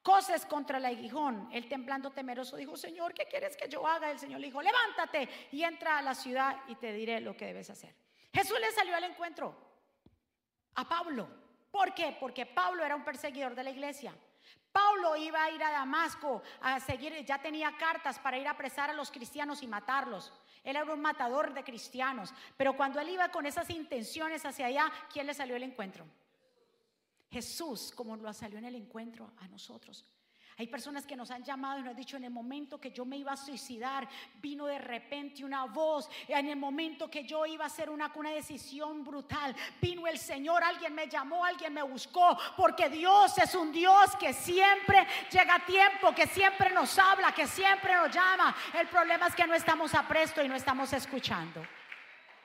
cosas 0.00 0.46
contra 0.46 0.78
el 0.78 0.84
aguijón. 0.84 1.48
Él 1.52 1.68
temblando 1.68 2.12
temeroso 2.12 2.56
dijo, 2.56 2.76
Señor, 2.76 3.12
¿qué 3.12 3.26
quieres 3.26 3.56
que 3.56 3.68
yo 3.68 3.84
haga? 3.84 4.12
El 4.12 4.20
Señor 4.20 4.38
le 4.38 4.46
dijo, 4.46 4.62
levántate 4.62 5.28
y 5.50 5.64
entra 5.64 5.98
a 5.98 6.02
la 6.02 6.14
ciudad 6.14 6.56
y 6.68 6.76
te 6.76 6.92
diré 6.92 7.20
lo 7.20 7.36
que 7.36 7.46
debes 7.46 7.68
hacer. 7.68 7.92
Jesús 8.32 8.60
le 8.60 8.70
salió 8.70 8.94
al 8.94 9.04
encuentro 9.04 9.56
a 10.76 10.88
Pablo. 10.88 11.28
¿Por 11.72 11.92
qué? 11.94 12.16
Porque 12.20 12.46
Pablo 12.46 12.84
era 12.84 12.94
un 12.94 13.04
perseguidor 13.04 13.56
de 13.56 13.64
la 13.64 13.70
iglesia. 13.70 14.14
Pablo 14.72 15.16
iba 15.16 15.44
a 15.44 15.50
ir 15.50 15.62
a 15.62 15.70
Damasco 15.70 16.42
a 16.60 16.80
seguir, 16.80 17.24
ya 17.24 17.40
tenía 17.40 17.76
cartas 17.76 18.18
para 18.18 18.38
ir 18.38 18.48
a 18.48 18.52
apresar 18.52 18.90
a 18.90 18.94
los 18.94 19.10
cristianos 19.10 19.62
y 19.62 19.66
matarlos. 19.66 20.32
Él 20.64 20.76
era 20.76 20.92
un 20.92 21.00
matador 21.00 21.52
de 21.52 21.64
cristianos. 21.64 22.32
Pero 22.56 22.76
cuando 22.76 23.00
él 23.00 23.10
iba 23.10 23.28
con 23.30 23.46
esas 23.46 23.68
intenciones 23.70 24.44
hacia 24.46 24.66
allá, 24.66 24.90
¿quién 25.12 25.26
le 25.26 25.34
salió 25.34 25.56
el 25.56 25.62
encuentro? 25.64 26.06
Jesús, 27.30 27.92
como 27.94 28.16
lo 28.16 28.32
salió 28.32 28.58
en 28.58 28.66
el 28.66 28.74
encuentro 28.74 29.32
a 29.38 29.48
nosotros. 29.48 30.04
Hay 30.58 30.66
personas 30.68 31.06
que 31.06 31.16
nos 31.16 31.30
han 31.30 31.42
llamado 31.42 31.78
y 31.78 31.82
nos 31.82 31.90
han 31.90 31.96
dicho 31.96 32.16
en 32.16 32.24
el 32.24 32.30
momento 32.30 32.80
que 32.80 32.90
yo 32.90 33.04
me 33.04 33.16
iba 33.16 33.32
a 33.32 33.36
suicidar, 33.36 34.08
vino 34.40 34.66
de 34.66 34.78
repente 34.78 35.44
una 35.44 35.64
voz, 35.64 36.08
en 36.28 36.48
el 36.48 36.56
momento 36.56 37.10
que 37.10 37.24
yo 37.24 37.44
iba 37.46 37.64
a 37.64 37.68
hacer 37.68 37.90
una, 37.90 38.12
una 38.14 38.30
decisión 38.30 39.02
brutal, 39.02 39.56
vino 39.80 40.06
el 40.06 40.18
Señor, 40.18 40.62
alguien 40.62 40.94
me 40.94 41.08
llamó, 41.08 41.44
alguien 41.44 41.72
me 41.72 41.82
buscó, 41.82 42.38
porque 42.56 42.88
Dios 42.88 43.36
es 43.38 43.54
un 43.54 43.72
Dios 43.72 44.14
que 44.16 44.32
siempre 44.32 45.06
llega 45.30 45.56
a 45.56 45.66
tiempo, 45.66 46.14
que 46.14 46.26
siempre 46.26 46.70
nos 46.70 46.98
habla, 46.98 47.32
que 47.32 47.46
siempre 47.46 47.94
nos 47.94 48.14
llama. 48.14 48.54
El 48.74 48.88
problema 48.88 49.26
es 49.26 49.34
que 49.34 49.46
no 49.46 49.54
estamos 49.54 49.94
a 49.94 50.06
y 50.44 50.48
no 50.48 50.54
estamos 50.54 50.92
escuchando. 50.92 51.66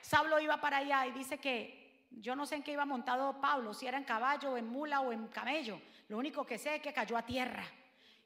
Saulo 0.00 0.40
iba 0.40 0.58
para 0.58 0.78
allá 0.78 1.06
y 1.06 1.12
dice 1.12 1.38
que 1.38 2.06
yo 2.10 2.34
no 2.34 2.46
sé 2.46 2.56
en 2.56 2.62
qué 2.62 2.72
iba 2.72 2.86
montado 2.86 3.40
Pablo, 3.40 3.74
si 3.74 3.86
era 3.86 3.98
en 3.98 4.04
caballo, 4.04 4.56
en 4.56 4.66
mula 4.66 5.00
o 5.00 5.12
en 5.12 5.28
camello. 5.28 5.80
Lo 6.08 6.16
único 6.16 6.46
que 6.46 6.56
sé 6.56 6.76
es 6.76 6.82
que 6.82 6.92
cayó 6.92 7.16
a 7.18 7.26
tierra. 7.26 7.62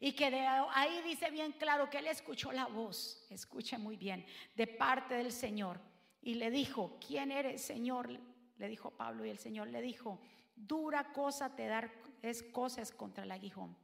Y 0.05 0.15
que 0.15 0.27
ahí 0.75 1.01
dice 1.03 1.31
bien 1.31 1.53
claro 1.53 1.89
que 1.89 1.99
él 1.99 2.09
escuchó 2.09 2.51
la 2.51 2.67
voz, 2.67 3.25
escuche 3.31 3.79
muy 3.79 3.97
bien, 3.97 4.27
de 4.57 4.67
parte 4.67 5.15
del 5.15 5.31
Señor. 5.31 5.79
Y 6.21 6.35
le 6.35 6.51
dijo, 6.51 6.99
¿quién 7.07 7.31
eres, 7.31 7.63
Señor? 7.63 8.11
Le 8.57 8.67
dijo 8.67 8.91
Pablo 8.91 9.25
y 9.25 9.31
el 9.31 9.39
Señor 9.39 9.69
le 9.69 9.81
dijo, 9.81 10.21
dura 10.57 11.13
cosa 11.13 11.55
te 11.55 11.69
dar 11.69 11.93
es 12.21 12.43
cosas 12.43 12.91
contra 12.91 13.23
el 13.23 13.31
aguijón. 13.31 13.77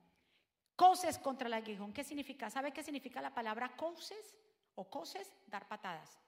Coses 0.74 1.18
contra 1.20 1.46
el 1.46 1.54
aguijón. 1.54 1.92
¿Qué 1.92 2.02
significa? 2.02 2.50
¿Sabe 2.50 2.72
qué 2.72 2.82
significa 2.82 3.22
la 3.22 3.32
palabra 3.32 3.76
coses 3.76 4.34
o 4.74 4.90
coses? 4.90 5.32
Dar 5.46 5.68
patadas. 5.68 6.18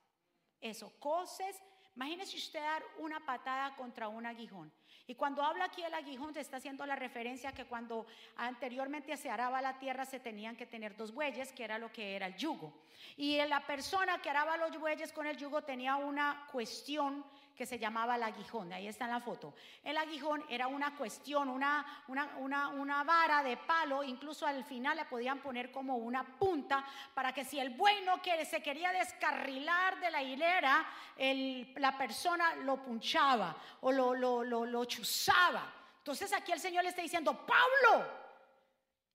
Eso, 0.60 0.92
coses 1.00 1.60
imagínese 1.96 2.36
usted 2.36 2.60
dar 2.60 2.84
una 2.98 3.26
patada 3.26 3.74
contra 3.74 4.06
un 4.06 4.24
aguijón. 4.24 4.72
Y 5.10 5.16
cuando 5.16 5.42
habla 5.42 5.64
aquí 5.64 5.82
el 5.82 5.92
aguijón, 5.92 6.32
se 6.32 6.38
está 6.38 6.58
haciendo 6.58 6.86
la 6.86 6.94
referencia 6.94 7.50
que 7.50 7.64
cuando 7.64 8.06
anteriormente 8.36 9.16
se 9.16 9.28
araba 9.28 9.60
la 9.60 9.76
tierra 9.76 10.04
se 10.04 10.20
tenían 10.20 10.54
que 10.54 10.66
tener 10.66 10.96
dos 10.96 11.12
bueyes, 11.12 11.50
que 11.50 11.64
era 11.64 11.80
lo 11.80 11.90
que 11.90 12.14
era 12.14 12.28
el 12.28 12.36
yugo. 12.36 12.72
Y 13.16 13.36
la 13.48 13.66
persona 13.66 14.22
que 14.22 14.30
araba 14.30 14.56
los 14.56 14.78
bueyes 14.78 15.12
con 15.12 15.26
el 15.26 15.36
yugo 15.36 15.62
tenía 15.62 15.96
una 15.96 16.46
cuestión 16.52 17.24
que 17.60 17.66
se 17.66 17.78
llamaba 17.78 18.16
el 18.16 18.22
aguijón, 18.22 18.72
ahí 18.72 18.88
está 18.88 19.04
en 19.04 19.10
la 19.10 19.20
foto. 19.20 19.52
El 19.84 19.98
aguijón 19.98 20.42
era 20.48 20.66
una 20.66 20.96
cuestión, 20.96 21.50
una, 21.50 22.02
una, 22.08 22.68
una, 22.68 23.04
vara 23.04 23.42
de 23.42 23.58
palo, 23.58 24.02
incluso 24.02 24.46
al 24.46 24.64
final 24.64 24.96
le 24.96 25.04
podían 25.04 25.40
poner 25.40 25.70
como 25.70 25.98
una 25.98 26.38
punta 26.38 26.82
para 27.12 27.34
que 27.34 27.44
si 27.44 27.60
el 27.60 27.76
buey 27.76 28.02
no 28.02 28.22
que 28.22 28.46
se 28.46 28.62
quería 28.62 28.92
descarrilar 28.92 30.00
de 30.00 30.10
la 30.10 30.22
hilera, 30.22 30.86
el, 31.18 31.74
la 31.76 31.98
persona 31.98 32.54
lo 32.54 32.82
punchaba 32.82 33.54
o 33.82 33.92
lo, 33.92 34.14
lo, 34.14 34.42
lo, 34.42 34.64
lo 34.64 34.84
chuzaba. 34.86 35.70
Entonces 35.98 36.32
aquí 36.32 36.52
el 36.52 36.60
Señor 36.60 36.82
le 36.82 36.88
está 36.88 37.02
diciendo, 37.02 37.44
Pablo, 37.46 38.06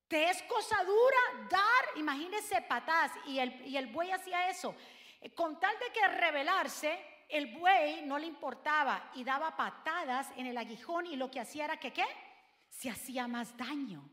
te 0.07 0.29
es 0.29 0.43
cosa 0.43 0.83
dura 0.83 1.47
dar, 1.49 1.97
imagínese 1.97 2.61
patadas, 2.61 3.11
y 3.25 3.39
el, 3.39 3.65
y 3.65 3.75
el 3.75 3.87
buey 3.87 4.11
hacía 4.11 4.49
eso. 4.49 4.75
Con 5.33 5.59
tal 5.59 5.75
de 5.79 5.91
que 5.91 6.07
rebelarse, 6.09 7.14
el 7.29 7.57
buey 7.57 8.03
no 8.05 8.17
le 8.17 8.27
importaba 8.27 9.11
y 9.15 9.23
daba 9.23 9.55
patadas 9.55 10.27
en 10.37 10.45
el 10.45 10.57
aguijón 10.57 11.07
y 11.07 11.15
lo 11.15 11.29
que 11.31 11.39
hacía 11.39 11.65
era 11.65 11.79
que 11.79 11.93
qué? 11.93 12.05
Se 12.69 12.89
hacía 12.89 13.27
más 13.27 13.55
daño. 13.57 14.03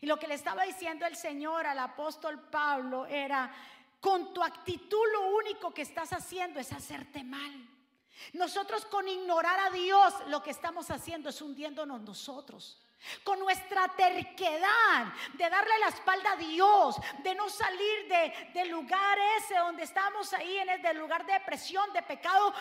Y 0.00 0.06
lo 0.06 0.18
que 0.18 0.28
le 0.28 0.34
estaba 0.34 0.64
diciendo 0.64 1.06
el 1.06 1.16
Señor 1.16 1.66
al 1.66 1.78
apóstol 1.78 2.48
Pablo 2.50 3.06
era, 3.06 3.52
con 4.00 4.32
tu 4.32 4.42
actitud 4.42 5.04
lo 5.12 5.36
único 5.36 5.72
que 5.72 5.82
estás 5.82 6.12
haciendo 6.12 6.58
es 6.58 6.72
hacerte 6.72 7.22
mal. 7.22 7.68
Nosotros 8.32 8.86
con 8.86 9.06
ignorar 9.08 9.58
a 9.60 9.70
Dios 9.70 10.14
lo 10.28 10.42
que 10.42 10.50
estamos 10.50 10.90
haciendo 10.90 11.28
es 11.28 11.42
hundiéndonos 11.42 12.00
nosotros 12.00 12.80
con 13.22 13.38
nuestra 13.38 13.88
terquedad 13.88 15.12
de 15.34 15.50
darle 15.50 15.78
la 15.80 15.88
espalda 15.88 16.32
a 16.32 16.36
Dios, 16.36 16.96
de 17.22 17.34
no 17.34 17.48
salir 17.48 18.08
de, 18.08 18.50
del 18.54 18.70
lugar 18.70 19.18
ese 19.38 19.56
donde 19.56 19.84
estamos 19.84 20.32
ahí, 20.32 20.58
en 20.58 20.86
el 20.86 20.98
lugar 20.98 21.24
de 21.26 21.34
depresión, 21.34 21.92
de 21.92 22.02
pecado, 22.02 22.52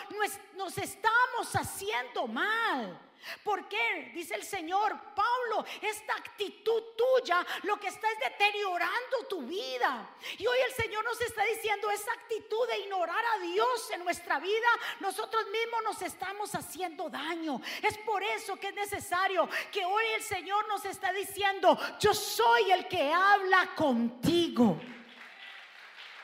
nos 0.56 0.78
estamos 0.78 1.56
haciendo 1.56 2.28
mal. 2.28 3.00
¿Por 3.44 3.68
qué? 3.68 4.12
Dice 4.14 4.36
el 4.36 4.44
Señor, 4.44 5.00
Pablo, 5.16 5.66
esta 5.82 6.14
actitud 6.14 6.84
tuya 6.98 7.46
lo 7.64 7.80
que 7.80 7.88
está 7.88 8.12
es 8.12 8.20
deteriorando 8.20 9.28
tu 9.30 9.42
vida. 9.44 10.16
Y 10.38 10.46
hoy 10.46 10.58
el 10.68 10.74
Señor 10.74 11.04
nos 11.04 11.20
está 11.22 11.44
diciendo 11.44 11.90
esa 11.92 12.12
actitud 12.14 12.68
de 12.68 12.80
ignorar 12.80 13.24
a 13.36 13.40
Dios 13.40 13.92
en 13.92 14.04
nuestra 14.04 14.40
vida, 14.40 14.68
nosotros 15.00 15.46
mismos 15.50 15.84
nos 15.84 16.02
estamos 16.02 16.54
haciendo 16.56 17.10
daño. 17.10 17.62
Es 17.82 17.98
por 18.00 18.24
eso 18.24 18.60
que 18.60 18.70
es 18.70 18.76
necesario 18.76 19.50
que 19.72 19.86
hoy 19.86 20.06
el 20.16 20.24
Señor 20.24 20.68
nos 20.68 20.86
está 20.86 21.12
diciendo, 21.14 21.78
yo 22.00 22.14
soy 22.14 22.72
el 22.72 22.88
que 22.88 23.12
habla 23.12 23.74
contigo. 23.76 24.80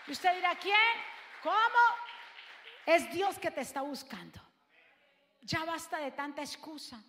Y 0.07 0.11
usted 0.11 0.35
dirá, 0.35 0.55
¿quién? 0.55 0.75
¿Cómo? 1.43 1.53
Es 2.85 3.11
Dios 3.11 3.37
que 3.37 3.51
te 3.51 3.61
está 3.61 3.81
buscando. 3.81 4.48
Ya 5.49 5.65
basta 5.65 5.97
de 5.97 6.11
tanta 6.11 6.43
excusa. 6.43 7.01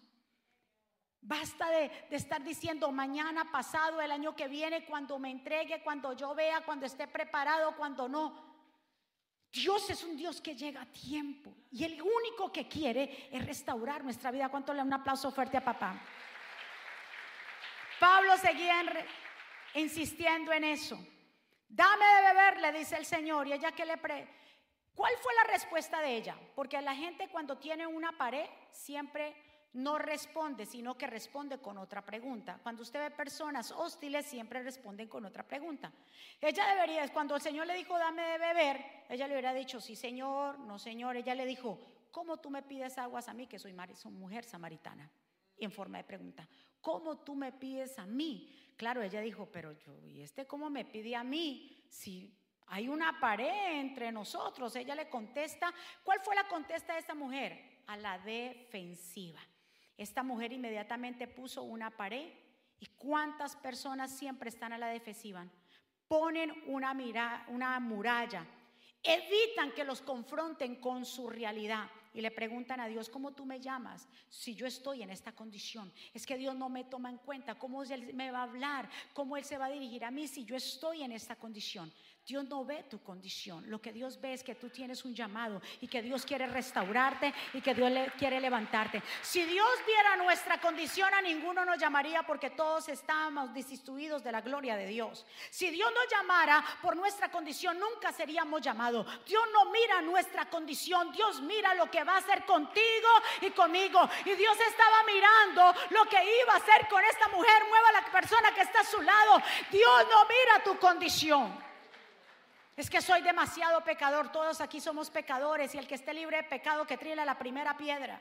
Basta 1.20 1.68
de, 1.68 1.90
estar 2.11 2.42
diciendo 2.42 2.90
mañana, 2.90 3.53
pasado, 3.53 4.00
el 4.00 4.11
año 4.11 4.35
que 4.35 4.48
viene, 4.48 4.87
cuando 4.87 5.18
me 5.18 5.31
entregue, 5.31 5.83
cuando 5.83 6.14
yo 6.14 6.35
vea, 6.35 6.62
cuando 6.62 6.87
esté 6.87 7.07
preparado, 7.07 7.76
cuando 7.76 8.09
no. 8.09 8.48
Dios 9.53 9.90
es 9.90 10.03
un 10.05 10.16
Dios 10.16 10.40
que 10.40 10.57
llega 10.57 10.81
a 10.81 10.87
tiempo 10.87 11.55
y 11.70 11.85
el 11.85 12.00
único 12.00 12.50
que 12.50 12.66
quiere 12.66 13.29
es 13.31 13.44
restaurar 13.44 14.03
nuestra 14.03 14.31
vida. 14.31 14.48
¿Cuánto 14.48 14.72
le 14.72 14.79
da 14.79 14.85
un 14.85 14.92
aplauso 14.94 15.31
fuerte 15.31 15.59
a 15.59 15.64
papá? 15.64 16.00
Pablo 17.98 18.38
seguía 18.38 19.07
insistiendo 19.74 20.50
en 20.50 20.64
eso. 20.64 20.98
Dame 21.68 22.05
de 22.07 22.22
beber, 22.22 22.61
le 22.61 22.79
dice 22.79 22.96
el 22.96 23.05
Señor. 23.05 23.46
Y 23.48 23.53
ella 23.53 23.72
que 23.72 23.85
le 23.85 23.98
pre 23.98 24.40
¿Cuál 24.94 25.12
fue 25.20 25.33
la 25.35 25.53
respuesta 25.53 26.00
de 26.00 26.16
ella? 26.16 26.37
Porque 26.55 26.81
la 26.81 26.94
gente 26.94 27.29
cuando 27.31 27.59
tiene 27.59 27.87
una 27.87 28.16
pared 28.16 28.46
siempre 28.70 29.35
no 29.72 29.98
responde, 29.98 30.66
sino 30.66 30.96
que 30.96 31.07
responde 31.07 31.59
con 31.59 31.79
otra 31.79 32.05
pregunta. 32.05 32.59
Cuando 32.62 32.83
usted 32.83 33.00
ve 33.00 33.11
personas 33.11 33.70
hostiles, 33.70 34.26
siempre 34.26 34.62
responden 34.62 35.09
con 35.09 35.24
otra 35.24 35.46
pregunta. 35.46 35.92
Ella 36.40 36.66
debería, 36.74 37.09
cuando 37.12 37.37
el 37.37 37.40
Señor 37.40 37.66
le 37.66 37.74
dijo, 37.74 37.96
dame 37.96 38.22
de 38.22 38.38
beber, 38.38 38.85
ella 39.09 39.29
le 39.29 39.35
hubiera 39.35 39.55
dicho, 39.55 39.81
sí, 39.81 39.94
Señor, 39.94 40.59
no, 40.59 40.79
Señor. 40.79 41.16
Ella 41.16 41.35
le 41.35 41.46
dijo, 41.46 41.79
¿cómo 42.11 42.38
tú 42.38 42.50
me 42.50 42.62
pides 42.62 42.98
aguas 42.98 43.29
a 43.29 43.35
mí, 43.35 43.46
que 43.46 43.59
soy, 43.59 43.74
soy 43.94 44.12
mujer 44.12 44.44
samaritana? 44.44 45.11
Y 45.57 45.64
en 45.64 45.72
forma 45.72 45.98
de 45.98 46.05
pregunta, 46.05 46.48
¿cómo 46.81 47.18
tú 47.18 47.37
me 47.37 47.53
pides 47.53 47.98
a 47.98 48.07
mí? 48.07 48.72
Claro, 48.76 49.03
ella 49.03 49.20
dijo, 49.20 49.46
pero 49.53 49.72
yo, 49.72 50.05
¿y 50.05 50.22
este 50.22 50.46
cómo 50.46 50.70
me 50.70 50.85
pide 50.85 51.14
a 51.14 51.22
mí? 51.22 51.85
Si 51.90 52.35
hay 52.70 52.88
una 52.88 53.18
pared 53.18 53.80
entre 53.80 54.12
nosotros. 54.12 54.74
Ella 54.76 54.94
le 54.94 55.09
contesta. 55.09 55.74
¿Cuál 56.04 56.20
fue 56.20 56.37
la 56.37 56.46
contesta 56.46 56.92
de 56.92 57.00
esta 57.00 57.14
mujer? 57.14 57.83
A 57.88 57.96
la 57.96 58.18
defensiva. 58.18 59.40
Esta 59.96 60.22
mujer 60.22 60.52
inmediatamente 60.52 61.26
puso 61.26 61.64
una 61.64 61.90
pared. 61.90 62.33
¿Y 62.78 62.87
cuántas 62.96 63.56
personas 63.56 64.16
siempre 64.16 64.48
están 64.48 64.72
a 64.72 64.78
la 64.78 64.87
defensiva? 64.87 65.44
Ponen 66.06 66.62
una, 66.68 67.44
una 67.48 67.80
muralla. 67.80 68.46
Evitan 69.02 69.72
que 69.72 69.85
los 69.85 70.00
confronten 70.00 70.76
con 70.76 71.04
su 71.04 71.28
realidad 71.28 71.90
y 72.12 72.20
le 72.20 72.30
preguntan 72.30 72.80
a 72.80 72.88
Dios, 72.88 73.09
¿cómo 73.09 73.33
tú 73.33 73.46
me 73.46 73.61
llamas 73.61 74.09
si 74.28 74.54
yo 74.54 74.66
estoy 74.66 75.02
en 75.02 75.11
esta 75.11 75.33
condición? 75.33 75.92
Es 76.12 76.26
que 76.26 76.37
Dios 76.37 76.54
no 76.56 76.68
me 76.68 76.85
toma 76.85 77.09
en 77.09 77.18
cuenta, 77.18 77.56
¿cómo 77.56 77.83
Él 77.83 78.14
me 78.14 78.30
va 78.30 78.40
a 78.40 78.44
hablar? 78.44 78.88
¿Cómo 79.12 79.37
Él 79.37 79.44
se 79.44 79.59
va 79.59 79.66
a 79.66 79.70
dirigir 79.70 80.04
a 80.04 80.11
mí 80.11 80.26
si 80.26 80.44
yo 80.44 80.56
estoy 80.56 81.02
en 81.02 81.12
esta 81.12 81.37
condición? 81.37 81.92
Dios 82.30 82.44
no 82.44 82.64
ve 82.64 82.84
tu 82.88 83.02
condición. 83.02 83.68
Lo 83.68 83.82
que 83.82 83.92
Dios 83.92 84.20
ve 84.20 84.34
es 84.34 84.44
que 84.44 84.54
tú 84.54 84.68
tienes 84.68 85.04
un 85.04 85.12
llamado 85.12 85.60
y 85.80 85.88
que 85.88 86.00
Dios 86.00 86.24
quiere 86.24 86.46
restaurarte 86.46 87.34
y 87.54 87.60
que 87.60 87.74
Dios 87.74 87.90
quiere 88.16 88.40
levantarte. 88.40 89.02
Si 89.20 89.42
Dios 89.42 89.68
viera 89.84 90.14
nuestra 90.14 90.60
condición, 90.60 91.12
a 91.12 91.20
ninguno 91.20 91.64
nos 91.64 91.76
llamaría 91.78 92.22
porque 92.22 92.50
todos 92.50 92.88
estamos 92.88 93.52
destituidos 93.52 94.22
de 94.22 94.30
la 94.30 94.42
gloria 94.42 94.76
de 94.76 94.86
Dios. 94.86 95.26
Si 95.50 95.70
Dios 95.70 95.90
nos 95.92 96.06
llamara 96.08 96.64
por 96.80 96.96
nuestra 96.96 97.32
condición, 97.32 97.80
nunca 97.80 98.12
seríamos 98.12 98.62
llamados. 98.62 99.04
Dios 99.26 99.42
no 99.52 99.68
mira 99.72 100.00
nuestra 100.00 100.48
condición, 100.48 101.10
Dios 101.10 101.40
mira 101.42 101.74
lo 101.74 101.90
que 101.90 102.04
va 102.04 102.14
a 102.14 102.18
hacer 102.18 102.46
contigo 102.46 103.08
y 103.40 103.50
conmigo. 103.50 104.08
Y 104.24 104.36
Dios 104.36 104.56
estaba 104.68 105.02
mirando 105.02 105.74
lo 105.90 106.04
que 106.04 106.22
iba 106.42 106.52
a 106.52 106.58
hacer 106.58 106.86
con 106.88 107.04
esta 107.04 107.26
mujer. 107.26 107.64
Mueva 107.68 107.90
la 107.90 108.12
persona 108.12 108.54
que 108.54 108.60
está 108.60 108.82
a 108.82 108.84
su 108.84 109.02
lado. 109.02 109.42
Dios 109.72 110.06
no 110.08 110.24
mira 110.26 110.62
tu 110.62 110.78
condición. 110.78 111.69
Es 112.76 112.88
que 112.88 113.02
soy 113.02 113.22
demasiado 113.22 113.83
pecador, 113.83 114.33
todos 114.33 114.61
aquí 114.61 114.80
somos 114.80 115.11
pecadores 115.11 115.74
y 115.74 115.78
el 115.78 115.87
que 115.87 115.96
esté 115.96 116.14
libre 116.14 116.38
de 116.38 116.42
pecado 116.44 116.87
que 116.87 116.96
trile 116.96 117.24
la 117.24 117.38
primera 117.38 117.76
piedra. 117.76 118.20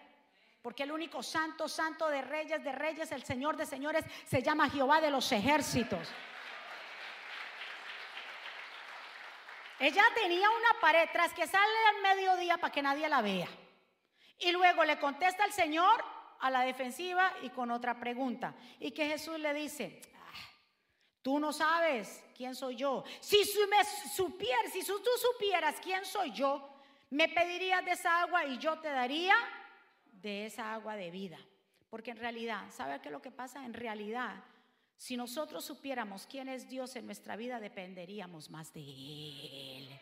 Porque 0.61 0.83
el 0.83 0.91
único 0.91 1.23
santo, 1.23 1.69
santo 1.69 2.09
de 2.09 2.21
reyes, 2.21 2.63
de 2.63 2.71
reyes, 2.71 3.11
el 3.11 3.23
Señor 3.23 3.55
de 3.55 3.65
señores, 3.65 4.03
se 4.25 4.41
llama 4.41 4.69
Jehová 4.69 4.99
de 4.99 5.09
los 5.11 5.31
ejércitos. 5.31 6.09
Ella 9.79 10.03
tenía 10.13 10.49
una 10.49 10.81
pared 10.81 11.07
tras 11.13 11.33
que 11.33 11.47
sale 11.47 11.73
al 11.95 12.01
mediodía 12.01 12.57
para 12.57 12.73
que 12.73 12.81
nadie 12.81 13.07
la 13.07 13.21
vea. 13.21 13.47
Y 14.37 14.51
luego 14.51 14.83
le 14.83 14.99
contesta 14.99 15.45
al 15.45 15.53
Señor 15.53 16.03
a 16.41 16.49
la 16.49 16.61
defensiva 16.61 17.31
y 17.41 17.49
con 17.49 17.71
otra 17.71 17.97
pregunta. 17.97 18.53
Y 18.79 18.91
que 18.91 19.07
Jesús 19.07 19.39
le 19.39 19.53
dice, 19.53 20.01
Tú 21.21 21.39
no 21.39 21.51
sabes 21.51 22.23
quién 22.39 22.55
soy 22.55 22.77
yo. 22.77 23.03
Si 23.19 23.37
me 23.69 23.83
supieras, 24.15 24.71
si 24.71 24.81
tú 24.85 25.09
supieras 25.33 25.75
quién 25.83 26.05
soy 26.05 26.31
yo, 26.31 26.69
me 27.09 27.27
pedirías 27.27 27.83
de 27.83 27.91
esa 27.91 28.21
agua 28.21 28.45
y 28.45 28.57
yo 28.57 28.79
te 28.79 28.87
daría 28.87 29.35
de 30.09 30.45
esa 30.45 30.73
agua 30.73 30.95
de 30.95 31.11
vida. 31.11 31.37
Porque 31.89 32.11
en 32.11 32.17
realidad, 32.17 32.63
¿sabe 32.71 33.01
qué 33.01 33.09
es 33.09 33.11
lo 33.11 33.21
que 33.21 33.31
pasa? 33.31 33.65
En 33.65 33.73
realidad, 33.73 34.41
si 34.95 35.17
nosotros 35.17 35.65
supiéramos 35.65 36.27
quién 36.27 36.47
es 36.47 36.69
Dios 36.69 36.95
en 36.95 37.07
nuestra 37.07 37.35
vida, 37.35 37.59
dependeríamos 37.59 38.49
más 38.49 38.71
de 38.71 38.83
Él. 38.83 39.99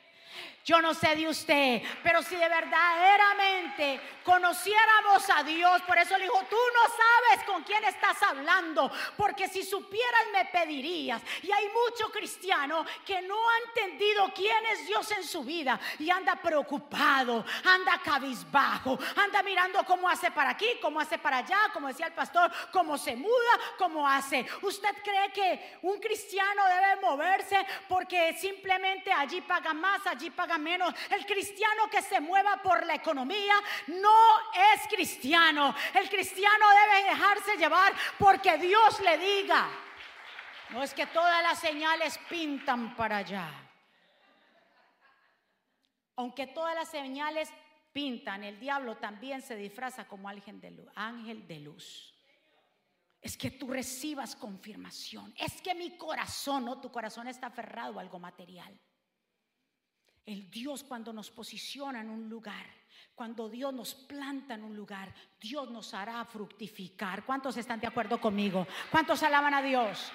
Yo 0.67 0.81
no 0.81 0.93
sé 0.93 1.15
de 1.15 1.29
usted, 1.29 1.81
pero 2.03 2.21
si 2.21 2.35
de 2.35 2.49
verdaderamente 2.49 4.01
conociéramos 4.21 5.29
a 5.29 5.41
Dios, 5.41 5.81
por 5.83 5.97
eso 5.97 6.17
le 6.17 6.25
dijo, 6.25 6.43
tú 6.49 6.57
no 6.73 6.81
sabes 6.89 7.45
con 7.45 7.63
quién 7.63 7.81
estás 7.85 8.21
hablando, 8.23 8.91
porque 9.15 9.47
si 9.47 9.63
supieras 9.63 10.25
me 10.33 10.43
pedirías. 10.43 11.21
Y 11.41 11.49
hay 11.53 11.69
mucho 11.69 12.11
cristiano 12.11 12.85
que 13.05 13.21
no 13.21 13.37
ha 13.49 13.57
entendido 13.67 14.29
quién 14.35 14.65
es 14.65 14.85
Dios 14.87 15.09
en 15.11 15.23
su 15.23 15.45
vida 15.45 15.79
y 15.99 16.09
anda 16.09 16.35
preocupado, 16.35 17.45
anda 17.63 18.01
cabizbajo, 18.03 18.99
anda 19.15 19.41
mirando 19.43 19.85
cómo 19.85 20.09
hace 20.09 20.31
para 20.31 20.49
aquí, 20.49 20.67
cómo 20.81 20.99
hace 20.99 21.17
para 21.17 21.37
allá, 21.37 21.59
como 21.71 21.87
decía 21.87 22.07
el 22.07 22.13
pastor, 22.13 22.51
cómo 22.73 22.97
se 22.97 23.15
muda, 23.15 23.53
cómo 23.77 24.05
hace. 24.05 24.45
¿Usted 24.61 24.93
cree 25.01 25.31
que 25.31 25.79
un 25.83 25.97
cristiano 26.01 26.61
debe 26.65 27.01
moverse 27.01 27.65
porque 27.87 28.33
simplemente 28.37 29.13
allí 29.13 29.39
paga 29.39 29.73
más, 29.73 30.05
allí 30.05 30.26
aquí 30.27 30.35
paga 30.35 30.57
menos. 30.57 30.93
El 31.09 31.25
cristiano 31.25 31.89
que 31.89 32.01
se 32.01 32.19
mueva 32.19 32.61
por 32.61 32.85
la 32.85 32.95
economía 32.95 33.55
no 33.87 34.17
es 34.73 34.87
cristiano. 34.89 35.73
El 35.93 36.09
cristiano 36.09 36.65
debe 36.85 37.09
dejarse 37.09 37.57
llevar 37.57 37.93
porque 38.17 38.57
Dios 38.57 38.99
le 39.01 39.17
diga. 39.17 39.69
No 40.69 40.83
es 40.83 40.93
que 40.93 41.07
todas 41.07 41.41
las 41.41 41.59
señales 41.59 42.19
pintan 42.29 42.95
para 42.95 43.17
allá. 43.17 43.49
Aunque 46.17 46.47
todas 46.47 46.75
las 46.75 46.89
señales 46.89 47.49
pintan, 47.93 48.43
el 48.43 48.59
diablo 48.59 48.97
también 48.97 49.41
se 49.41 49.55
disfraza 49.55 50.07
como 50.07 50.27
ángel 50.27 50.59
de 50.59 50.71
luz. 50.71 50.89
Ángel 50.95 51.47
de 51.47 51.59
luz. 51.59 52.13
Es 53.21 53.37
que 53.37 53.51
tú 53.51 53.67
recibas 53.69 54.35
confirmación. 54.35 55.33
Es 55.37 55.61
que 55.61 55.73
mi 55.73 55.97
corazón, 55.97 56.65
no, 56.65 56.81
tu 56.81 56.91
corazón 56.91 57.27
está 57.27 57.47
aferrado 57.47 57.97
a 57.97 58.01
algo 58.01 58.19
material. 58.19 58.77
El 60.27 60.51
Dios 60.51 60.83
cuando 60.83 61.13
nos 61.13 61.31
posiciona 61.31 62.01
en 62.01 62.09
un 62.09 62.27
lugar, 62.29 62.65
cuando 63.15 63.47
Dios 63.47 63.73
nos 63.73 63.95
planta 63.95 64.55
en 64.55 64.63
un 64.63 64.75
lugar, 64.75 65.13
Dios 65.39 65.71
nos 65.71 65.93
hará 65.93 66.23
fructificar. 66.25 67.25
¿Cuántos 67.25 67.55
están 67.55 67.79
de 67.79 67.87
acuerdo 67.87 68.19
conmigo? 68.19 68.67
¿Cuántos 68.91 69.23
alaban 69.23 69.53
a 69.53 69.61
Dios? 69.61 70.11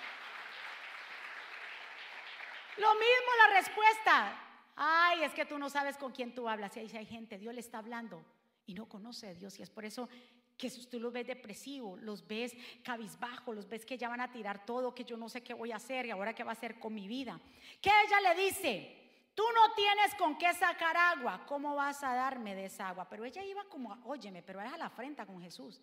Lo 2.76 2.92
mismo 2.92 3.30
la 3.48 3.54
respuesta. 3.58 4.38
Ay, 4.76 5.24
es 5.24 5.32
que 5.32 5.46
tú 5.46 5.58
no 5.58 5.70
sabes 5.70 5.96
con 5.96 6.12
quién 6.12 6.34
tú 6.34 6.46
hablas. 6.46 6.76
Y 6.76 6.80
ahí 6.80 6.90
hay 6.94 7.06
gente, 7.06 7.38
Dios 7.38 7.54
le 7.54 7.60
está 7.60 7.78
hablando 7.78 8.22
y 8.66 8.74
no 8.74 8.86
conoce 8.90 9.28
a 9.28 9.34
Dios. 9.34 9.58
Y 9.58 9.62
es 9.62 9.70
por 9.70 9.86
eso 9.86 10.10
que 10.58 10.68
si 10.68 10.86
tú 10.86 11.00
los 11.00 11.12
ves 11.12 11.26
depresivos, 11.26 12.00
los 12.02 12.26
ves 12.26 12.54
cabizbajo, 12.84 13.54
los 13.54 13.66
ves 13.66 13.86
que 13.86 13.96
ya 13.96 14.10
van 14.10 14.20
a 14.20 14.30
tirar 14.30 14.66
todo, 14.66 14.94
que 14.94 15.04
yo 15.04 15.16
no 15.16 15.30
sé 15.30 15.42
qué 15.42 15.54
voy 15.54 15.72
a 15.72 15.76
hacer 15.76 16.04
y 16.04 16.10
ahora 16.10 16.34
qué 16.34 16.44
va 16.44 16.50
a 16.50 16.52
hacer 16.52 16.78
con 16.78 16.94
mi 16.94 17.08
vida. 17.08 17.40
Que 17.80 17.90
ella 18.06 18.20
le 18.20 18.42
dice, 18.44 19.01
tú 19.34 19.44
no 19.54 19.74
tienes 19.74 20.14
con 20.14 20.36
qué 20.36 20.52
sacar 20.54 20.96
agua, 20.96 21.44
¿cómo 21.46 21.74
vas 21.74 22.02
a 22.02 22.14
darme 22.14 22.54
de 22.54 22.66
esa 22.66 22.88
agua? 22.88 23.08
Pero 23.08 23.24
ella 23.24 23.42
iba 23.42 23.64
como, 23.64 23.98
óyeme, 24.04 24.42
pero 24.42 24.60
es 24.60 24.72
a 24.72 24.76
la 24.76 24.90
frente 24.90 25.24
con 25.26 25.40
Jesús. 25.40 25.80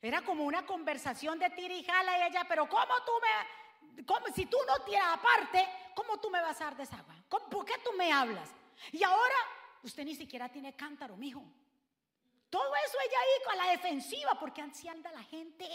Era 0.00 0.22
como 0.22 0.44
una 0.44 0.66
conversación 0.66 1.38
de 1.38 1.50
tira 1.50 1.74
y 1.74 1.86
ella, 2.26 2.44
pero 2.48 2.68
¿cómo 2.68 2.92
tú 3.06 3.12
me, 3.22 4.32
si 4.34 4.46
tú 4.46 4.56
no 4.66 4.84
tienes 4.84 5.06
aparte, 5.06 5.68
¿cómo 5.94 6.18
tú 6.18 6.28
me 6.30 6.40
vas 6.40 6.60
a 6.60 6.64
dar 6.64 6.76
de 6.76 6.82
esa 6.82 6.98
agua? 6.98 7.14
¿Por 7.28 7.64
qué 7.64 7.74
tú 7.84 7.92
me 7.96 8.12
hablas? 8.12 8.50
Y 8.90 9.02
ahora 9.04 9.34
usted 9.82 10.04
ni 10.04 10.14
siquiera 10.14 10.48
tiene 10.48 10.74
cántaro, 10.74 11.16
mijo. 11.16 11.42
Todo 12.50 12.74
eso 12.84 12.98
ella 13.06 13.18
ahí 13.18 13.44
con 13.46 13.56
la 13.56 13.70
defensiva, 13.70 14.34
porque 14.38 14.60
así 14.60 14.88
anda 14.88 15.10
la 15.12 15.22
gente. 15.22 15.66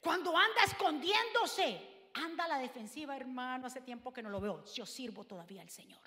Cuando 0.00 0.36
anda 0.36 0.64
escondiéndose, 0.64 1.89
anda 2.14 2.44
a 2.44 2.48
la 2.48 2.58
defensiva, 2.58 3.16
hermano. 3.16 3.66
Hace 3.66 3.80
tiempo 3.80 4.12
que 4.12 4.22
no 4.22 4.30
lo 4.30 4.40
veo. 4.40 4.64
Yo 4.74 4.86
sirvo 4.86 5.24
todavía 5.24 5.62
al 5.62 5.70
Señor. 5.70 6.00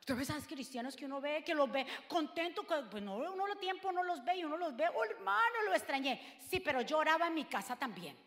Usted 0.00 0.16
ve 0.16 0.46
cristianos 0.48 0.96
que 0.96 1.04
uno 1.04 1.20
ve, 1.20 1.44
que 1.44 1.54
los 1.54 1.70
ve 1.70 1.86
contentos, 2.08 2.66
pues 2.90 3.00
no, 3.02 3.14
uno 3.18 3.46
los 3.46 3.60
tiempo 3.60 3.92
no 3.92 4.02
los 4.02 4.24
ve 4.24 4.38
y 4.38 4.44
uno 4.44 4.56
los 4.56 4.74
ve, 4.74 4.88
oh 4.88 5.04
hermano, 5.04 5.62
lo 5.64 5.72
extrañé. 5.74 6.38
Sí, 6.50 6.58
pero 6.58 6.80
yo 6.80 6.98
oraba 6.98 7.28
en 7.28 7.34
mi 7.34 7.44
casa 7.44 7.76
también. 7.76 8.18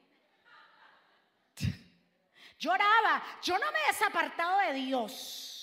Lloraba, 2.59 3.21
yo 3.43 3.57
no 3.59 3.71
me 3.73 3.79
he 3.79 3.87
desapartado 3.87 4.59
de 4.59 4.73
Dios. 4.73 5.55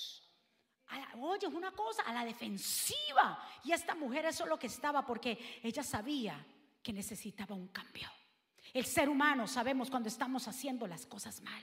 Oye, 1.19 1.47
es 1.47 1.53
una 1.53 1.71
cosa, 1.71 2.03
a 2.03 2.13
la 2.13 2.23
defensiva. 2.23 3.43
Y 3.63 3.71
esta 3.71 3.95
mujer 3.95 4.25
eso 4.25 4.43
es 4.43 4.49
lo 4.49 4.59
que 4.59 4.67
estaba 4.67 5.03
porque 5.03 5.59
ella 5.63 5.81
sabía 5.81 6.45
que 6.83 6.93
necesitaba 6.93 7.55
un 7.55 7.69
cambio. 7.69 8.07
El 8.73 8.85
ser 8.85 9.09
humano 9.09 9.47
sabemos 9.47 9.89
cuando 9.89 10.09
estamos 10.09 10.47
haciendo 10.47 10.87
las 10.87 11.05
cosas 11.05 11.41
mal. 11.41 11.61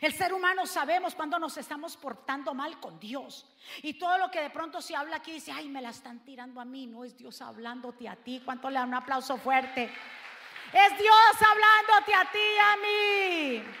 El 0.00 0.12
ser 0.12 0.32
humano 0.32 0.66
sabemos 0.66 1.14
cuando 1.14 1.38
nos 1.38 1.56
estamos 1.56 1.96
portando 1.96 2.54
mal 2.54 2.80
con 2.80 2.98
Dios. 2.98 3.46
Y 3.82 3.94
todo 3.94 4.18
lo 4.18 4.30
que 4.30 4.40
de 4.40 4.50
pronto 4.50 4.80
se 4.80 4.96
habla 4.96 5.16
aquí 5.16 5.32
dice, 5.32 5.52
ay, 5.52 5.68
me 5.68 5.80
la 5.80 5.90
están 5.90 6.24
tirando 6.24 6.60
a 6.60 6.64
mí. 6.64 6.86
No 6.86 7.04
es 7.04 7.16
Dios 7.16 7.40
hablándote 7.40 8.08
a 8.08 8.16
ti. 8.16 8.42
¿Cuánto 8.44 8.68
le 8.68 8.78
da 8.78 8.84
un 8.84 8.94
aplauso 8.94 9.36
fuerte? 9.36 9.84
Es 9.84 10.98
Dios 10.98 11.36
hablándote 11.40 12.14
a 12.14 12.30
ti 12.30 12.38
y 12.38 12.58
a 12.58 12.76
mí. 12.76 13.72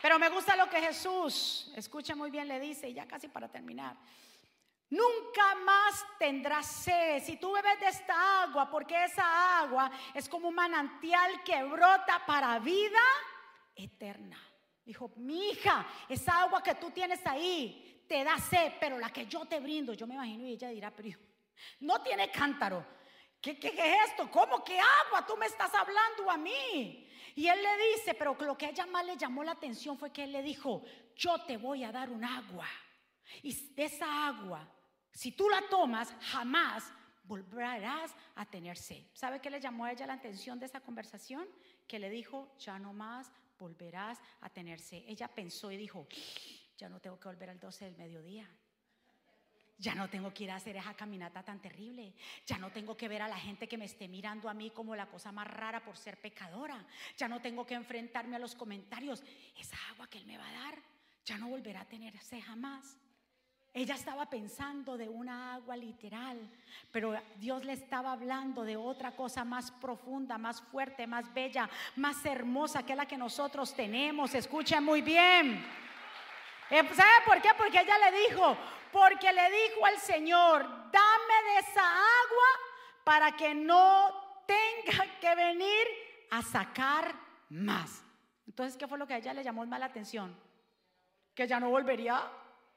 Pero 0.00 0.18
me 0.18 0.28
gusta 0.28 0.56
lo 0.56 0.68
que 0.68 0.80
Jesús, 0.80 1.70
escucha 1.76 2.16
muy 2.16 2.30
bien, 2.30 2.48
le 2.48 2.58
dice, 2.58 2.92
ya 2.92 3.06
casi 3.06 3.28
para 3.28 3.48
terminar. 3.48 3.96
Nunca 4.92 5.54
más 5.64 6.04
tendrás 6.18 6.66
sed 6.66 7.22
si 7.24 7.38
tú 7.38 7.50
bebes 7.50 7.80
de 7.80 7.86
esta 7.86 8.42
agua, 8.42 8.68
porque 8.68 9.04
esa 9.04 9.60
agua 9.60 9.90
es 10.12 10.28
como 10.28 10.48
un 10.48 10.54
manantial 10.54 11.42
que 11.42 11.64
brota 11.64 12.22
para 12.26 12.58
vida 12.58 13.00
eterna. 13.74 14.38
Dijo, 14.84 15.10
mi 15.16 15.48
hija, 15.48 15.86
esa 16.10 16.42
agua 16.42 16.62
que 16.62 16.74
tú 16.74 16.90
tienes 16.90 17.26
ahí 17.26 18.04
te 18.06 18.22
da 18.22 18.36
sed, 18.36 18.74
pero 18.78 18.98
la 18.98 19.08
que 19.08 19.24
yo 19.24 19.46
te 19.46 19.60
brindo, 19.60 19.94
yo 19.94 20.06
me 20.06 20.12
imagino 20.12 20.44
y 20.44 20.52
ella 20.52 20.68
dirá, 20.68 20.90
pero 20.90 21.18
no 21.80 22.02
tiene 22.02 22.30
cántaro. 22.30 22.84
¿Qué, 23.40 23.58
qué, 23.58 23.70
qué 23.70 23.94
es 23.94 24.10
esto? 24.10 24.30
¿Cómo 24.30 24.62
que 24.62 24.78
agua? 24.78 25.24
Tú 25.26 25.38
me 25.38 25.46
estás 25.46 25.72
hablando 25.74 26.30
a 26.30 26.36
mí. 26.36 27.08
Y 27.34 27.48
él 27.48 27.62
le 27.62 27.94
dice, 27.94 28.12
pero 28.12 28.36
lo 28.38 28.58
que 28.58 28.66
a 28.66 28.68
ella 28.68 28.84
más 28.84 29.06
le 29.06 29.16
llamó 29.16 29.42
la 29.42 29.52
atención 29.52 29.96
fue 29.96 30.12
que 30.12 30.24
él 30.24 30.32
le 30.32 30.42
dijo, 30.42 30.82
yo 31.16 31.42
te 31.46 31.56
voy 31.56 31.82
a 31.82 31.90
dar 31.90 32.10
un 32.10 32.22
agua. 32.22 32.68
Y 33.42 33.54
de 33.74 33.84
esa 33.84 34.26
agua, 34.26 34.68
si 35.12 35.32
tú 35.32 35.48
la 35.48 35.62
tomas, 35.68 36.14
jamás 36.20 36.92
volverás 37.24 38.14
a 38.34 38.46
tener 38.46 38.76
sed. 38.76 39.04
¿Sabe 39.12 39.40
qué 39.40 39.50
le 39.50 39.60
llamó 39.60 39.84
a 39.84 39.92
ella 39.92 40.06
la 40.06 40.14
atención 40.14 40.58
de 40.58 40.66
esa 40.66 40.80
conversación? 40.80 41.46
Que 41.86 41.98
le 41.98 42.10
dijo, 42.10 42.54
ya 42.58 42.78
no 42.78 42.92
más 42.92 43.30
volverás 43.58 44.20
a 44.40 44.50
tener 44.50 44.80
sed. 44.80 45.04
Ella 45.06 45.28
pensó 45.28 45.70
y 45.70 45.76
dijo, 45.76 46.06
ya 46.76 46.88
no 46.88 47.00
tengo 47.00 47.18
que 47.18 47.28
volver 47.28 47.50
al 47.50 47.60
12 47.60 47.84
del 47.84 47.96
mediodía. 47.96 48.48
Ya 49.78 49.94
no 49.94 50.08
tengo 50.08 50.32
que 50.32 50.44
ir 50.44 50.50
a 50.50 50.56
hacer 50.56 50.76
esa 50.76 50.94
caminata 50.94 51.42
tan 51.42 51.60
terrible. 51.60 52.14
Ya 52.46 52.56
no 52.58 52.70
tengo 52.70 52.96
que 52.96 53.08
ver 53.08 53.22
a 53.22 53.28
la 53.28 53.38
gente 53.38 53.68
que 53.68 53.76
me 53.76 53.86
esté 53.86 54.06
mirando 54.06 54.48
a 54.48 54.54
mí 54.54 54.70
como 54.70 54.94
la 54.94 55.06
cosa 55.06 55.32
más 55.32 55.46
rara 55.46 55.82
por 55.84 55.96
ser 55.96 56.20
pecadora. 56.20 56.86
Ya 57.16 57.26
no 57.26 57.40
tengo 57.40 57.66
que 57.66 57.74
enfrentarme 57.74 58.36
a 58.36 58.38
los 58.38 58.54
comentarios. 58.54 59.24
Esa 59.58 59.76
agua 59.90 60.08
que 60.08 60.18
Él 60.18 60.26
me 60.26 60.38
va 60.38 60.48
a 60.48 60.52
dar 60.52 60.82
ya 61.24 61.38
no 61.38 61.48
volverá 61.48 61.80
a 61.82 61.88
tenerse 61.88 62.40
jamás. 62.40 62.96
Ella 63.74 63.94
estaba 63.94 64.26
pensando 64.26 64.98
de 64.98 65.08
una 65.08 65.54
agua 65.54 65.76
literal, 65.76 66.38
pero 66.90 67.18
Dios 67.36 67.64
le 67.64 67.72
estaba 67.72 68.12
hablando 68.12 68.64
de 68.64 68.76
otra 68.76 69.12
cosa 69.12 69.44
más 69.44 69.70
profunda, 69.70 70.36
más 70.36 70.60
fuerte, 70.60 71.06
más 71.06 71.32
bella, 71.32 71.70
más 71.96 72.22
hermosa 72.26 72.84
que 72.84 72.94
la 72.94 73.06
que 73.06 73.16
nosotros 73.16 73.74
tenemos. 73.74 74.34
Escucha 74.34 74.78
muy 74.82 75.00
bien. 75.00 75.64
Eh, 76.68 76.86
¿Sabe 76.94 77.12
por 77.24 77.40
qué? 77.40 77.48
Porque 77.56 77.80
ella 77.80 77.96
le 78.10 78.28
dijo, 78.28 78.56
porque 78.92 79.32
le 79.32 79.50
dijo 79.50 79.86
al 79.86 79.98
Señor, 79.98 80.62
dame 80.92 81.52
de 81.54 81.58
esa 81.60 81.82
agua 81.82 82.48
para 83.04 83.32
que 83.32 83.54
no 83.54 84.44
tenga 84.46 85.18
que 85.18 85.34
venir 85.34 85.86
a 86.30 86.42
sacar 86.42 87.14
más. 87.48 88.04
Entonces, 88.46 88.76
¿qué 88.76 88.86
fue 88.86 88.98
lo 88.98 89.06
que 89.06 89.14
a 89.14 89.18
ella 89.18 89.32
le 89.32 89.42
llamó 89.42 89.64
más 89.64 89.80
la 89.80 89.86
atención? 89.86 90.36
Que 91.34 91.46
ya 91.46 91.58
no 91.58 91.70
volvería 91.70 92.22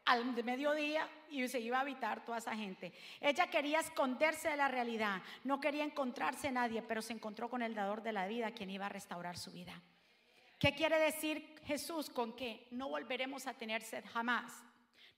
al 0.06 0.26
mediodía 0.44 1.10
y 1.30 1.48
se 1.48 1.60
iba 1.60 1.78
a 1.78 1.82
habitar 1.82 2.24
toda 2.24 2.38
esa 2.38 2.56
gente. 2.56 2.94
Ella 3.20 3.48
quería 3.48 3.80
esconderse 3.80 4.50
de 4.50 4.58
la 4.58 4.68
realidad, 4.68 5.22
no 5.44 5.60
quería 5.60 5.84
encontrarse 5.84 6.52
nadie, 6.52 6.82
pero 6.82 7.02
se 7.02 7.14
encontró 7.14 7.50
con 7.50 7.62
el 7.62 7.76
dador 7.76 8.02
de 8.02 8.14
la 8.14 8.28
vida, 8.28 8.52
quien 8.52 8.70
iba 8.70 8.86
a 8.86 8.90
restaurar 8.90 9.38
su 9.38 9.52
vida. 9.52 9.82
¿Qué 10.60 10.74
quiere 10.74 10.98
decir 11.00 11.60
Jesús 11.66 12.10
con 12.10 12.36
que 12.36 12.68
no 12.72 12.90
volveremos 12.90 13.48
a 13.48 13.54
tener 13.54 13.82
sed 13.82 14.06
jamás? 14.14 14.64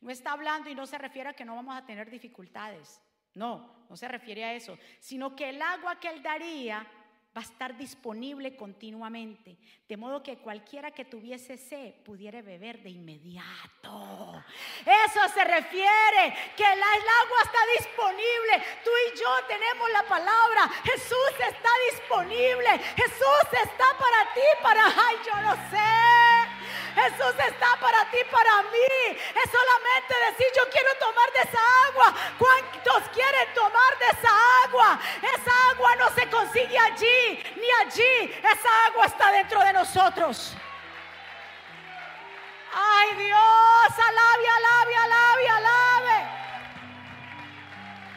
No 0.02 0.10
está 0.10 0.32
hablando 0.32 0.70
y 0.70 0.76
no 0.76 0.86
se 0.86 0.98
refiere 0.98 1.30
a 1.30 1.34
que 1.34 1.46
no 1.46 1.56
vamos 1.56 1.76
a 1.76 1.86
tener 1.86 2.10
dificultades. 2.10 3.02
No, 3.34 3.86
no 3.88 3.96
se 3.96 4.08
refiere 4.08 4.44
a 4.44 4.54
eso, 4.54 4.80
sino 5.00 5.36
que 5.36 5.50
el 5.50 5.62
agua 5.62 6.00
que 6.00 6.10
Él 6.10 6.24
daría 6.24 6.88
va 7.38 7.42
a 7.42 7.44
estar 7.44 7.78
disponible 7.78 8.56
continuamente, 8.56 9.60
de 9.88 9.96
modo 9.96 10.24
que 10.24 10.40
cualquiera 10.40 10.90
que 10.90 11.06
tuviese 11.06 11.56
sed 11.56 11.94
pudiera 12.04 12.42
beber 12.42 12.82
de 12.82 12.90
inmediato. 12.90 14.44
Eso 14.82 15.22
se 15.36 15.44
refiere, 15.44 16.34
que 16.58 16.64
el, 16.64 16.82
agua 16.82 17.40
está 17.44 17.60
disponible. 17.78 18.64
Tú 18.84 18.90
y 18.90 19.20
yo 19.20 19.46
tenemos 19.48 19.92
la 19.92 20.04
palabra. 20.08 20.68
Jesús 20.84 21.32
está 21.48 21.70
disponible. 21.92 22.70
Jesús 22.96 23.48
está 23.64 23.86
para 24.00 24.34
ti, 24.34 24.42
para, 24.64 24.86
ay, 24.88 25.16
yo 25.24 25.42
lo 25.42 25.54
sé. 25.70 26.27
Jesús 26.98 27.36
está 27.38 27.78
para 27.80 28.10
ti, 28.10 28.18
para 28.32 28.64
mí. 28.64 29.18
Es 29.44 29.52
solamente 29.52 30.14
decir, 30.32 30.48
yo 30.58 30.68
quiero 30.72 30.96
tomar 30.96 31.32
de 31.32 31.42
esa 31.42 31.60
agua. 31.88 32.14
¿Cuántos 32.40 33.10
quieren 33.10 33.54
tomar 33.54 33.98
de 34.00 34.08
esa 34.08 34.64
agua? 34.66 35.00
Esa 35.22 35.70
agua 35.72 35.96
no 35.98 36.10
se 36.10 36.28
consigue 36.28 36.78
allí, 36.80 37.44
ni 37.56 37.70
allí. 37.86 38.34
Esa 38.42 38.86
agua 38.88 39.06
está 39.06 39.32
dentro 39.32 39.60
de 39.60 39.74
nosotros. 39.74 40.56
Ay 42.74 43.16
Dios, 43.16 43.90
alabe, 44.10 44.48
alabe, 44.58 44.96
alabe, 44.96 45.50
alabe. 45.50 46.28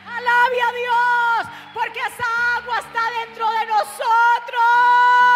Alabe 0.07 0.63
a 0.63 0.73
Dios, 0.73 1.55
porque 1.75 2.01
esa 2.01 2.57
agua 2.57 2.79
está 2.79 3.11
dentro 3.11 3.51
de 3.51 3.67
nosotros. 3.67 5.30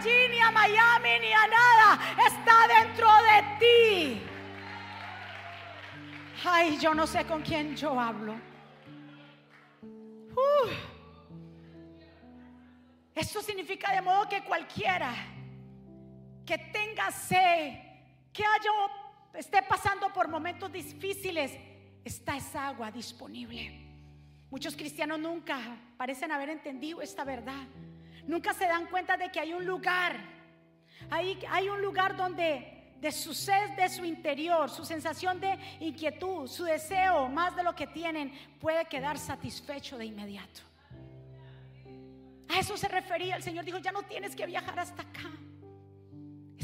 Ni 0.00 0.40
a 0.40 0.50
Miami, 0.50 1.18
ni 1.20 1.32
a 1.32 1.46
nada. 1.46 1.98
Está 2.26 2.66
dentro 2.68 3.08
de 3.28 3.38
ti. 3.60 4.22
Ay, 6.44 6.78
yo 6.78 6.94
no 6.94 7.06
sé 7.06 7.24
con 7.24 7.42
quién 7.42 7.76
yo 7.76 7.98
hablo. 7.98 8.34
Esto 13.14 13.42
significa 13.42 13.92
de 13.92 14.00
modo 14.00 14.28
que 14.28 14.42
cualquiera 14.42 15.14
que 16.44 16.58
tenga 16.58 17.10
sed, 17.10 17.74
que 18.32 18.44
haya 18.44 18.70
esté 19.34 19.62
pasando 19.62 20.12
por 20.12 20.28
momentos 20.28 20.72
difíciles, 20.72 21.52
está 22.04 22.36
esa 22.36 22.68
agua 22.68 22.90
disponible. 22.90 23.80
Muchos 24.50 24.74
cristianos 24.74 25.20
nunca 25.20 25.58
parecen 25.96 26.32
haber 26.32 26.50
entendido 26.50 27.00
esta 27.00 27.24
verdad. 27.24 27.66
Nunca 28.26 28.52
se 28.54 28.66
dan 28.66 28.86
cuenta 28.86 29.16
de 29.16 29.30
que 29.30 29.40
hay 29.40 29.52
un 29.52 29.64
lugar, 29.66 30.16
hay, 31.10 31.68
un 31.68 31.82
lugar 31.82 32.16
donde 32.16 32.94
de 33.00 33.10
su 33.10 33.34
sed 33.34 33.70
de 33.76 33.88
su 33.88 34.04
interior, 34.04 34.70
su 34.70 34.84
sensación 34.84 35.40
de 35.40 35.58
inquietud, 35.80 36.46
su 36.46 36.64
deseo 36.64 37.28
más 37.28 37.56
de 37.56 37.64
lo 37.64 37.74
que 37.74 37.88
tienen, 37.88 38.32
puede 38.60 38.84
quedar 38.84 39.18
satisfecho 39.18 39.98
de 39.98 40.06
inmediato. 40.06 40.60
A 42.48 42.60
eso 42.60 42.76
se 42.76 42.86
refería. 42.86 43.34
El 43.34 43.42
Señor 43.42 43.64
dijo, 43.64 43.78
ya 43.78 43.90
no 43.90 44.02
tienes 44.02 44.36
que 44.36 44.46
viajar 44.46 44.78
hasta 44.78 45.02
acá 45.02 45.30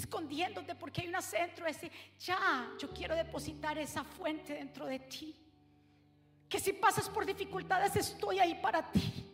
escondiéndote 0.09 0.75
porque 0.75 1.03
hay 1.03 1.09
una 1.09 1.21
centro 1.21 1.67
ese. 1.67 1.91
Ya, 2.21 2.73
yo 2.79 2.91
quiero 2.91 3.15
depositar 3.15 3.77
esa 3.79 4.03
fuente 4.03 4.55
dentro 4.55 4.87
de 4.87 4.99
ti. 5.01 5.37
Que 6.49 6.59
si 6.59 6.73
pasas 6.73 7.11
por 7.11 7.27
dificultades, 7.27 7.95
estoy 7.95 8.39
ahí 8.39 8.55
para 8.55 8.91
ti. 8.91 9.28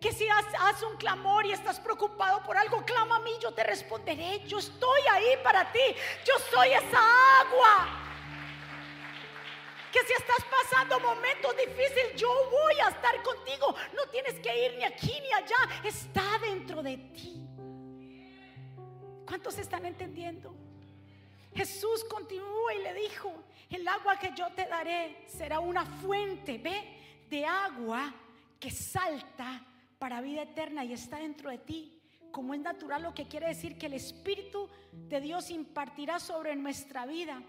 Que 0.00 0.12
si 0.12 0.28
haces 0.28 0.82
un 0.82 0.96
clamor 0.96 1.44
y 1.44 1.52
estás 1.52 1.80
preocupado 1.80 2.42
por 2.44 2.56
algo, 2.56 2.84
clama 2.84 3.16
a 3.16 3.20
mí, 3.20 3.32
yo 3.40 3.52
te 3.52 3.64
responderé. 3.64 4.44
Yo 4.46 4.58
estoy 4.58 5.00
ahí 5.10 5.36
para 5.42 5.72
ti. 5.72 5.80
Yo 6.24 6.34
soy 6.52 6.68
esa 6.68 7.40
agua. 7.40 8.04
Que 9.92 10.00
si 10.00 10.12
estás 10.12 10.44
pasando 10.50 11.00
momentos 11.00 11.56
difíciles, 11.56 12.14
yo 12.14 12.28
voy 12.28 12.74
a 12.84 12.90
estar 12.90 13.20
contigo. 13.22 13.74
No 13.96 14.04
tienes 14.10 14.38
que 14.40 14.66
ir 14.66 14.76
ni 14.76 14.84
aquí 14.84 15.20
ni 15.20 15.32
allá. 15.32 15.56
Está 15.82 16.38
dentro 16.40 16.82
de 16.82 16.96
ti. 16.96 17.44
¿Cuántos 19.26 19.58
están 19.58 19.84
entendiendo? 19.84 20.54
Jesús 21.54 22.04
continuó 22.04 22.70
y 22.70 22.82
le 22.82 22.94
dijo, 22.94 23.34
el 23.68 23.86
agua 23.88 24.18
que 24.18 24.32
yo 24.34 24.48
te 24.52 24.66
daré 24.66 25.24
será 25.26 25.58
una 25.58 25.84
fuente, 25.84 26.56
ve, 26.58 27.26
de 27.28 27.44
agua 27.44 28.14
que 28.60 28.70
salta 28.70 29.60
para 29.98 30.20
vida 30.20 30.42
eterna 30.42 30.84
y 30.84 30.92
está 30.92 31.18
dentro 31.18 31.50
de 31.50 31.58
ti. 31.58 32.00
Como 32.30 32.54
es 32.54 32.60
natural 32.60 33.02
lo 33.02 33.14
que 33.14 33.26
quiere 33.26 33.48
decir 33.48 33.78
que 33.78 33.86
el 33.86 33.94
Espíritu 33.94 34.68
de 34.92 35.20
Dios 35.20 35.50
impartirá 35.50 36.20
sobre 36.20 36.54
nuestra 36.56 37.06
vida. 37.06 37.42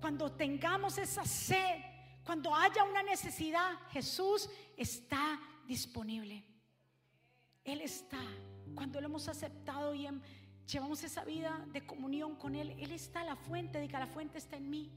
Cuando 0.00 0.32
tengamos 0.32 0.98
esa 0.98 1.24
sed, 1.24 1.80
cuando 2.24 2.54
haya 2.54 2.84
una 2.84 3.02
necesidad, 3.02 3.72
Jesús 3.90 4.48
está 4.76 5.40
disponible. 5.66 6.44
Él 7.64 7.80
está. 7.80 8.20
Cuando 8.74 9.00
lo 9.00 9.06
hemos 9.06 9.28
aceptado 9.28 9.94
y 9.94 10.08
llevamos 10.66 11.02
esa 11.02 11.24
vida 11.24 11.66
de 11.72 11.86
comunión 11.86 12.36
con 12.36 12.54
Él, 12.54 12.70
Él 12.78 12.92
está 12.92 13.24
la 13.24 13.34
fuente, 13.34 13.80
diga, 13.80 13.98
la 13.98 14.06
fuente 14.06 14.38
está 14.38 14.56
en 14.56 14.70
mí. 14.70 14.92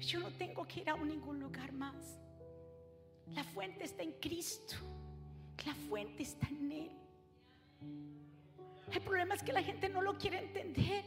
Yo 0.00 0.20
no 0.20 0.30
tengo 0.32 0.66
que 0.66 0.80
ir 0.80 0.90
a 0.90 0.96
ningún 0.96 1.40
lugar 1.40 1.72
más. 1.72 2.18
La 3.28 3.44
fuente 3.44 3.84
está 3.84 4.02
en 4.02 4.12
Cristo. 4.12 4.76
La 5.66 5.74
fuente 5.88 6.22
está 6.22 6.46
en 6.48 6.72
Él. 6.72 6.90
El 8.92 9.00
problema 9.02 9.34
es 9.34 9.42
que 9.42 9.52
la 9.52 9.62
gente 9.62 9.88
no 9.88 10.00
lo 10.00 10.16
quiere 10.16 10.38
entender. 10.38 11.04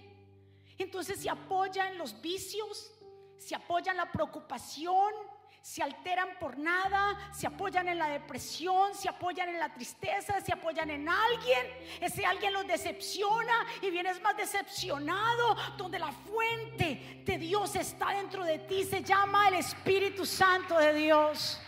Entonces 0.77 1.19
se 1.19 1.29
apoya 1.29 1.87
en 1.89 1.97
los 1.97 2.21
vicios, 2.21 2.91
se 3.37 3.55
apoya 3.55 3.91
en 3.91 3.97
la 3.97 4.11
preocupación, 4.11 5.13
se 5.61 5.83
alteran 5.83 6.29
por 6.39 6.57
nada, 6.57 7.31
se 7.31 7.45
apoyan 7.45 7.87
en 7.87 7.99
la 7.99 8.09
depresión, 8.09 8.95
se 8.95 9.07
apoyan 9.07 9.49
en 9.49 9.59
la 9.59 9.71
tristeza, 9.71 10.41
se 10.41 10.51
apoyan 10.51 10.89
en 10.89 11.07
alguien, 11.07 11.67
ese 11.99 12.25
alguien 12.25 12.51
los 12.51 12.65
decepciona 12.65 13.65
y 13.81 13.91
vienes 13.91 14.19
más 14.21 14.35
decepcionado, 14.35 15.55
donde 15.77 15.99
la 15.99 16.11
fuente 16.11 17.21
de 17.23 17.37
Dios 17.37 17.75
está 17.75 18.11
dentro 18.11 18.43
de 18.43 18.59
ti, 18.59 18.83
se 18.83 19.03
llama 19.03 19.49
el 19.49 19.55
Espíritu 19.55 20.25
Santo 20.25 20.77
de 20.79 20.93
Dios. 20.93 21.59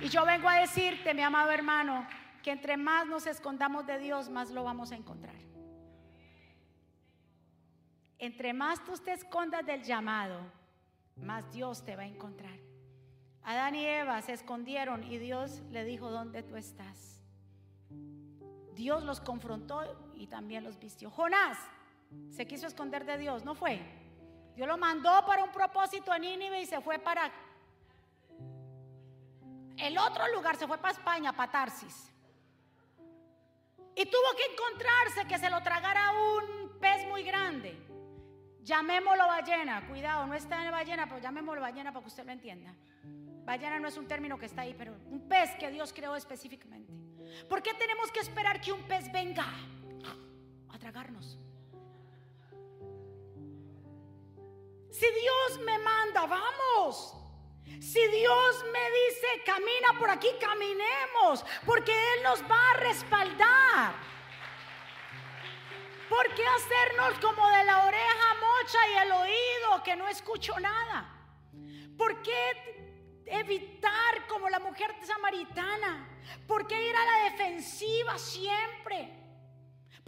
Y 0.00 0.08
yo 0.08 0.24
vengo 0.24 0.48
a 0.48 0.60
decirte, 0.60 1.12
mi 1.12 1.22
amado 1.22 1.50
hermano, 1.50 2.06
que 2.42 2.52
entre 2.52 2.76
más 2.76 3.06
nos 3.06 3.26
escondamos 3.26 3.84
de 3.86 3.98
Dios, 3.98 4.28
más 4.28 4.50
lo 4.50 4.62
vamos 4.62 4.92
a 4.92 4.96
encontrar. 4.96 5.34
Entre 8.18 8.52
más 8.52 8.84
tú 8.84 8.96
te 8.98 9.12
escondas 9.12 9.66
del 9.66 9.82
llamado, 9.82 10.40
más 11.16 11.50
Dios 11.52 11.84
te 11.84 11.96
va 11.96 12.02
a 12.02 12.06
encontrar. 12.06 12.58
Adán 13.42 13.74
y 13.74 13.86
Eva 13.86 14.22
se 14.22 14.34
escondieron 14.34 15.02
y 15.02 15.18
Dios 15.18 15.62
le 15.70 15.84
dijo, 15.84 16.10
¿dónde 16.10 16.42
tú 16.42 16.56
estás? 16.56 17.20
Dios 18.74 19.02
los 19.02 19.20
confrontó 19.20 20.12
y 20.14 20.28
también 20.28 20.62
los 20.62 20.78
vistió. 20.78 21.10
Jonás 21.10 21.58
se 22.30 22.46
quiso 22.46 22.66
esconder 22.66 23.04
de 23.04 23.18
Dios, 23.18 23.44
¿no 23.44 23.54
fue? 23.54 23.80
Dios 24.54 24.68
lo 24.68 24.78
mandó 24.78 25.24
para 25.26 25.42
un 25.42 25.50
propósito 25.50 26.14
en 26.14 26.22
Nínive 26.22 26.60
y 26.60 26.66
se 26.66 26.80
fue 26.80 26.98
para 26.98 27.32
el 29.78 29.96
otro 29.98 30.26
lugar, 30.34 30.56
se 30.56 30.66
fue 30.66 30.78
para 30.78 30.92
España, 30.92 31.32
para 31.32 31.50
Tarsis. 31.50 32.12
Y 33.94 34.06
tuvo 34.06 34.36
que 34.36 34.52
encontrarse 34.52 35.26
que 35.26 35.38
se 35.38 35.50
lo 35.50 35.62
tragara 35.62 36.12
un 36.12 36.78
pez 36.78 37.06
muy 37.06 37.22
grande. 37.22 37.76
Llamémoslo 38.62 39.26
ballena, 39.26 39.86
cuidado, 39.88 40.26
no 40.26 40.34
está 40.34 40.64
en 40.64 40.70
ballena, 40.70 41.06
pero 41.06 41.20
llamémoslo 41.20 41.60
ballena 41.60 41.92
para 41.92 42.02
que 42.02 42.08
usted 42.08 42.24
lo 42.24 42.32
entienda. 42.32 42.74
Ballena 43.44 43.80
no 43.80 43.88
es 43.88 43.96
un 43.96 44.06
término 44.06 44.38
que 44.38 44.46
está 44.46 44.62
ahí, 44.62 44.74
pero 44.76 44.92
un 45.06 45.26
pez 45.26 45.54
que 45.56 45.70
Dios 45.70 45.92
creó 45.92 46.14
específicamente. 46.16 46.92
¿Por 47.48 47.62
qué 47.62 47.72
tenemos 47.74 48.12
que 48.12 48.20
esperar 48.20 48.60
que 48.60 48.72
un 48.72 48.82
pez 48.82 49.10
venga 49.10 49.46
a 50.68 50.78
tragarnos? 50.78 51.38
Si 54.90 55.06
Dios 55.06 55.60
me 55.64 55.78
manda, 55.78 56.26
vamos. 56.26 57.14
Si 57.80 58.06
Dios 58.08 58.64
me 58.72 58.90
dice, 58.90 59.42
camina 59.44 59.98
por 59.98 60.10
aquí, 60.10 60.28
caminemos, 60.40 61.44
porque 61.64 61.92
Él 61.92 62.22
nos 62.22 62.42
va 62.42 62.70
a 62.70 62.76
respaldar. 62.78 63.94
¿Por 66.08 66.34
qué 66.34 66.46
hacernos 66.46 67.18
como 67.20 67.48
de 67.48 67.64
la 67.64 67.84
oreja 67.84 68.34
mocha 68.40 68.78
y 68.88 68.96
el 69.06 69.12
oído 69.12 69.82
que 69.84 69.96
no 69.96 70.08
escucho 70.08 70.58
nada? 70.58 71.14
¿Por 71.96 72.22
qué 72.22 73.24
evitar 73.26 74.26
como 74.26 74.48
la 74.48 74.58
mujer 74.58 74.94
samaritana? 75.02 76.08
¿Por 76.46 76.66
qué 76.66 76.88
ir 76.88 76.96
a 76.96 77.04
la 77.04 77.30
defensiva 77.30 78.18
siempre? 78.18 79.17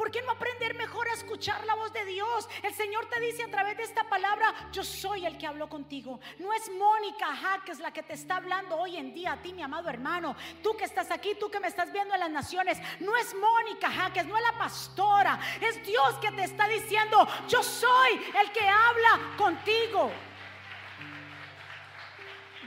¿Por 0.01 0.11
qué 0.11 0.23
no 0.23 0.33
aprender 0.33 0.75
mejor 0.77 1.07
a 1.11 1.13
escuchar 1.13 1.63
la 1.67 1.75
voz 1.75 1.93
de 1.93 2.07
Dios? 2.07 2.49
El 2.63 2.73
Señor 2.73 3.05
te 3.11 3.21
dice 3.21 3.43
a 3.43 3.51
través 3.51 3.77
de 3.77 3.83
esta 3.83 4.03
palabra, 4.05 4.71
yo 4.73 4.83
soy 4.83 5.27
el 5.27 5.37
que 5.37 5.47
habló 5.47 5.69
contigo. 5.69 6.21
No 6.39 6.55
es 6.55 6.71
Mónica 6.71 7.27
Jaques 7.37 7.81
la 7.81 7.93
que 7.93 8.03
te 8.03 8.15
está 8.15 8.37
hablando 8.37 8.77
hoy 8.77 8.97
en 8.97 9.13
día 9.13 9.33
a 9.33 9.43
ti, 9.43 9.53
mi 9.53 9.61
amado 9.61 9.91
hermano. 9.91 10.35
Tú 10.63 10.75
que 10.75 10.85
estás 10.85 11.11
aquí, 11.11 11.35
tú 11.39 11.51
que 11.51 11.61
me 11.61 11.69
estás 11.69 11.93
viendo 11.93 12.15
en 12.15 12.21
las 12.21 12.31
naciones. 12.31 12.79
No 12.99 13.15
es 13.15 13.35
Mónica 13.35 13.91
Jaques, 13.91 14.25
no 14.25 14.39
es 14.39 14.43
la 14.43 14.57
pastora. 14.57 15.39
Es 15.61 15.85
Dios 15.85 16.15
que 16.15 16.33
te 16.33 16.45
está 16.45 16.67
diciendo, 16.67 17.29
yo 17.47 17.63
soy 17.63 18.13
el 18.41 18.51
que 18.53 18.67
habla 18.67 19.37
contigo. 19.37 20.11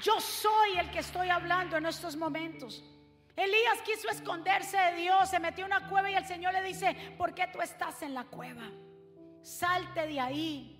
Yo 0.03 0.21
soy 0.21 0.77
el 0.77 0.91
que 0.91 0.99
estoy 0.99 1.29
hablando 1.29 1.77
en 1.77 1.87
estos 1.87 2.15
momentos. 2.15 2.83
Elías 3.35 3.81
quiso 3.83 4.09
esconderse 4.09 4.77
de 4.77 4.95
Dios, 5.01 5.29
se 5.29 5.39
metió 5.39 5.65
en 5.65 5.71
una 5.71 5.89
cueva 5.89 6.09
y 6.09 6.15
el 6.15 6.25
Señor 6.25 6.53
le 6.53 6.61
dice, 6.61 6.95
¿por 7.17 7.33
qué 7.33 7.47
tú 7.47 7.61
estás 7.61 8.01
en 8.03 8.13
la 8.13 8.25
cueva? 8.25 8.69
Salte 9.41 10.07
de 10.07 10.19
ahí. 10.19 10.79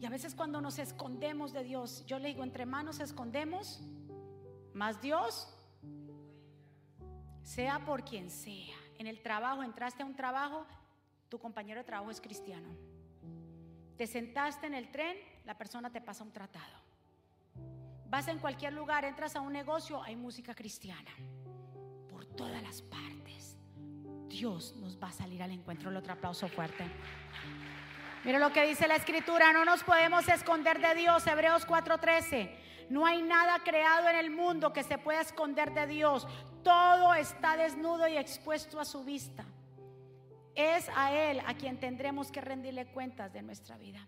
Y 0.00 0.04
a 0.04 0.10
veces 0.10 0.34
cuando 0.34 0.60
nos 0.60 0.80
escondemos 0.80 1.52
de 1.52 1.62
Dios, 1.62 2.04
yo 2.06 2.18
le 2.18 2.28
digo, 2.28 2.42
entre 2.42 2.66
manos 2.66 2.98
escondemos, 2.98 3.80
más 4.74 5.00
Dios, 5.00 5.48
sea 7.44 7.84
por 7.84 8.04
quien 8.04 8.28
sea. 8.28 8.76
En 8.98 9.06
el 9.06 9.22
trabajo, 9.22 9.62
entraste 9.62 10.02
a 10.02 10.06
un 10.06 10.16
trabajo, 10.16 10.66
tu 11.28 11.38
compañero 11.38 11.80
de 11.80 11.84
trabajo 11.84 12.10
es 12.10 12.20
cristiano. 12.20 12.68
Te 13.96 14.08
sentaste 14.08 14.66
en 14.66 14.74
el 14.74 14.90
tren, 14.90 15.16
la 15.44 15.56
persona 15.56 15.90
te 15.90 16.00
pasa 16.00 16.24
un 16.24 16.32
tratado. 16.32 16.91
Vas 18.12 18.28
en 18.28 18.40
cualquier 18.40 18.74
lugar, 18.74 19.06
entras 19.06 19.36
a 19.36 19.40
un 19.40 19.54
negocio, 19.54 20.02
hay 20.02 20.16
música 20.16 20.54
cristiana. 20.54 21.10
Por 22.10 22.26
todas 22.26 22.62
las 22.62 22.82
partes. 22.82 23.56
Dios 24.28 24.76
nos 24.76 25.02
va 25.02 25.08
a 25.08 25.12
salir 25.12 25.42
al 25.42 25.50
encuentro. 25.50 25.88
El 25.88 25.96
otro 25.96 26.12
aplauso 26.12 26.46
fuerte. 26.46 26.84
Mira 28.22 28.38
lo 28.38 28.52
que 28.52 28.66
dice 28.66 28.86
la 28.86 28.96
escritura, 28.96 29.54
no 29.54 29.64
nos 29.64 29.82
podemos 29.82 30.28
esconder 30.28 30.78
de 30.78 30.94
Dios. 30.94 31.26
Hebreos 31.26 31.66
4:13. 31.66 32.50
No 32.90 33.06
hay 33.06 33.22
nada 33.22 33.60
creado 33.64 34.06
en 34.10 34.16
el 34.16 34.30
mundo 34.30 34.74
que 34.74 34.82
se 34.82 34.98
pueda 34.98 35.22
esconder 35.22 35.72
de 35.72 35.86
Dios. 35.86 36.28
todo 36.62 37.14
está 37.14 37.56
desnudo 37.56 38.06
y 38.08 38.18
expuesto 38.18 38.78
a 38.78 38.84
su 38.84 39.04
vista. 39.04 39.42
Es 40.54 40.86
a 40.94 41.14
Él 41.14 41.40
a 41.46 41.54
quien 41.54 41.80
tendremos 41.80 42.30
que 42.30 42.42
rendirle 42.42 42.92
cuentas 42.92 43.32
de 43.32 43.40
nuestra 43.40 43.78
vida. 43.78 44.06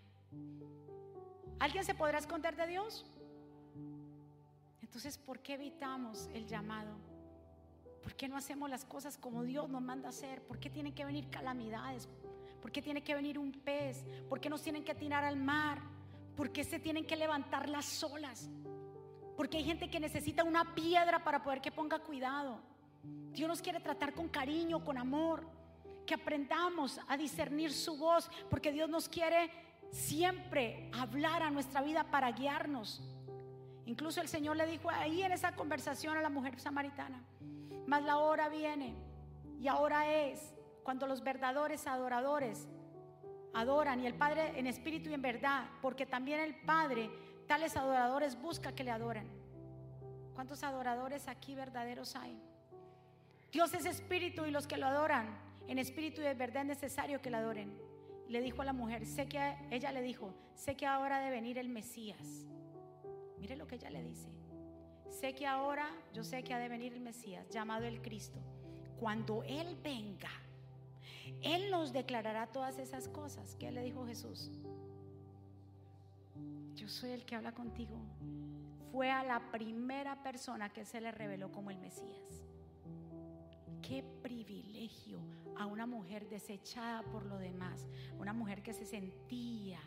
¿Alguien 1.59 1.83
se 1.83 1.95
podrá 1.95 2.19
esconder 2.19 2.55
de 2.55 2.67
Dios? 2.67 3.03
Entonces, 4.85 5.17
¿por 5.17 5.39
qué 5.39 5.55
evitamos 5.55 6.29
el 6.31 6.45
llamado? 6.45 6.95
¿Por 8.03 8.15
qué 8.15 8.27
no 8.27 8.37
hacemos 8.37 8.69
las 8.69 8.85
cosas 8.85 9.17
como 9.17 9.43
Dios 9.43 9.67
nos 9.67 9.81
manda 9.81 10.09
hacer? 10.09 10.43
¿Por 10.43 10.59
qué 10.59 10.69
tienen 10.69 10.93
que 10.93 11.03
venir 11.03 11.27
calamidades? 11.31 12.07
¿Por 12.61 12.71
qué 12.71 12.83
tiene 12.83 13.03
que 13.03 13.15
venir 13.15 13.39
un 13.39 13.51
pez? 13.51 14.05
¿Por 14.29 14.39
qué 14.39 14.47
nos 14.47 14.61
tienen 14.61 14.83
que 14.83 14.93
tirar 14.93 15.23
al 15.23 15.37
mar? 15.37 15.81
¿Por 16.37 16.51
qué 16.51 16.63
se 16.63 16.79
tienen 16.79 17.03
que 17.03 17.15
levantar 17.15 17.67
las 17.67 18.03
olas? 18.03 18.47
Porque 19.35 19.57
hay 19.57 19.63
gente 19.63 19.89
que 19.89 19.99
necesita 19.99 20.43
una 20.43 20.75
piedra 20.75 21.23
para 21.23 21.41
poder 21.41 21.61
que 21.61 21.71
ponga 21.71 21.97
cuidado. 21.97 22.59
Dios 23.31 23.49
nos 23.49 23.63
quiere 23.63 23.79
tratar 23.79 24.13
con 24.13 24.29
cariño, 24.29 24.85
con 24.85 24.99
amor. 24.99 25.47
Que 26.05 26.13
aprendamos 26.13 26.99
a 27.07 27.17
discernir 27.17 27.73
su 27.73 27.97
voz. 27.97 28.29
Porque 28.51 28.71
Dios 28.71 28.87
nos 28.87 29.09
quiere 29.09 29.49
siempre 29.89 30.91
hablar 30.93 31.41
a 31.41 31.49
nuestra 31.49 31.81
vida 31.81 32.03
para 32.11 32.31
guiarnos. 32.31 33.01
Incluso 33.85 34.21
el 34.21 34.27
Señor 34.27 34.57
le 34.57 34.65
dijo 34.65 34.89
ahí 34.89 35.21
en 35.21 35.31
esa 35.31 35.55
conversación 35.55 36.17
a 36.17 36.21
la 36.21 36.29
mujer 36.29 36.59
samaritana, 36.59 37.23
mas 37.85 38.03
la 38.03 38.17
hora 38.17 38.49
viene 38.49 38.95
y 39.59 39.67
ahora 39.67 40.11
es 40.11 40.53
cuando 40.83 41.07
los 41.07 41.23
verdaderos 41.23 41.87
adoradores 41.87 42.67
adoran 43.53 44.01
y 44.01 44.07
el 44.07 44.15
Padre 44.15 44.59
en 44.59 44.67
espíritu 44.67 45.09
y 45.09 45.13
en 45.13 45.21
verdad, 45.21 45.65
porque 45.81 46.05
también 46.05 46.39
el 46.39 46.55
Padre, 46.55 47.09
tales 47.47 47.77
adoradores, 47.77 48.39
busca 48.39 48.73
que 48.73 48.83
le 48.83 48.91
adoren. 48.91 49.29
¿Cuántos 50.33 50.63
adoradores 50.63 51.27
aquí 51.27 51.55
verdaderos 51.55 52.15
hay? 52.15 52.37
Dios 53.51 53.73
es 53.73 53.85
espíritu 53.85 54.45
y 54.45 54.51
los 54.51 54.67
que 54.67 54.77
lo 54.77 54.87
adoran 54.87 55.39
en 55.67 55.79
espíritu 55.79 56.21
y 56.21 56.25
en 56.25 56.37
verdad 56.37 56.63
es 56.63 56.67
necesario 56.67 57.21
que 57.21 57.29
le 57.29 57.37
adoren. 57.37 57.73
Le 58.27 58.41
dijo 58.41 58.61
a 58.61 58.65
la 58.65 58.73
mujer, 58.73 59.05
sé 59.05 59.27
que 59.27 59.55
ella 59.71 59.91
le 59.91 60.01
dijo, 60.01 60.33
sé 60.55 60.75
que 60.75 60.85
ahora 60.85 61.19
de 61.19 61.29
venir 61.29 61.57
el 61.57 61.69
Mesías. 61.69 62.45
Mire 63.39 63.55
lo 63.55 63.67
que 63.67 63.75
ella 63.75 63.89
le 63.89 64.03
dice. 64.03 64.29
Sé 65.09 65.33
que 65.33 65.47
ahora, 65.47 65.89
yo 66.13 66.23
sé 66.23 66.43
que 66.43 66.53
ha 66.53 66.59
de 66.59 66.67
venir 66.67 66.93
el 66.93 66.99
Mesías, 66.99 67.49
llamado 67.49 67.85
el 67.85 68.01
Cristo. 68.01 68.39
Cuando 68.99 69.43
Él 69.43 69.77
venga, 69.83 70.31
Él 71.41 71.71
nos 71.71 71.93
declarará 71.93 72.47
todas 72.47 72.79
esas 72.79 73.07
cosas. 73.07 73.55
¿Qué 73.55 73.71
le 73.71 73.83
dijo 73.83 74.05
Jesús? 74.05 74.51
Yo 76.75 76.89
soy 76.89 77.11
el 77.11 77.25
que 77.25 77.35
habla 77.35 77.53
contigo. 77.53 77.97
Fue 78.91 79.09
a 79.09 79.23
la 79.23 79.51
primera 79.51 80.21
persona 80.21 80.71
que 80.71 80.85
se 80.85 81.01
le 81.01 81.11
reveló 81.11 81.51
como 81.51 81.71
el 81.71 81.77
Mesías. 81.77 82.43
Qué 83.81 84.03
privilegio 84.21 85.19
a 85.57 85.65
una 85.65 85.85
mujer 85.85 86.27
desechada 86.27 87.03
por 87.03 87.25
lo 87.25 87.37
demás, 87.37 87.85
una 88.19 88.33
mujer 88.33 88.61
que 88.61 88.73
se 88.73 88.85
sentía 88.85 89.79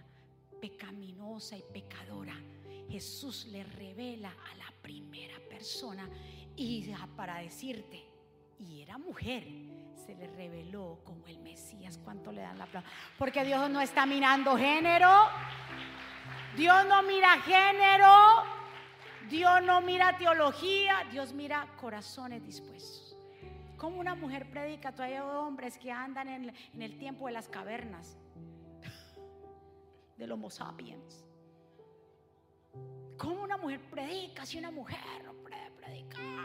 pecaminosa 0.61 1.57
y 1.57 1.63
pecadora. 1.73 2.37
Jesús 2.89 3.47
le 3.47 3.65
revela 3.65 4.31
a 4.31 4.57
la 4.57 4.73
primera 4.83 5.39
persona 5.49 6.09
y 6.57 6.91
para 7.15 7.39
decirte, 7.39 8.05
y 8.59 8.83
era 8.83 8.99
mujer, 8.99 9.45
se 9.95 10.15
le 10.15 10.27
reveló 10.27 11.01
como 11.05 11.27
el 11.27 11.39
Mesías. 11.39 11.99
¿Cuánto 12.03 12.33
le 12.33 12.41
dan 12.41 12.59
la 12.59 12.65
aplauso? 12.65 12.89
Porque 13.19 13.45
Dios 13.45 13.71
no 13.71 13.81
está 13.81 14.07
mirando 14.07 14.57
género. 14.57 15.09
Dios 16.57 16.85
no 16.87 17.03
mira 17.03 17.41
género. 17.43 18.09
Dios 19.29 19.63
no 19.63 19.81
mira 19.81 20.17
teología. 20.17 21.07
Dios 21.13 21.33
mira 21.33 21.67
corazones 21.81 22.45
dispuestos. 22.45 23.17
Como 23.77 24.01
una 24.01 24.15
mujer 24.15 24.51
predica, 24.51 24.93
todavía 24.93 25.23
hay 25.23 25.29
hombres 25.29 25.79
que 25.79 25.93
andan 25.93 26.29
en, 26.29 26.53
en 26.75 26.83
el 26.83 26.99
tiempo 26.99 27.27
de 27.27 27.33
las 27.33 27.49
cavernas, 27.49 28.17
del 30.17 30.33
Homo 30.33 30.51
sapiens. 30.51 31.28
¿Cómo 33.17 33.43
una 33.43 33.57
mujer 33.57 33.81
predica 33.91 34.47
si 34.47 34.59
una 34.59 34.71
mujer 34.71 34.99
no 35.25 35.33
puede 35.35 35.71
predicar? 35.73 36.39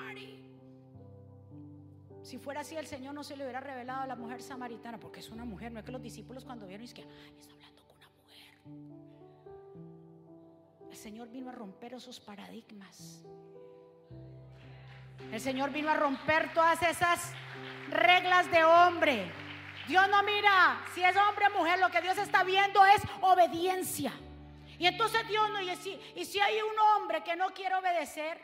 si 2.24 2.38
fuera 2.40 2.62
así, 2.62 2.76
el 2.76 2.88
Señor 2.88 3.14
no 3.14 3.24
se 3.24 3.36
le 3.36 3.44
hubiera 3.44 3.60
revelado 3.60 4.02
a 4.02 4.08
la 4.08 4.16
mujer 4.16 4.42
samaritana, 4.42 4.98
porque 4.98 5.20
es 5.20 5.30
una 5.30 5.46
mujer. 5.46 5.72
No 5.72 5.80
es 5.80 5.86
que 5.86 5.92
los 5.92 6.02
discípulos 6.02 6.46
cuando 6.46 6.66
vieron, 6.66 6.86
es 6.86 6.94
que 6.94 7.02
está 7.02 7.54
hablando 7.54 7.84
con 7.84 7.98
una 7.98 8.10
mujer. 8.10 8.56
El 10.90 10.98
Señor 10.98 11.30
vino 11.30 11.50
a 11.50 11.52
romper 11.52 11.94
esos 11.94 12.20
paradigmas. 12.20 13.24
El 15.32 15.42
Señor 15.42 15.72
vino 15.72 15.90
a 15.90 15.96
romper 15.96 16.54
todas 16.54 16.82
esas 16.82 17.34
reglas 17.90 18.50
de 18.50 18.64
hombre. 18.64 19.32
Dios 19.88 20.08
no 20.10 20.24
mira 20.24 20.82
si 20.96 21.04
es 21.04 21.16
hombre 21.18 21.48
o 21.48 21.60
mujer, 21.60 21.78
lo 21.80 21.90
que 21.90 22.02
Dios 22.02 22.18
está 22.18 22.44
viendo 22.44 22.86
es 22.86 23.02
obediencia. 23.22 24.14
Y 24.80 24.88
entonces 24.88 25.28
Dios 25.28 25.50
no, 25.50 25.60
si, 25.76 26.00
y 26.16 26.26
si 26.26 26.40
hay 26.40 26.62
un 26.62 26.78
hombre 26.80 27.24
que 27.24 27.36
no 27.36 27.54
quiere 27.54 27.76
obedecer, 27.76 28.40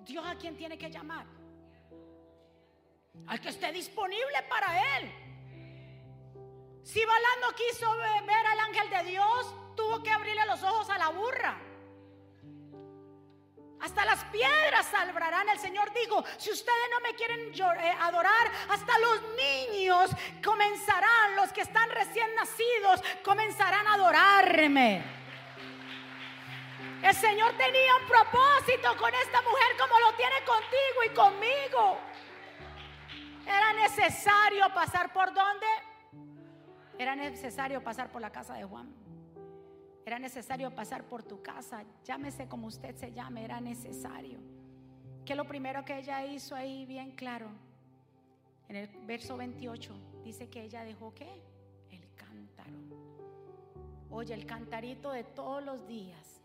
Dios 0.00 0.24
a 0.26 0.36
quién 0.36 0.56
tiene 0.56 0.78
que 0.78 0.90
llamar? 0.90 1.26
Al 3.26 3.40
que 3.40 3.48
esté 3.50 3.72
disponible 3.72 4.42
para 4.48 4.98
él. 4.98 5.12
Si 6.82 7.04
Balán 7.04 7.40
no 7.42 7.50
quiso 7.54 7.94
ver 7.96 8.46
al 8.46 8.60
ángel 8.60 8.88
de 8.88 9.10
Dios, 9.10 9.54
tuvo 9.76 10.02
que 10.02 10.10
abrirle 10.10 10.46
los 10.46 10.62
ojos 10.62 10.88
a 10.88 10.96
la 10.96 11.10
burra. 11.10 11.67
Hasta 13.80 14.04
las 14.04 14.24
piedras 14.24 14.86
salvarán. 14.90 15.48
El 15.48 15.58
Señor 15.58 15.92
dijo, 15.92 16.24
si 16.36 16.50
ustedes 16.50 16.88
no 16.90 17.00
me 17.00 17.14
quieren 17.14 17.52
eh, 17.52 17.96
adorar, 18.00 18.50
hasta 18.68 18.98
los 18.98 19.22
niños 19.36 20.10
comenzarán, 20.44 21.36
los 21.36 21.52
que 21.52 21.60
están 21.60 21.88
recién 21.90 22.34
nacidos, 22.34 23.02
comenzarán 23.22 23.86
a 23.86 23.94
adorarme. 23.94 25.02
El 27.02 27.14
Señor 27.14 27.52
tenía 27.56 27.94
un 27.96 28.08
propósito 28.08 28.96
con 28.98 29.14
esta 29.14 29.40
mujer 29.42 29.76
como 29.78 29.98
lo 30.00 30.12
tiene 30.16 30.36
contigo 30.44 31.04
y 31.06 31.08
conmigo. 31.10 31.98
Era 33.46 33.72
necesario 33.74 34.68
pasar 34.74 35.12
por 35.12 35.32
dónde? 35.32 35.66
Era 36.98 37.14
necesario 37.14 37.82
pasar 37.82 38.10
por 38.10 38.20
la 38.20 38.30
casa 38.30 38.54
de 38.54 38.64
Juan. 38.64 38.92
Era 40.08 40.18
necesario 40.18 40.74
pasar 40.74 41.04
por 41.04 41.22
tu 41.22 41.42
casa, 41.42 41.84
llámese 42.02 42.48
como 42.48 42.66
usted 42.66 42.96
se 42.96 43.12
llame, 43.12 43.44
era 43.44 43.60
necesario. 43.60 44.38
Que 45.22 45.34
lo 45.34 45.46
primero 45.46 45.84
que 45.84 45.98
ella 45.98 46.24
hizo 46.24 46.54
ahí 46.54 46.86
bien 46.86 47.10
claro, 47.10 47.50
en 48.70 48.76
el 48.76 48.88
verso 49.04 49.36
28, 49.36 49.92
dice 50.24 50.48
que 50.48 50.62
ella 50.62 50.82
dejó 50.82 51.12
qué? 51.14 51.28
El 51.90 52.08
cántaro. 52.14 52.78
Oye, 54.08 54.32
el 54.32 54.46
cantarito 54.46 55.10
de 55.10 55.24
todos 55.24 55.62
los 55.62 55.86
días 55.86 56.40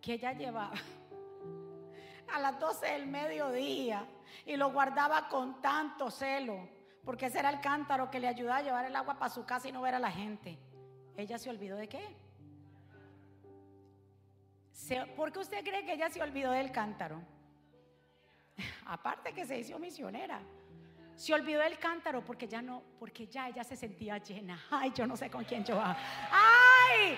que 0.00 0.14
ella 0.14 0.32
llevaba 0.32 0.74
a 2.34 2.40
las 2.40 2.58
12 2.58 2.84
del 2.84 3.06
mediodía 3.06 4.08
y 4.44 4.56
lo 4.56 4.72
guardaba 4.72 5.28
con 5.28 5.62
tanto 5.62 6.10
celo, 6.10 6.68
porque 7.04 7.26
ese 7.26 7.38
era 7.38 7.50
el 7.50 7.60
cántaro 7.60 8.10
que 8.10 8.18
le 8.18 8.26
ayudaba 8.26 8.56
a 8.56 8.62
llevar 8.62 8.84
el 8.86 8.96
agua 8.96 9.20
para 9.20 9.32
su 9.32 9.44
casa 9.44 9.68
y 9.68 9.72
no 9.72 9.82
ver 9.82 9.94
a 9.94 10.00
la 10.00 10.10
gente. 10.10 10.58
Ella 11.16 11.38
se 11.38 11.48
olvidó 11.48 11.76
de 11.76 11.88
qué? 11.88 12.24
¿Por 15.16 15.32
qué 15.32 15.38
usted 15.38 15.64
cree 15.64 15.84
que 15.84 15.94
ella 15.94 16.10
se 16.10 16.20
olvidó 16.20 16.50
del 16.50 16.72
cántaro? 16.72 17.22
Aparte 18.86 19.32
que 19.32 19.46
se 19.46 19.58
hizo 19.58 19.78
misionera. 19.78 20.40
Se 21.16 21.32
olvidó 21.32 21.60
del 21.60 21.78
cántaro 21.78 22.24
porque 22.24 22.48
ya 22.48 22.60
no, 22.60 22.82
porque 22.98 23.28
ya 23.28 23.48
ella 23.48 23.62
se 23.62 23.76
sentía 23.76 24.18
llena. 24.18 24.60
Ay, 24.70 24.92
yo 24.94 25.06
no 25.06 25.16
sé 25.16 25.30
con 25.30 25.44
quién 25.44 25.64
yo. 25.64 25.80
Ay, 25.80 27.16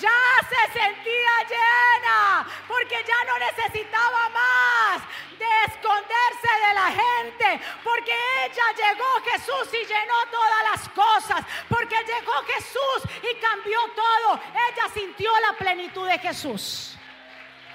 ya 0.00 0.20
se 0.48 0.78
sentía 0.78 1.32
llena 1.48 2.46
porque 2.68 3.04
ya 3.06 3.24
no 3.24 3.38
necesitaba 3.38 4.28
más 4.28 5.02
de 5.38 5.64
esconderse 5.66 6.50
de 6.66 6.74
la 6.74 6.90
gente, 6.90 7.60
porque 7.84 8.12
ella 8.44 8.64
llegó 8.76 9.20
Jesús 9.24 9.68
y 9.72 9.86
llenó 9.86 10.26
todas 10.30 10.62
las 10.70 10.88
cosas, 10.90 11.44
porque 11.68 11.96
llegó 12.04 12.32
Jesús 12.46 13.12
y 13.22 13.40
cambió 13.40 13.78
todo. 13.94 14.40
Ella 14.68 14.88
sintió 14.92 15.30
la 15.40 15.52
plenitud 15.52 16.06
de 16.08 16.18
Jesús. 16.18 16.96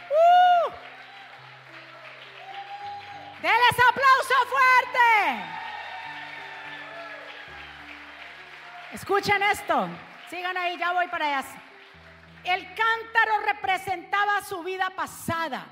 Uh. 0.10 0.72
Denles 3.42 3.80
aplauso 3.90 4.36
fuerte. 4.50 5.62
Escuchen 8.94 9.42
esto. 9.44 9.88
Sigan 10.30 10.58
ahí, 10.58 10.78
ya 10.78 10.92
voy 10.94 11.08
para 11.08 11.40
allá. 11.40 11.71
El 12.44 12.66
cántaro 12.74 13.46
representaba 13.46 14.42
su 14.42 14.64
vida 14.64 14.92
pasada, 14.96 15.66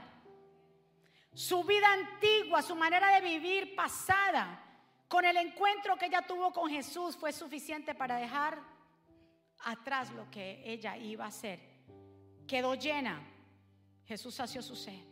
su 1.34 1.64
vida 1.64 1.92
antigua, 1.92 2.62
su 2.62 2.76
manera 2.76 3.16
de 3.16 3.22
vivir 3.22 3.76
pasada. 3.76 4.66
Con 5.08 5.26
el 5.26 5.38
encuentro 5.38 5.98
que 5.98 6.06
ella 6.06 6.22
tuvo 6.22 6.54
con 6.54 6.70
Jesús 6.70 7.18
fue 7.18 7.34
suficiente 7.34 7.96
para 7.96 8.18
dejar 8.18 8.60
atrás 9.66 10.12
lo 10.12 10.30
que 10.30 10.62
ella 10.64 10.96
iba 10.98 11.26
a 11.26 11.30
hacer. 11.30 11.60
Quedó 12.48 12.76
llena. 12.76 13.20
Jesús 14.06 14.36
sació 14.36 14.62
su 14.62 14.76
sed. 14.76 15.04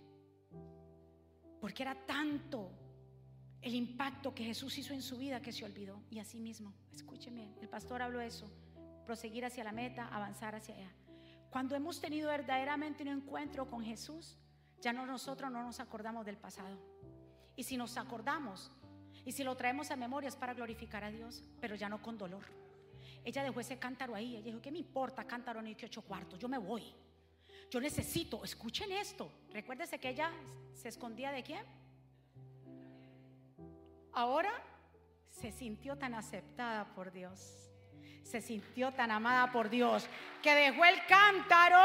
Porque 1.60 1.82
era 1.82 1.95
tanto 2.05 2.72
el 3.62 3.74
impacto 3.74 4.34
que 4.34 4.43
Jesús 4.43 4.78
hizo 4.78 4.93
en 4.93 5.01
su 5.01 5.18
vida 5.18 5.41
que 5.41 5.51
se 5.51 5.66
olvidó. 5.66 6.03
Y 6.12 6.20
así 6.20 6.39
mismo, 6.39 6.74
escúcheme, 6.91 7.55
el 7.60 7.68
pastor 7.68 8.01
habló 8.01 8.22
eso, 8.22 8.49
proseguir 9.05 9.45
hacia 9.45 9.64
la 9.64 9.72
meta, 9.72 10.08
avanzar 10.08 10.55
hacia 10.55 10.76
allá. 10.76 10.91
Cuando 11.50 11.76
hemos 11.76 12.00
tenido 12.02 12.30
verdaderamente 12.30 13.04
un 13.04 13.10
encuentro 13.10 13.70
con 13.70 13.84
Jesús, 13.84 14.38
ya 14.82 14.93
no 14.93 15.06
nosotros 15.06 15.52
no 15.52 15.64
nos 15.64 15.80
acordamos 15.80 16.26
del 16.26 16.38
pasado. 16.38 16.78
Y 17.56 17.64
si 17.64 17.78
nos 17.78 17.98
acordamos, 17.98 18.72
y 19.26 19.32
si 19.32 19.43
lo 19.43 19.56
traemos 19.56 19.91
a 19.91 19.95
memoria 19.95 20.30
es 20.30 20.36
para 20.36 20.54
glorificar 20.54 21.04
a 21.04 21.12
Dios, 21.12 21.43
pero 21.60 21.76
ya 21.76 21.89
no 21.89 22.02
con 22.02 22.18
dolor. 22.18 22.43
Ella 23.24 23.43
dejó 23.43 23.60
ese 23.60 23.78
cántaro 23.78 24.16
ahí. 24.16 24.36
Ella 24.36 24.45
dijo, 24.45 24.62
¿qué 24.62 24.72
me 24.72 24.78
importa 24.78 25.26
cántaro 25.26 25.62
ni 25.62 25.76
que 25.76 25.86
ocho 25.86 26.02
cuartos? 26.02 26.39
Yo 26.39 26.48
me 26.48 26.58
voy. 26.58 26.93
Yo 27.70 27.82
necesito, 27.82 28.43
escuchen 28.43 28.91
esto. 28.91 29.30
Recuérdese 29.52 30.00
que 30.00 30.10
ella 30.10 30.32
se 30.74 30.88
escondía 30.88 31.32
de 31.32 31.43
quién. 31.43 31.66
Ahora 34.14 34.52
se 35.30 35.52
sintió 35.52 35.98
tan 35.98 36.14
aceptada 36.14 36.93
por 36.95 37.12
Dios. 37.12 37.66
Se 38.28 38.41
sintió 38.41 38.91
tan 38.91 39.09
amada 39.09 39.49
por 39.53 39.69
Dios 39.69 40.05
que 40.43 40.53
dejó 40.53 40.84
el 40.84 41.05
cántaro. 41.05 41.82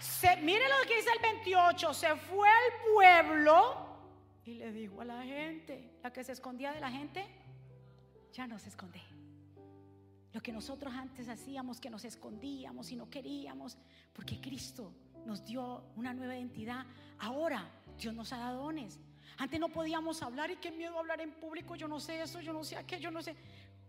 Se, 0.00 0.36
mire 0.38 0.68
lo 0.68 0.88
que 0.88 0.96
dice 0.96 1.10
el 1.14 1.22
28. 1.22 1.94
Se 1.94 2.16
fue 2.16 2.48
al 2.48 2.92
pueblo 2.92 3.86
y 4.44 4.54
le 4.54 4.72
dijo 4.72 5.00
a 5.02 5.04
la 5.04 5.22
gente, 5.22 5.98
la 6.02 6.12
que 6.12 6.24
se 6.24 6.32
escondía 6.32 6.72
de 6.72 6.80
la 6.80 6.90
gente, 6.90 7.24
ya 8.32 8.48
no 8.48 8.58
se 8.58 8.70
esconde. 8.70 9.00
Lo 10.32 10.40
que 10.40 10.50
nosotros 10.50 10.92
antes 10.92 11.28
hacíamos, 11.28 11.80
que 11.80 11.88
nos 11.88 12.04
escondíamos 12.04 12.90
y 12.90 12.96
no 12.96 13.08
queríamos, 13.08 13.78
porque 14.12 14.40
Cristo 14.40 14.92
nos 15.24 15.44
dio 15.44 15.84
una 15.94 16.12
nueva 16.12 16.34
identidad. 16.34 16.84
Ahora 17.20 17.70
Dios 17.96 18.14
nos 18.14 18.32
ha 18.32 18.38
dado 18.38 18.64
dones. 18.64 18.98
Antes 19.38 19.60
no 19.60 19.68
podíamos 19.68 20.22
hablar 20.22 20.50
y 20.50 20.56
qué 20.56 20.70
miedo 20.70 20.98
hablar 20.98 21.20
en 21.20 21.30
público, 21.32 21.76
yo 21.76 21.86
no 21.88 22.00
sé 22.00 22.22
eso, 22.22 22.40
yo 22.40 22.52
no 22.52 22.64
sé 22.64 22.76
aquello, 22.76 23.04
yo 23.04 23.10
no 23.10 23.22
sé. 23.22 23.36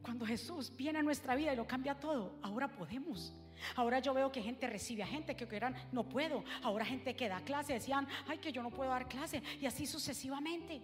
Cuando 0.02 0.26
Jesús 0.26 0.74
viene 0.76 1.00
a 1.00 1.04
nuestra 1.04 1.36
vida 1.36 1.54
y 1.54 1.56
lo 1.56 1.68
cambia 1.68 1.96
todo, 1.96 2.40
ahora 2.42 2.68
podemos. 2.68 3.34
Ahora 3.76 4.00
yo 4.00 4.14
veo 4.14 4.32
que 4.32 4.42
gente 4.42 4.68
recibe 4.68 5.04
a 5.04 5.08
gente 5.08 5.36
que 5.36 5.56
eran 5.56 5.76
no 5.92 6.08
puedo. 6.08 6.44
Ahora 6.64 6.86
gente 6.86 7.16
que 7.16 7.28
da 7.28 7.42
clase 7.42 7.74
decían, 7.74 8.08
ay, 8.28 8.38
que 8.38 8.52
yo 8.52 8.64
no 8.64 8.70
puedo 8.70 8.90
dar 8.90 9.08
clase. 9.08 9.42
Y 9.60 9.66
así 9.66 9.86
sucesivamente. 9.86 10.82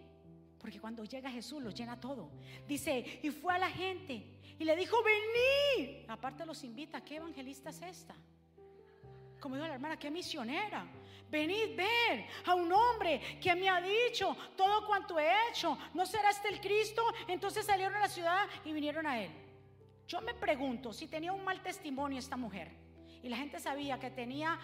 Porque 0.60 0.80
cuando 0.80 1.04
llega 1.04 1.30
Jesús 1.30 1.62
lo 1.62 1.72
llena 1.72 2.00
todo. 2.00 2.32
Dice, 2.68 3.20
y 3.22 3.30
fue 3.30 3.54
a 3.54 3.60
la 3.60 3.70
gente 3.70 4.40
y 4.58 4.64
le 4.64 4.76
dijo, 4.76 4.98
vení. 5.04 6.06
Aparte 6.08 6.46
los 6.46 6.64
invita, 6.64 7.02
¿qué 7.02 7.18
evangelista 7.18 7.70
es 7.70 7.82
esta? 7.82 8.16
Como 9.44 9.56
dijo 9.56 9.68
la 9.68 9.74
hermana, 9.74 10.00
qué 10.00 10.10
misionera. 10.10 10.86
Venid 11.30 11.76
ver 11.76 12.26
a 12.46 12.56
un 12.56 12.72
hombre 12.72 13.20
que 13.42 13.54
me 13.56 13.68
ha 13.68 13.82
dicho 13.82 14.38
todo 14.56 14.88
cuanto 14.88 15.20
he 15.20 15.50
hecho. 15.50 15.78
¿No 15.94 16.06
será 16.06 16.30
este 16.30 16.48
el 16.48 16.62
Cristo? 16.62 17.04
Entonces 17.28 17.66
salieron 17.66 17.94
a 17.98 18.00
la 18.00 18.08
ciudad 18.08 18.48
y 18.64 18.72
vinieron 18.72 19.06
a 19.06 19.22
él. 19.22 19.30
Yo 20.08 20.22
me 20.22 20.34
pregunto 20.34 20.94
si 20.94 21.10
tenía 21.10 21.34
un 21.34 21.44
mal 21.44 21.62
testimonio 21.62 22.20
esta 22.20 22.38
mujer 22.38 22.72
y 23.22 23.28
la 23.28 23.36
gente 23.36 23.60
sabía 23.60 24.00
que 24.00 24.12
tenía 24.12 24.58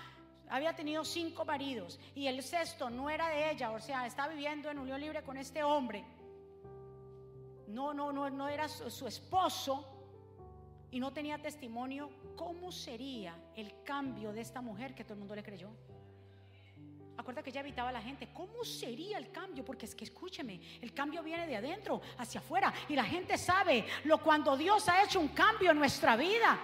había 0.50 0.74
tenido 0.74 1.04
cinco 1.04 1.44
maridos 1.44 2.00
y 2.16 2.28
el 2.28 2.42
sexto 2.42 2.90
no 2.90 3.10
era 3.10 3.28
de 3.28 3.52
ella, 3.52 3.72
o 3.72 3.82
sea, 3.82 4.06
estaba 4.06 4.30
viviendo 4.30 4.72
en 4.72 4.80
unión 4.80 5.02
libre 5.02 5.24
con 5.24 5.36
este 5.36 5.62
hombre. 5.62 6.06
No, 7.68 7.94
no, 7.94 8.14
no, 8.14 8.30
no 8.30 8.48
era 8.48 8.70
su, 8.70 9.08
esposo 9.08 9.99
y 10.92 11.00
no 11.00 11.12
tenía 11.12 11.38
testimonio. 11.38 12.10
¿Cómo 12.36 12.72
sería 12.72 13.36
el 13.56 13.84
cambio 13.84 14.34
de 14.34 14.42
esta 14.42 14.62
mujer 14.62 14.96
que 14.96 15.04
todo 15.04 15.14
el 15.14 15.20
mundo 15.20 15.36
le 15.36 15.44
creyó? 15.44 15.70
Acuerda 17.18 17.44
que 17.44 17.50
ella 17.50 17.60
evitaba 17.60 17.90
a 17.90 17.92
la 17.92 18.02
gente. 18.02 18.30
¿Cómo 18.34 18.64
sería 18.64 19.18
el 19.18 19.30
cambio? 19.30 19.66
Porque 19.66 19.86
es 19.86 19.94
que 19.94 20.06
escúcheme, 20.06 20.62
el 20.82 20.94
cambio 20.94 21.22
viene 21.22 21.48
de 21.48 21.58
adentro 21.58 22.02
hacia 22.18 22.40
afuera 22.40 22.74
y 22.88 22.96
la 22.96 23.04
gente 23.04 23.38
sabe 23.38 23.86
lo 24.06 24.20
cuando 24.20 24.56
Dios 24.56 24.88
ha 24.88 25.04
hecho 25.04 25.20
un 25.20 25.28
cambio 25.30 25.72
en 25.72 25.80
nuestra 25.80 26.16
vida. 26.16 26.58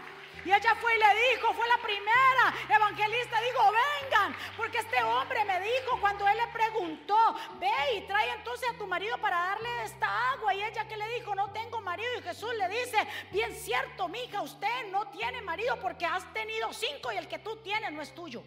Y 0.46 0.54
ella 0.54 0.76
fue 0.76 0.96
y 0.96 1.00
le 1.00 1.32
dijo, 1.32 1.54
fue 1.56 1.68
la 1.68 1.82
primera 1.82 2.54
evangelista, 2.70 3.41
dijo, 3.41 3.64
vengan, 3.72 4.36
porque 4.56 4.78
este 4.78 5.02
hombre 5.04 5.43
me 5.43 5.60
dijo 5.60 6.00
cuando 6.00 6.28
él 6.28 6.38
le 6.38 6.48
preguntó, 6.54 7.18
ve 7.60 7.98
y 7.98 8.02
trae 8.02 8.32
entonces 8.38 8.70
a 8.70 8.78
tu 8.78 8.86
marido 8.86 9.18
para 9.18 9.38
darle 9.38 9.84
esta 9.84 10.32
agua. 10.34 10.54
Y 10.54 10.62
ella 10.62 10.88
que 10.88 10.98
le 10.98 11.10
dijo, 11.18 11.34
no 11.34 11.52
tengo 11.52 11.82
marido. 11.82 12.10
Y 12.20 12.22
Jesús 12.22 12.54
le 12.60 12.70
dice, 12.70 12.98
bien 13.32 13.56
cierto, 13.56 14.08
mija, 14.08 14.43
usted 14.43 14.91
no 14.91 15.08
tiene 15.08 15.41
marido 15.41 15.80
porque 15.82 16.06
has 16.06 16.32
tenido 16.32 16.72
cinco 16.74 17.12
y 17.12 17.18
el 17.18 17.28
que 17.28 17.39
tú 17.39 17.58
tienes 17.64 17.91
no 17.91 18.04
es 18.04 18.14
tuyo. 18.14 18.43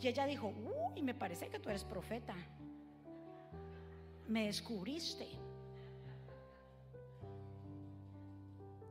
Y 0.00 0.08
ella 0.08 0.26
dijo, 0.26 0.48
uy, 0.48 1.00
me 1.00 1.14
parece 1.14 1.48
que 1.48 1.58
tú 1.58 1.70
eres 1.70 1.84
profeta. 1.84 2.34
Me 4.26 4.46
descubriste. 4.46 5.41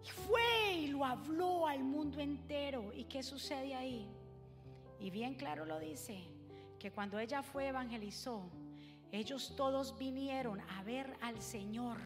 Y 0.04 0.10
fue 0.10 0.74
y 0.74 0.88
lo 0.88 1.06
habló 1.06 1.68
al 1.68 1.84
mundo 1.84 2.20
entero. 2.20 2.91
¿Y 2.93 3.06
qué 3.06 3.24
sucede 3.24 3.76
ahí? 3.76 4.08
Y 4.99 5.10
bien 5.10 5.36
claro 5.36 5.66
lo 5.66 5.80
dice, 5.80 6.24
que 6.80 6.91
cuando 6.91 7.20
ella 7.20 7.43
fue 7.43 7.68
evangelizó, 7.68 8.43
ellos 9.12 9.54
todos 9.56 9.97
vinieron 9.97 10.60
a 10.62 10.84
ver 10.84 11.18
al 11.22 11.41
Señor. 11.41 11.97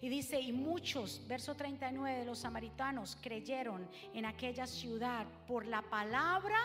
Y 0.00 0.08
dice, 0.08 0.40
y 0.40 0.52
muchos, 0.52 1.22
verso 1.26 1.54
39 1.54 2.20
de 2.20 2.24
los 2.24 2.40
samaritanos, 2.40 3.16
creyeron 3.20 3.88
en 4.12 4.26
aquella 4.26 4.66
ciudad 4.66 5.26
por 5.46 5.66
la 5.66 5.82
palabra 5.82 6.58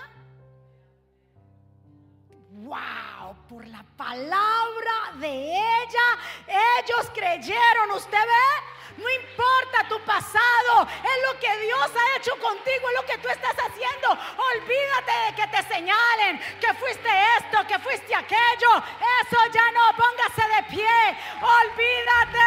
wow, 2.52 3.36
por 3.48 3.66
la 3.68 3.84
palabra 3.96 5.14
de 5.20 5.54
ella, 5.54 6.18
ellos 6.48 7.10
creyeron, 7.14 7.92
¿usted 7.96 8.18
ve? 8.18 8.71
No 8.98 9.10
importa 9.10 9.88
tu 9.88 10.00
pasado, 10.02 10.88
es 11.04 11.18
lo 11.28 11.40
que 11.40 11.58
Dios 11.66 11.92
ha 11.96 12.18
hecho 12.18 12.32
contigo, 12.40 12.90
es 12.90 12.96
lo 13.00 13.06
que 13.06 13.18
tú 13.20 13.30
estás 13.30 13.56
haciendo. 13.56 14.10
Olvídate 14.10 15.12
de 15.28 15.36
que 15.36 15.48
te 15.48 15.64
señalen 15.64 16.40
que 16.60 16.74
fuiste 16.76 17.10
esto, 17.40 17.66
que 17.68 17.80
fuiste 17.80 18.14
aquello. 18.14 18.84
Eso 19.22 19.38
ya 19.54 19.72
no, 19.72 19.96
póngase 19.96 20.44
de 20.56 20.64
pie. 20.76 21.18
Olvídate. 21.42 22.42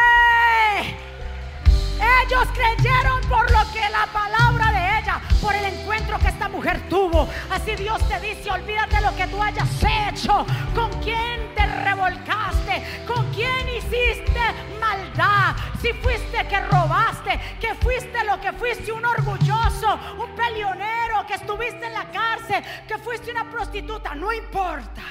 Ellos 2.23 2.47
creyeron 2.53 3.21
por 3.29 3.49
lo 3.51 3.71
que 3.71 3.89
la 3.89 4.05
palabra 4.07 4.71
de 4.71 4.99
ella, 4.99 5.21
por 5.41 5.55
el 5.55 5.65
encuentro 5.65 6.19
que 6.19 6.27
esta 6.27 6.49
mujer 6.49 6.81
tuvo. 6.89 7.27
Así 7.49 7.75
Dios 7.75 8.07
te 8.07 8.19
dice, 8.19 8.51
olvídate 8.51 9.01
lo 9.01 9.15
que 9.15 9.27
tú 9.27 9.41
hayas 9.41 9.69
hecho, 9.81 10.45
con 10.73 10.89
quién 11.01 11.53
te 11.55 11.64
revolcaste, 11.85 13.05
con 13.07 13.31
quién 13.31 13.69
hiciste 13.69 14.41
maldad. 14.79 15.55
Si 15.79 15.93
fuiste 15.93 16.47
que 16.47 16.59
robaste, 16.61 17.39
que 17.61 17.75
fuiste 17.75 18.23
lo 18.23 18.39
que 18.41 18.51
fuiste, 18.53 18.91
un 18.91 19.05
orgulloso, 19.05 19.99
un 20.19 20.35
peleonero, 20.35 21.25
que 21.27 21.35
estuviste 21.35 21.85
en 21.85 21.93
la 21.93 22.09
cárcel, 22.11 22.63
que 22.87 22.97
fuiste 22.97 23.31
una 23.31 23.49
prostituta, 23.49 24.15
no 24.15 24.33
importa. 24.33 25.03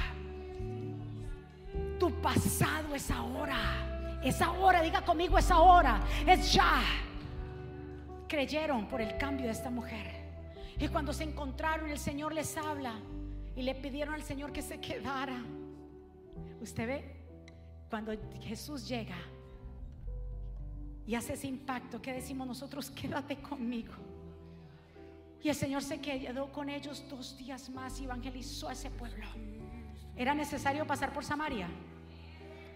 Tu 1.99 2.11
pasado 2.21 2.95
es 2.95 3.11
ahora. 3.11 3.85
Es 4.23 4.41
ahora, 4.41 4.81
diga 4.83 5.03
conmigo, 5.03 5.39
es 5.39 5.51
ahora, 5.51 6.01
es 6.27 6.53
ya. 6.53 6.83
Creyeron 8.27 8.89
por 8.89 9.03
el 9.03 9.19
cambio 9.19 9.47
de 9.47 9.53
esta 9.53 9.71
mujer. 9.71 10.25
Y 10.79 10.89
cuando 10.89 11.13
se 11.13 11.25
encontraron, 11.25 11.91
el 11.91 11.99
Señor 11.99 12.33
les 12.33 12.57
habla 12.57 12.95
y 13.55 13.63
le 13.63 13.75
pidieron 13.75 14.15
al 14.15 14.23
Señor 14.23 14.51
que 14.51 14.63
se 14.63 14.81
quedara. 14.81 15.37
Usted 16.65 16.87
ve, 16.87 17.05
cuando 17.91 18.11
Jesús 18.41 18.89
llega 18.89 19.19
y 21.07 21.15
hace 21.15 21.35
ese 21.35 21.47
impacto, 21.47 22.01
¿qué 22.01 22.15
decimos 22.15 22.47
nosotros? 22.47 22.91
Quédate 23.03 23.37
conmigo. 23.37 23.93
Y 25.43 25.51
el 25.51 25.55
Señor 25.55 25.83
se 25.83 26.01
quedó 26.01 26.51
con 26.51 26.71
ellos 26.71 27.05
dos 27.11 27.37
días 27.37 27.69
más 27.69 28.01
y 28.01 28.05
evangelizó 28.05 28.71
a 28.71 28.73
ese 28.73 28.91
pueblo. 28.91 29.27
¿Era 30.17 30.35
necesario 30.35 30.87
pasar 30.87 31.13
por 31.13 31.23
Samaria? 31.23 31.69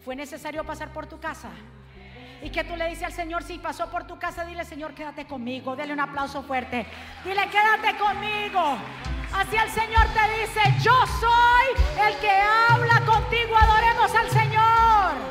Fue 0.05 0.14
necesario 0.14 0.66
pasar 0.66 0.93
por 0.93 1.07
tu 1.07 1.18
casa. 1.18 1.51
Y 2.43 2.51
que 2.51 2.64
tú 2.64 2.76
le 2.76 2.89
dices 2.89 3.05
al 3.05 3.12
Señor, 3.12 3.43
si 3.43 3.59
pasó 3.59 3.91
por 3.91 4.05
tu 4.05 4.18
casa, 4.18 4.45
dile, 4.45 4.64
Señor, 4.64 4.95
quédate 4.95 5.26
conmigo. 5.26 5.74
Dale 5.74 5.93
un 5.93 6.01
aplauso 6.01 6.43
fuerte. 6.43 6.86
Dile, 7.24 7.49
quédate 7.49 7.99
conmigo. 7.99 8.78
Así 9.32 9.57
el 9.57 9.70
Señor 9.70 10.07
te 10.14 10.41
dice, 10.41 10.61
yo 10.82 10.95
soy 11.20 12.07
el 12.07 12.16
que 12.18 12.30
habla 12.30 13.01
contigo. 13.05 13.57
Adoremos 13.57 14.14
al 14.14 14.30
Señor. 14.30 15.28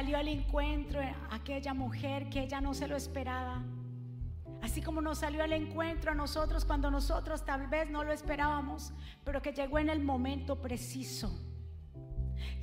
Salió 0.00 0.16
al 0.16 0.28
encuentro 0.28 0.98
aquella 1.30 1.74
mujer 1.74 2.30
que 2.30 2.40
ella 2.40 2.62
no 2.62 2.72
se 2.72 2.88
lo 2.88 2.96
esperaba. 2.96 3.62
Así 4.62 4.80
como 4.80 5.02
nos 5.02 5.18
salió 5.18 5.44
al 5.44 5.52
encuentro 5.52 6.12
a 6.12 6.14
nosotros 6.14 6.64
cuando 6.64 6.90
nosotros 6.90 7.44
tal 7.44 7.66
vez 7.66 7.90
no 7.90 8.02
lo 8.02 8.10
esperábamos, 8.10 8.94
pero 9.24 9.42
que 9.42 9.52
llegó 9.52 9.78
en 9.78 9.90
el 9.90 10.02
momento 10.02 10.62
preciso. 10.62 11.38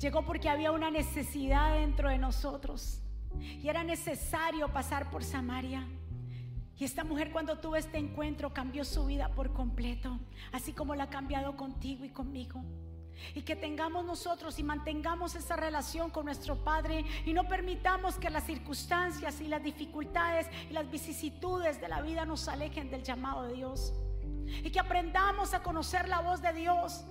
Llegó 0.00 0.26
porque 0.26 0.48
había 0.48 0.72
una 0.72 0.90
necesidad 0.90 1.74
dentro 1.74 2.08
de 2.08 2.18
nosotros 2.18 3.02
y 3.38 3.68
era 3.68 3.84
necesario 3.84 4.72
pasar 4.72 5.08
por 5.08 5.22
Samaria. 5.22 5.86
Y 6.76 6.84
esta 6.84 7.04
mujer 7.04 7.30
cuando 7.30 7.60
tuvo 7.60 7.76
este 7.76 7.98
encuentro 7.98 8.52
cambió 8.52 8.84
su 8.84 9.06
vida 9.06 9.28
por 9.28 9.52
completo, 9.52 10.18
así 10.50 10.72
como 10.72 10.96
la 10.96 11.04
ha 11.04 11.10
cambiado 11.10 11.56
contigo 11.56 12.04
y 12.04 12.08
conmigo. 12.08 12.64
Y 13.34 13.42
que 13.42 13.56
tengamos 13.56 14.04
nosotros 14.04 14.58
y 14.58 14.62
mantengamos 14.62 15.34
esa 15.34 15.56
relación 15.56 16.10
con 16.10 16.24
nuestro 16.24 16.56
Padre 16.64 17.04
y 17.24 17.32
no 17.32 17.48
permitamos 17.48 18.16
que 18.16 18.30
las 18.30 18.44
circunstancias 18.44 19.40
y 19.40 19.48
las 19.48 19.62
dificultades 19.62 20.46
y 20.68 20.72
las 20.72 20.90
vicisitudes 20.90 21.80
de 21.80 21.88
la 21.88 22.00
vida 22.00 22.24
nos 22.24 22.48
alejen 22.48 22.90
del 22.90 23.02
llamado 23.02 23.42
de 23.42 23.54
Dios. 23.54 23.92
Y 24.46 24.70
que 24.70 24.80
aprendamos 24.80 25.54
a 25.54 25.62
conocer 25.62 26.08
la 26.08 26.20
voz 26.20 26.40
de 26.40 26.52
Dios. 26.52 27.04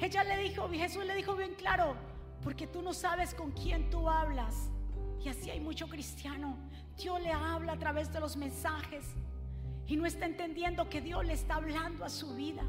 Ella 0.00 0.24
le 0.24 0.38
dijo, 0.38 0.68
Jesús 0.70 1.04
le 1.04 1.14
dijo 1.14 1.36
bien 1.36 1.54
claro, 1.54 1.94
porque 2.42 2.66
tú 2.66 2.82
no 2.82 2.92
sabes 2.92 3.34
con 3.34 3.52
quién 3.52 3.90
tú 3.90 4.08
hablas. 4.08 4.70
Y 5.24 5.28
así 5.28 5.50
hay 5.50 5.60
mucho 5.60 5.88
cristiano. 5.88 6.58
Dios 6.96 7.20
le 7.20 7.32
habla 7.32 7.72
a 7.72 7.78
través 7.78 8.12
de 8.12 8.20
los 8.20 8.36
mensajes 8.36 9.04
y 9.86 9.96
no 9.96 10.06
está 10.06 10.26
entendiendo 10.26 10.88
que 10.88 11.00
Dios 11.00 11.24
le 11.24 11.32
está 11.32 11.56
hablando 11.56 12.04
a 12.04 12.08
su 12.08 12.34
vida. 12.34 12.62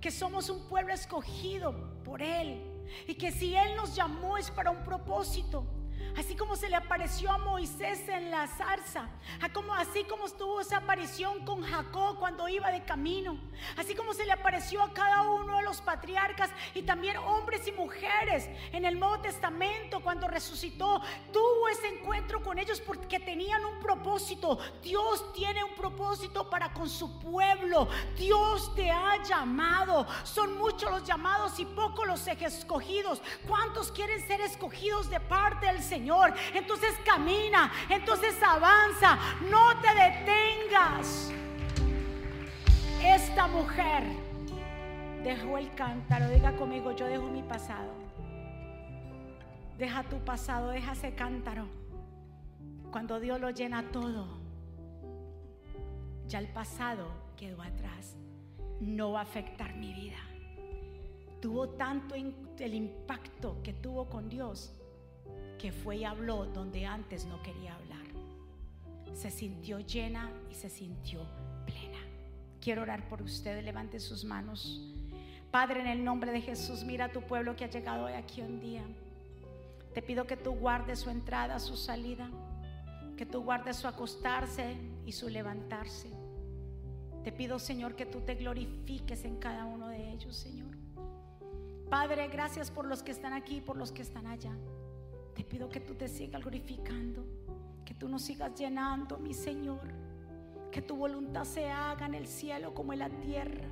Que 0.00 0.10
somos 0.10 0.48
un 0.48 0.68
pueblo 0.68 0.92
escogido 0.92 1.74
por 2.04 2.22
Él. 2.22 2.62
Y 3.06 3.14
que 3.14 3.32
si 3.32 3.54
Él 3.54 3.76
nos 3.76 3.94
llamó 3.94 4.38
es 4.38 4.50
para 4.50 4.70
un 4.70 4.82
propósito. 4.82 5.64
Así 6.16 6.34
como 6.34 6.56
se 6.56 6.68
le 6.68 6.76
apareció 6.76 7.30
a 7.30 7.38
Moisés 7.38 8.08
en 8.08 8.30
la 8.30 8.46
zarza, 8.46 9.08
así 9.78 10.04
como 10.04 10.26
estuvo 10.26 10.60
esa 10.60 10.78
aparición 10.78 11.44
con 11.44 11.62
Jacob 11.62 12.18
cuando 12.18 12.48
iba 12.48 12.70
de 12.70 12.84
camino, 12.84 13.38
así 13.76 13.94
como 13.94 14.12
se 14.12 14.24
le 14.24 14.32
apareció 14.32 14.82
a 14.82 14.92
cada 14.92 15.22
uno 15.22 15.56
de 15.56 15.62
los 15.62 15.80
patriarcas 15.80 16.50
y 16.74 16.82
también 16.82 17.16
hombres 17.18 17.66
y 17.68 17.72
mujeres 17.72 18.48
en 18.72 18.84
el 18.84 18.98
Nuevo 18.98 19.20
Testamento 19.20 20.00
cuando 20.00 20.28
resucitó, 20.28 21.00
tuvo 21.32 21.68
ese 21.68 21.88
encuentro 21.88 22.42
con 22.42 22.58
ellos 22.58 22.80
porque 22.80 23.20
tenían 23.20 23.64
un 23.64 23.78
propósito. 23.80 24.58
Dios 24.82 25.32
tiene 25.32 25.62
un 25.64 25.74
propósito 25.74 26.48
para 26.48 26.72
con 26.72 26.88
su 26.88 27.18
pueblo. 27.18 27.88
Dios 28.16 28.74
te 28.74 28.90
ha 28.90 29.22
llamado. 29.22 30.06
Son 30.24 30.58
muchos 30.58 30.90
los 30.90 31.04
llamados 31.04 31.58
y 31.58 31.64
pocos 31.64 32.06
los 32.06 32.26
escogidos. 32.26 33.22
¿Cuántos 33.46 33.92
quieren 33.92 34.26
ser 34.26 34.40
escogidos 34.40 35.10
de 35.10 35.20
parte 35.20 35.66
del 35.66 35.82
Señor? 35.82 35.99
Señor. 36.00 36.32
Entonces 36.54 36.94
camina, 37.04 37.70
entonces 37.90 38.34
avanza, 38.42 39.18
no 39.50 39.78
te 39.80 39.88
detengas. 39.94 41.30
Esta 43.04 43.46
mujer 43.46 44.04
dejó 45.22 45.58
el 45.58 45.74
cántaro, 45.74 46.30
diga 46.30 46.56
conmigo, 46.56 46.92
yo 46.92 47.06
dejo 47.06 47.24
mi 47.24 47.42
pasado. 47.42 47.92
Deja 49.76 50.02
tu 50.04 50.18
pasado, 50.24 50.70
deja 50.70 50.92
ese 50.92 51.14
cántaro. 51.14 51.66
Cuando 52.90 53.20
Dios 53.20 53.38
lo 53.38 53.50
llena 53.50 53.90
todo, 53.92 54.26
ya 56.26 56.38
el 56.38 56.48
pasado 56.48 57.08
quedó 57.36 57.60
atrás. 57.60 58.16
No 58.80 59.12
va 59.12 59.20
a 59.20 59.24
afectar 59.24 59.74
mi 59.76 59.92
vida. 59.92 60.16
Tuvo 61.42 61.68
tanto 61.68 62.14
el 62.14 62.74
impacto 62.74 63.58
que 63.62 63.74
tuvo 63.74 64.08
con 64.08 64.30
Dios 64.30 64.74
que 65.60 65.72
fue 65.72 65.98
y 65.98 66.04
habló 66.04 66.46
donde 66.46 66.86
antes 66.86 67.26
no 67.26 67.42
quería 67.42 67.74
hablar. 67.74 68.00
Se 69.12 69.30
sintió 69.30 69.80
llena 69.80 70.30
y 70.50 70.54
se 70.54 70.70
sintió 70.70 71.20
plena. 71.66 71.98
Quiero 72.60 72.82
orar 72.82 73.08
por 73.08 73.20
ustedes, 73.20 73.62
levante 73.62 74.00
sus 74.00 74.24
manos. 74.24 74.80
Padre, 75.50 75.80
en 75.80 75.88
el 75.88 76.04
nombre 76.04 76.32
de 76.32 76.40
Jesús, 76.40 76.84
mira 76.84 77.06
a 77.06 77.12
tu 77.12 77.22
pueblo 77.22 77.56
que 77.56 77.64
ha 77.64 77.70
llegado 77.70 78.06
hoy 78.06 78.12
aquí 78.12 78.40
un 78.40 78.60
día. 78.60 78.82
Te 79.92 80.00
pido 80.00 80.26
que 80.26 80.36
tú 80.36 80.52
guardes 80.52 81.00
su 81.00 81.10
entrada, 81.10 81.58
su 81.58 81.76
salida, 81.76 82.30
que 83.18 83.26
tú 83.26 83.42
guardes 83.42 83.76
su 83.76 83.88
acostarse 83.88 84.76
y 85.04 85.12
su 85.12 85.28
levantarse. 85.28 86.08
Te 87.24 87.32
pido, 87.32 87.58
Señor, 87.58 87.96
que 87.96 88.06
tú 88.06 88.20
te 88.20 88.34
glorifiques 88.34 89.24
en 89.24 89.36
cada 89.36 89.66
uno 89.66 89.88
de 89.88 90.12
ellos, 90.12 90.36
Señor. 90.36 90.74
Padre, 91.90 92.28
gracias 92.28 92.70
por 92.70 92.86
los 92.86 93.02
que 93.02 93.10
están 93.10 93.34
aquí 93.34 93.56
y 93.56 93.60
por 93.60 93.76
los 93.76 93.92
que 93.92 94.02
están 94.02 94.26
allá. 94.26 94.52
Te 95.34 95.44
pido 95.44 95.68
que 95.68 95.80
tú 95.80 95.94
te 95.94 96.08
sigas 96.08 96.40
glorificando, 96.40 97.24
que 97.84 97.94
tú 97.94 98.08
nos 98.08 98.22
sigas 98.22 98.54
llenando, 98.54 99.18
mi 99.18 99.34
Señor. 99.34 99.92
Que 100.70 100.82
tu 100.82 100.96
voluntad 100.96 101.44
se 101.44 101.70
haga 101.70 102.06
en 102.06 102.14
el 102.14 102.26
cielo 102.26 102.74
como 102.74 102.92
en 102.92 103.00
la 103.00 103.08
tierra. 103.08 103.68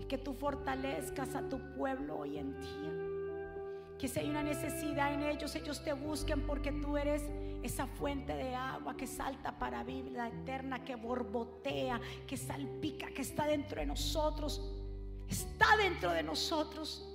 Y 0.00 0.04
que 0.04 0.18
tú 0.18 0.34
fortalezcas 0.34 1.34
a 1.34 1.48
tu 1.48 1.58
pueblo 1.76 2.18
hoy 2.18 2.38
en 2.38 2.60
día. 2.60 3.98
Que 3.98 4.08
si 4.08 4.20
hay 4.20 4.30
una 4.30 4.42
necesidad 4.42 5.12
en 5.14 5.22
ellos, 5.22 5.54
ellos 5.54 5.82
te 5.82 5.92
busquen 5.92 6.42
porque 6.46 6.72
tú 6.72 6.96
eres 6.96 7.22
esa 7.62 7.86
fuente 7.86 8.34
de 8.34 8.54
agua 8.54 8.96
que 8.96 9.06
salta 9.06 9.58
para 9.58 9.84
vida 9.84 10.28
eterna, 10.28 10.84
que 10.84 10.96
borbotea, 10.96 12.00
que 12.26 12.36
salpica, 12.36 13.06
que 13.08 13.22
está 13.22 13.46
dentro 13.46 13.80
de 13.80 13.86
nosotros. 13.86 14.60
Está 15.28 15.76
dentro 15.76 16.12
de 16.12 16.22
nosotros. 16.22 17.11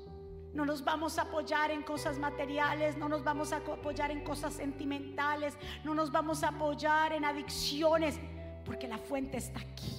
No 0.57 0.65
nos 0.65 0.83
vamos 0.83 1.19
a 1.19 1.21
apoyar 1.21 1.69
en 1.69 1.83
cosas 1.83 2.17
materiales, 2.17 2.97
no 2.97 3.07
nos 3.07 3.23
vamos 3.23 3.53
a 3.53 3.57
apoyar 3.57 4.09
en 4.09 4.23
cosas 4.23 4.55
sentimentales, 4.55 5.55
no 5.83 5.93
nos 5.93 6.11
vamos 6.11 6.41
a 6.41 6.47
apoyar 6.47 7.13
en 7.13 7.25
adicciones, 7.25 8.19
porque 8.65 8.87
la 8.87 8.97
fuente 8.97 9.37
está 9.37 9.59
aquí. 9.59 9.93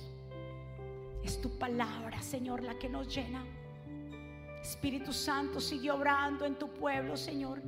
Es 1.22 1.40
tu 1.40 1.56
palabra, 1.58 2.20
Señor, 2.20 2.64
la 2.64 2.76
que 2.76 2.88
nos 2.88 3.06
llena. 3.06 3.44
Espíritu 4.60 5.12
Santo, 5.12 5.60
sigue 5.60 5.92
obrando 5.92 6.44
en 6.44 6.56
tu 6.56 6.66
pueblo, 6.66 7.16
Señor. 7.16 7.62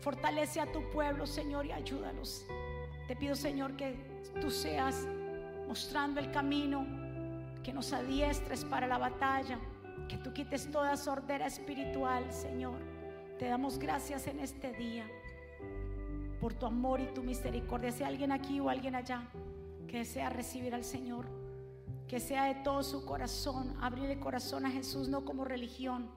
Fortalece 0.00 0.60
a 0.60 0.70
tu 0.70 0.82
pueblo, 0.90 1.26
Señor, 1.26 1.64
y 1.64 1.72
ayúdalos. 1.72 2.44
Te 3.08 3.16
pido, 3.16 3.34
Señor, 3.36 3.74
que 3.74 3.96
tú 4.42 4.50
seas 4.50 5.06
mostrando 5.66 6.20
el 6.20 6.30
camino, 6.30 6.86
que 7.62 7.72
nos 7.72 7.94
adiestres 7.94 8.66
para 8.66 8.86
la 8.86 8.98
batalla 8.98 9.58
que 10.08 10.18
tú 10.18 10.32
quites 10.32 10.70
toda 10.70 10.96
sordera 10.96 11.46
espiritual, 11.46 12.30
Señor. 12.32 12.78
Te 13.38 13.46
damos 13.46 13.78
gracias 13.78 14.26
en 14.26 14.40
este 14.40 14.72
día 14.72 15.06
por 16.40 16.54
tu 16.54 16.66
amor 16.66 17.00
y 17.00 17.06
tu 17.06 17.22
misericordia. 17.22 17.90
Si 17.90 18.04
alguien 18.04 18.32
aquí 18.32 18.60
o 18.60 18.68
alguien 18.68 18.94
allá 18.94 19.28
que 19.88 19.98
desea 19.98 20.30
recibir 20.30 20.74
al 20.74 20.84
Señor, 20.84 21.26
que 22.08 22.20
sea 22.20 22.44
de 22.44 22.56
todo 22.56 22.82
su 22.82 23.04
corazón, 23.04 23.76
abrir 23.80 24.10
el 24.10 24.20
corazón 24.20 24.66
a 24.66 24.70
Jesús, 24.70 25.08
no 25.08 25.24
como 25.24 25.44
religión. 25.44 26.08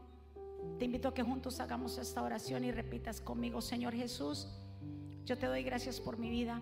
Te 0.80 0.86
invito 0.86 1.08
a 1.08 1.14
que 1.14 1.24
juntos 1.24 1.60
hagamos 1.60 1.98
esta 1.98 2.22
oración 2.22 2.64
y 2.66 2.72
repitas 2.72 3.22
conmigo, 3.22 3.62
Señor 3.62 3.94
Jesús, 3.94 4.48
yo 5.26 5.38
te 5.38 5.46
doy 5.46 5.64
gracias 5.64 6.00
por 6.00 6.18
mi 6.18 6.30
vida. 6.30 6.62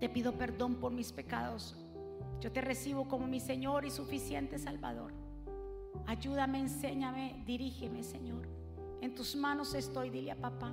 Te 0.00 0.08
pido 0.08 0.32
perdón 0.32 0.76
por 0.76 0.92
mis 0.92 1.12
pecados. 1.12 1.76
Yo 2.40 2.52
te 2.52 2.60
recibo 2.60 3.08
como 3.08 3.26
mi 3.26 3.40
Señor 3.40 3.84
y 3.84 3.90
suficiente 3.90 4.58
Salvador. 4.58 5.25
Ayúdame, 6.06 6.60
enséñame, 6.60 7.42
dirígeme, 7.46 8.02
Señor. 8.02 8.48
En 9.00 9.14
tus 9.14 9.36
manos 9.36 9.74
estoy, 9.74 10.10
dile 10.10 10.32
a 10.32 10.36
papá. 10.36 10.72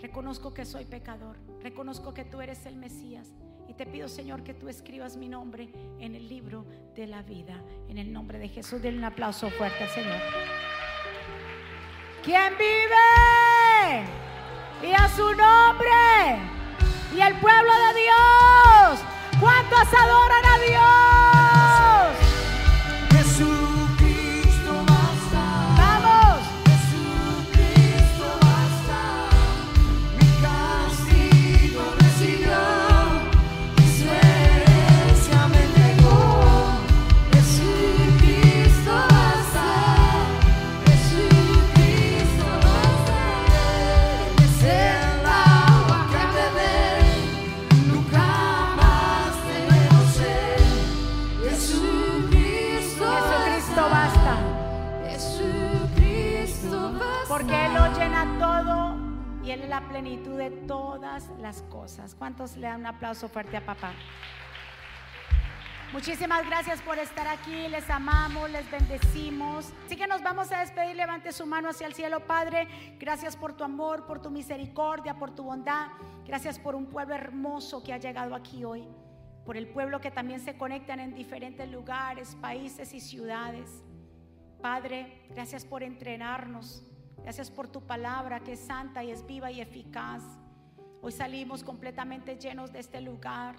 Reconozco 0.00 0.54
que 0.54 0.64
soy 0.64 0.84
pecador. 0.84 1.36
Reconozco 1.60 2.14
que 2.14 2.24
tú 2.24 2.40
eres 2.40 2.66
el 2.66 2.76
Mesías. 2.76 3.32
Y 3.68 3.74
te 3.74 3.84
pido, 3.84 4.08
Señor, 4.08 4.42
que 4.44 4.54
tú 4.54 4.68
escribas 4.68 5.16
mi 5.16 5.28
nombre 5.28 5.70
en 5.98 6.14
el 6.14 6.28
libro 6.28 6.64
de 6.94 7.06
la 7.06 7.22
vida. 7.22 7.62
En 7.88 7.98
el 7.98 8.12
nombre 8.12 8.38
de 8.38 8.48
Jesús, 8.48 8.80
denle 8.80 8.98
un 8.98 9.04
aplauso 9.04 9.50
fuerte 9.50 9.84
al 9.84 9.90
Señor. 9.90 10.20
¿Quién 12.22 12.54
vive? 12.58 14.06
Y 14.82 14.92
a 14.92 15.08
su 15.08 15.22
nombre. 15.34 15.88
Y 17.14 17.20
el 17.20 17.34
pueblo 17.40 17.72
de 17.72 18.00
Dios. 18.00 19.00
¿Cuántos 19.40 19.94
adoran 19.94 20.44
a 20.44 20.58
Dios? 20.58 21.27
Plenitud 59.88 60.36
de 60.36 60.50
todas 60.50 61.30
las 61.40 61.62
cosas. 61.62 62.14
¿Cuántos 62.14 62.56
le 62.56 62.66
dan 62.66 62.80
un 62.80 62.86
aplauso 62.86 63.28
fuerte 63.28 63.56
a 63.56 63.64
papá? 63.64 63.92
Muchísimas 65.90 66.44
gracias 66.46 66.82
por 66.82 66.98
estar 66.98 67.26
aquí, 67.26 67.66
les 67.68 67.88
amamos, 67.88 68.50
les 68.50 68.70
bendecimos. 68.70 69.72
Así 69.86 69.96
que 69.96 70.06
nos 70.06 70.22
vamos 70.22 70.52
a 70.52 70.60
despedir, 70.60 70.94
levante 70.96 71.32
su 71.32 71.46
mano 71.46 71.70
hacia 71.70 71.86
el 71.86 71.94
cielo, 71.94 72.20
Padre. 72.26 72.68
Gracias 72.98 73.36
por 73.36 73.54
tu 73.54 73.64
amor, 73.64 74.04
por 74.06 74.20
tu 74.20 74.30
misericordia, 74.30 75.14
por 75.14 75.34
tu 75.34 75.44
bondad. 75.44 75.88
Gracias 76.26 76.58
por 76.58 76.74
un 76.74 76.86
pueblo 76.86 77.14
hermoso 77.14 77.82
que 77.82 77.94
ha 77.94 77.98
llegado 77.98 78.34
aquí 78.34 78.64
hoy. 78.64 78.86
Por 79.46 79.56
el 79.56 79.66
pueblo 79.66 79.98
que 79.98 80.10
también 80.10 80.40
se 80.40 80.58
conectan 80.58 81.00
en 81.00 81.14
diferentes 81.14 81.66
lugares, 81.70 82.36
países 82.38 82.92
y 82.92 83.00
ciudades. 83.00 83.82
Padre, 84.60 85.22
gracias 85.30 85.64
por 85.64 85.82
entrenarnos. 85.82 86.84
Gracias 87.28 87.50
por 87.50 87.68
tu 87.68 87.82
palabra 87.82 88.40
que 88.40 88.52
es 88.52 88.60
santa 88.60 89.04
y 89.04 89.10
es 89.10 89.26
viva 89.26 89.50
y 89.50 89.60
eficaz. 89.60 90.22
Hoy 91.02 91.12
salimos 91.12 91.62
completamente 91.62 92.38
llenos 92.38 92.72
de 92.72 92.78
este 92.78 93.02
lugar 93.02 93.56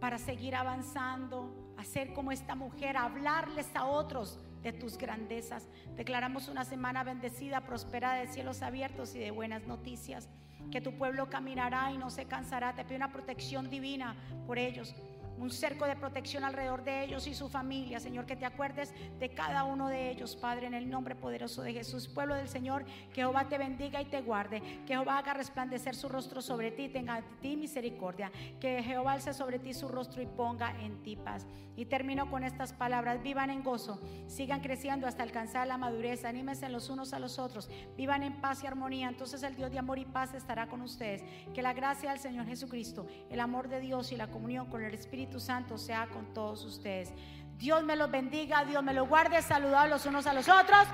para 0.00 0.18
seguir 0.18 0.56
avanzando, 0.56 1.74
a 1.76 1.84
ser 1.84 2.12
como 2.12 2.32
esta 2.32 2.56
mujer, 2.56 2.96
hablarles 2.96 3.68
a 3.76 3.84
otros 3.84 4.40
de 4.64 4.72
tus 4.72 4.98
grandezas. 4.98 5.68
Declaramos 5.94 6.48
una 6.48 6.64
semana 6.64 7.04
bendecida, 7.04 7.60
prosperada 7.60 8.16
de 8.16 8.26
cielos 8.26 8.62
abiertos 8.62 9.14
y 9.14 9.20
de 9.20 9.30
buenas 9.30 9.64
noticias. 9.68 10.28
Que 10.72 10.80
tu 10.80 10.98
pueblo 10.98 11.30
caminará 11.30 11.92
y 11.92 11.98
no 11.98 12.10
se 12.10 12.24
cansará. 12.24 12.74
Te 12.74 12.84
pido 12.84 12.96
una 12.96 13.12
protección 13.12 13.70
divina 13.70 14.16
por 14.44 14.58
ellos 14.58 14.92
un 15.38 15.50
cerco 15.50 15.86
de 15.86 15.96
protección 15.96 16.44
alrededor 16.44 16.84
de 16.84 17.04
ellos 17.04 17.26
y 17.26 17.34
su 17.34 17.48
familia. 17.48 18.00
Señor, 18.00 18.26
que 18.26 18.36
te 18.36 18.46
acuerdes 18.46 18.92
de 19.18 19.28
cada 19.30 19.64
uno 19.64 19.88
de 19.88 20.10
ellos, 20.10 20.36
Padre, 20.36 20.66
en 20.66 20.74
el 20.74 20.88
nombre 20.88 21.14
poderoso 21.14 21.62
de 21.62 21.72
Jesús. 21.72 22.08
Pueblo 22.08 22.34
del 22.34 22.48
Señor, 22.48 22.84
que 23.12 23.22
Jehová 23.22 23.48
te 23.48 23.58
bendiga 23.58 24.00
y 24.00 24.06
te 24.06 24.22
guarde. 24.22 24.60
Que 24.86 24.94
Jehová 24.94 25.18
haga 25.18 25.34
resplandecer 25.34 25.94
su 25.94 26.08
rostro 26.08 26.40
sobre 26.40 26.70
ti, 26.70 26.88
tenga 26.88 27.16
de 27.16 27.28
ti 27.40 27.56
misericordia. 27.56 28.30
Que 28.60 28.82
Jehová 28.82 29.12
alce 29.12 29.34
sobre 29.34 29.58
ti 29.58 29.74
su 29.74 29.88
rostro 29.88 30.22
y 30.22 30.26
ponga 30.26 30.80
en 30.80 31.02
ti 31.02 31.16
paz. 31.16 31.46
Y 31.76 31.84
termino 31.86 32.30
con 32.30 32.42
estas 32.42 32.72
palabras. 32.72 33.22
Vivan 33.22 33.50
en 33.50 33.62
gozo, 33.62 34.00
sigan 34.26 34.60
creciendo 34.60 35.06
hasta 35.06 35.22
alcanzar 35.22 35.66
la 35.66 35.76
madurez. 35.76 36.24
Anímense 36.24 36.68
los 36.68 36.88
unos 36.88 37.12
a 37.12 37.18
los 37.18 37.38
otros. 37.38 37.68
Vivan 37.96 38.22
en 38.22 38.40
paz 38.40 38.64
y 38.64 38.66
armonía. 38.66 39.08
Entonces 39.08 39.42
el 39.42 39.54
Dios 39.56 39.70
de 39.70 39.78
amor 39.78 39.98
y 39.98 40.04
paz 40.06 40.34
estará 40.34 40.68
con 40.68 40.80
ustedes. 40.80 41.22
Que 41.52 41.62
la 41.62 41.74
gracia 41.74 42.10
del 42.10 42.18
Señor 42.18 42.46
Jesucristo, 42.46 43.06
el 43.30 43.40
amor 43.40 43.68
de 43.68 43.80
Dios 43.80 44.12
y 44.12 44.16
la 44.16 44.28
comunión 44.28 44.66
con 44.66 44.82
el 44.82 44.90
Espíritu 45.26 45.40
Santo 45.40 45.76
sea 45.76 46.06
con 46.06 46.32
todos 46.32 46.64
ustedes. 46.64 47.12
Dios 47.58 47.82
me 47.82 47.96
los 47.96 48.08
bendiga, 48.08 48.64
Dios 48.64 48.80
me 48.84 48.94
los 48.94 49.08
guarde, 49.08 49.42
saludados 49.42 49.90
los 49.90 50.06
unos 50.06 50.24
a 50.26 50.32
los 50.32 50.48
otros. 50.48 50.86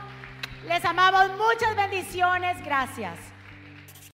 Les 0.67 0.83
amamos, 0.87 1.29
muchas 1.37 1.77
bendiciones, 1.77 2.57
gracias. 2.65 3.19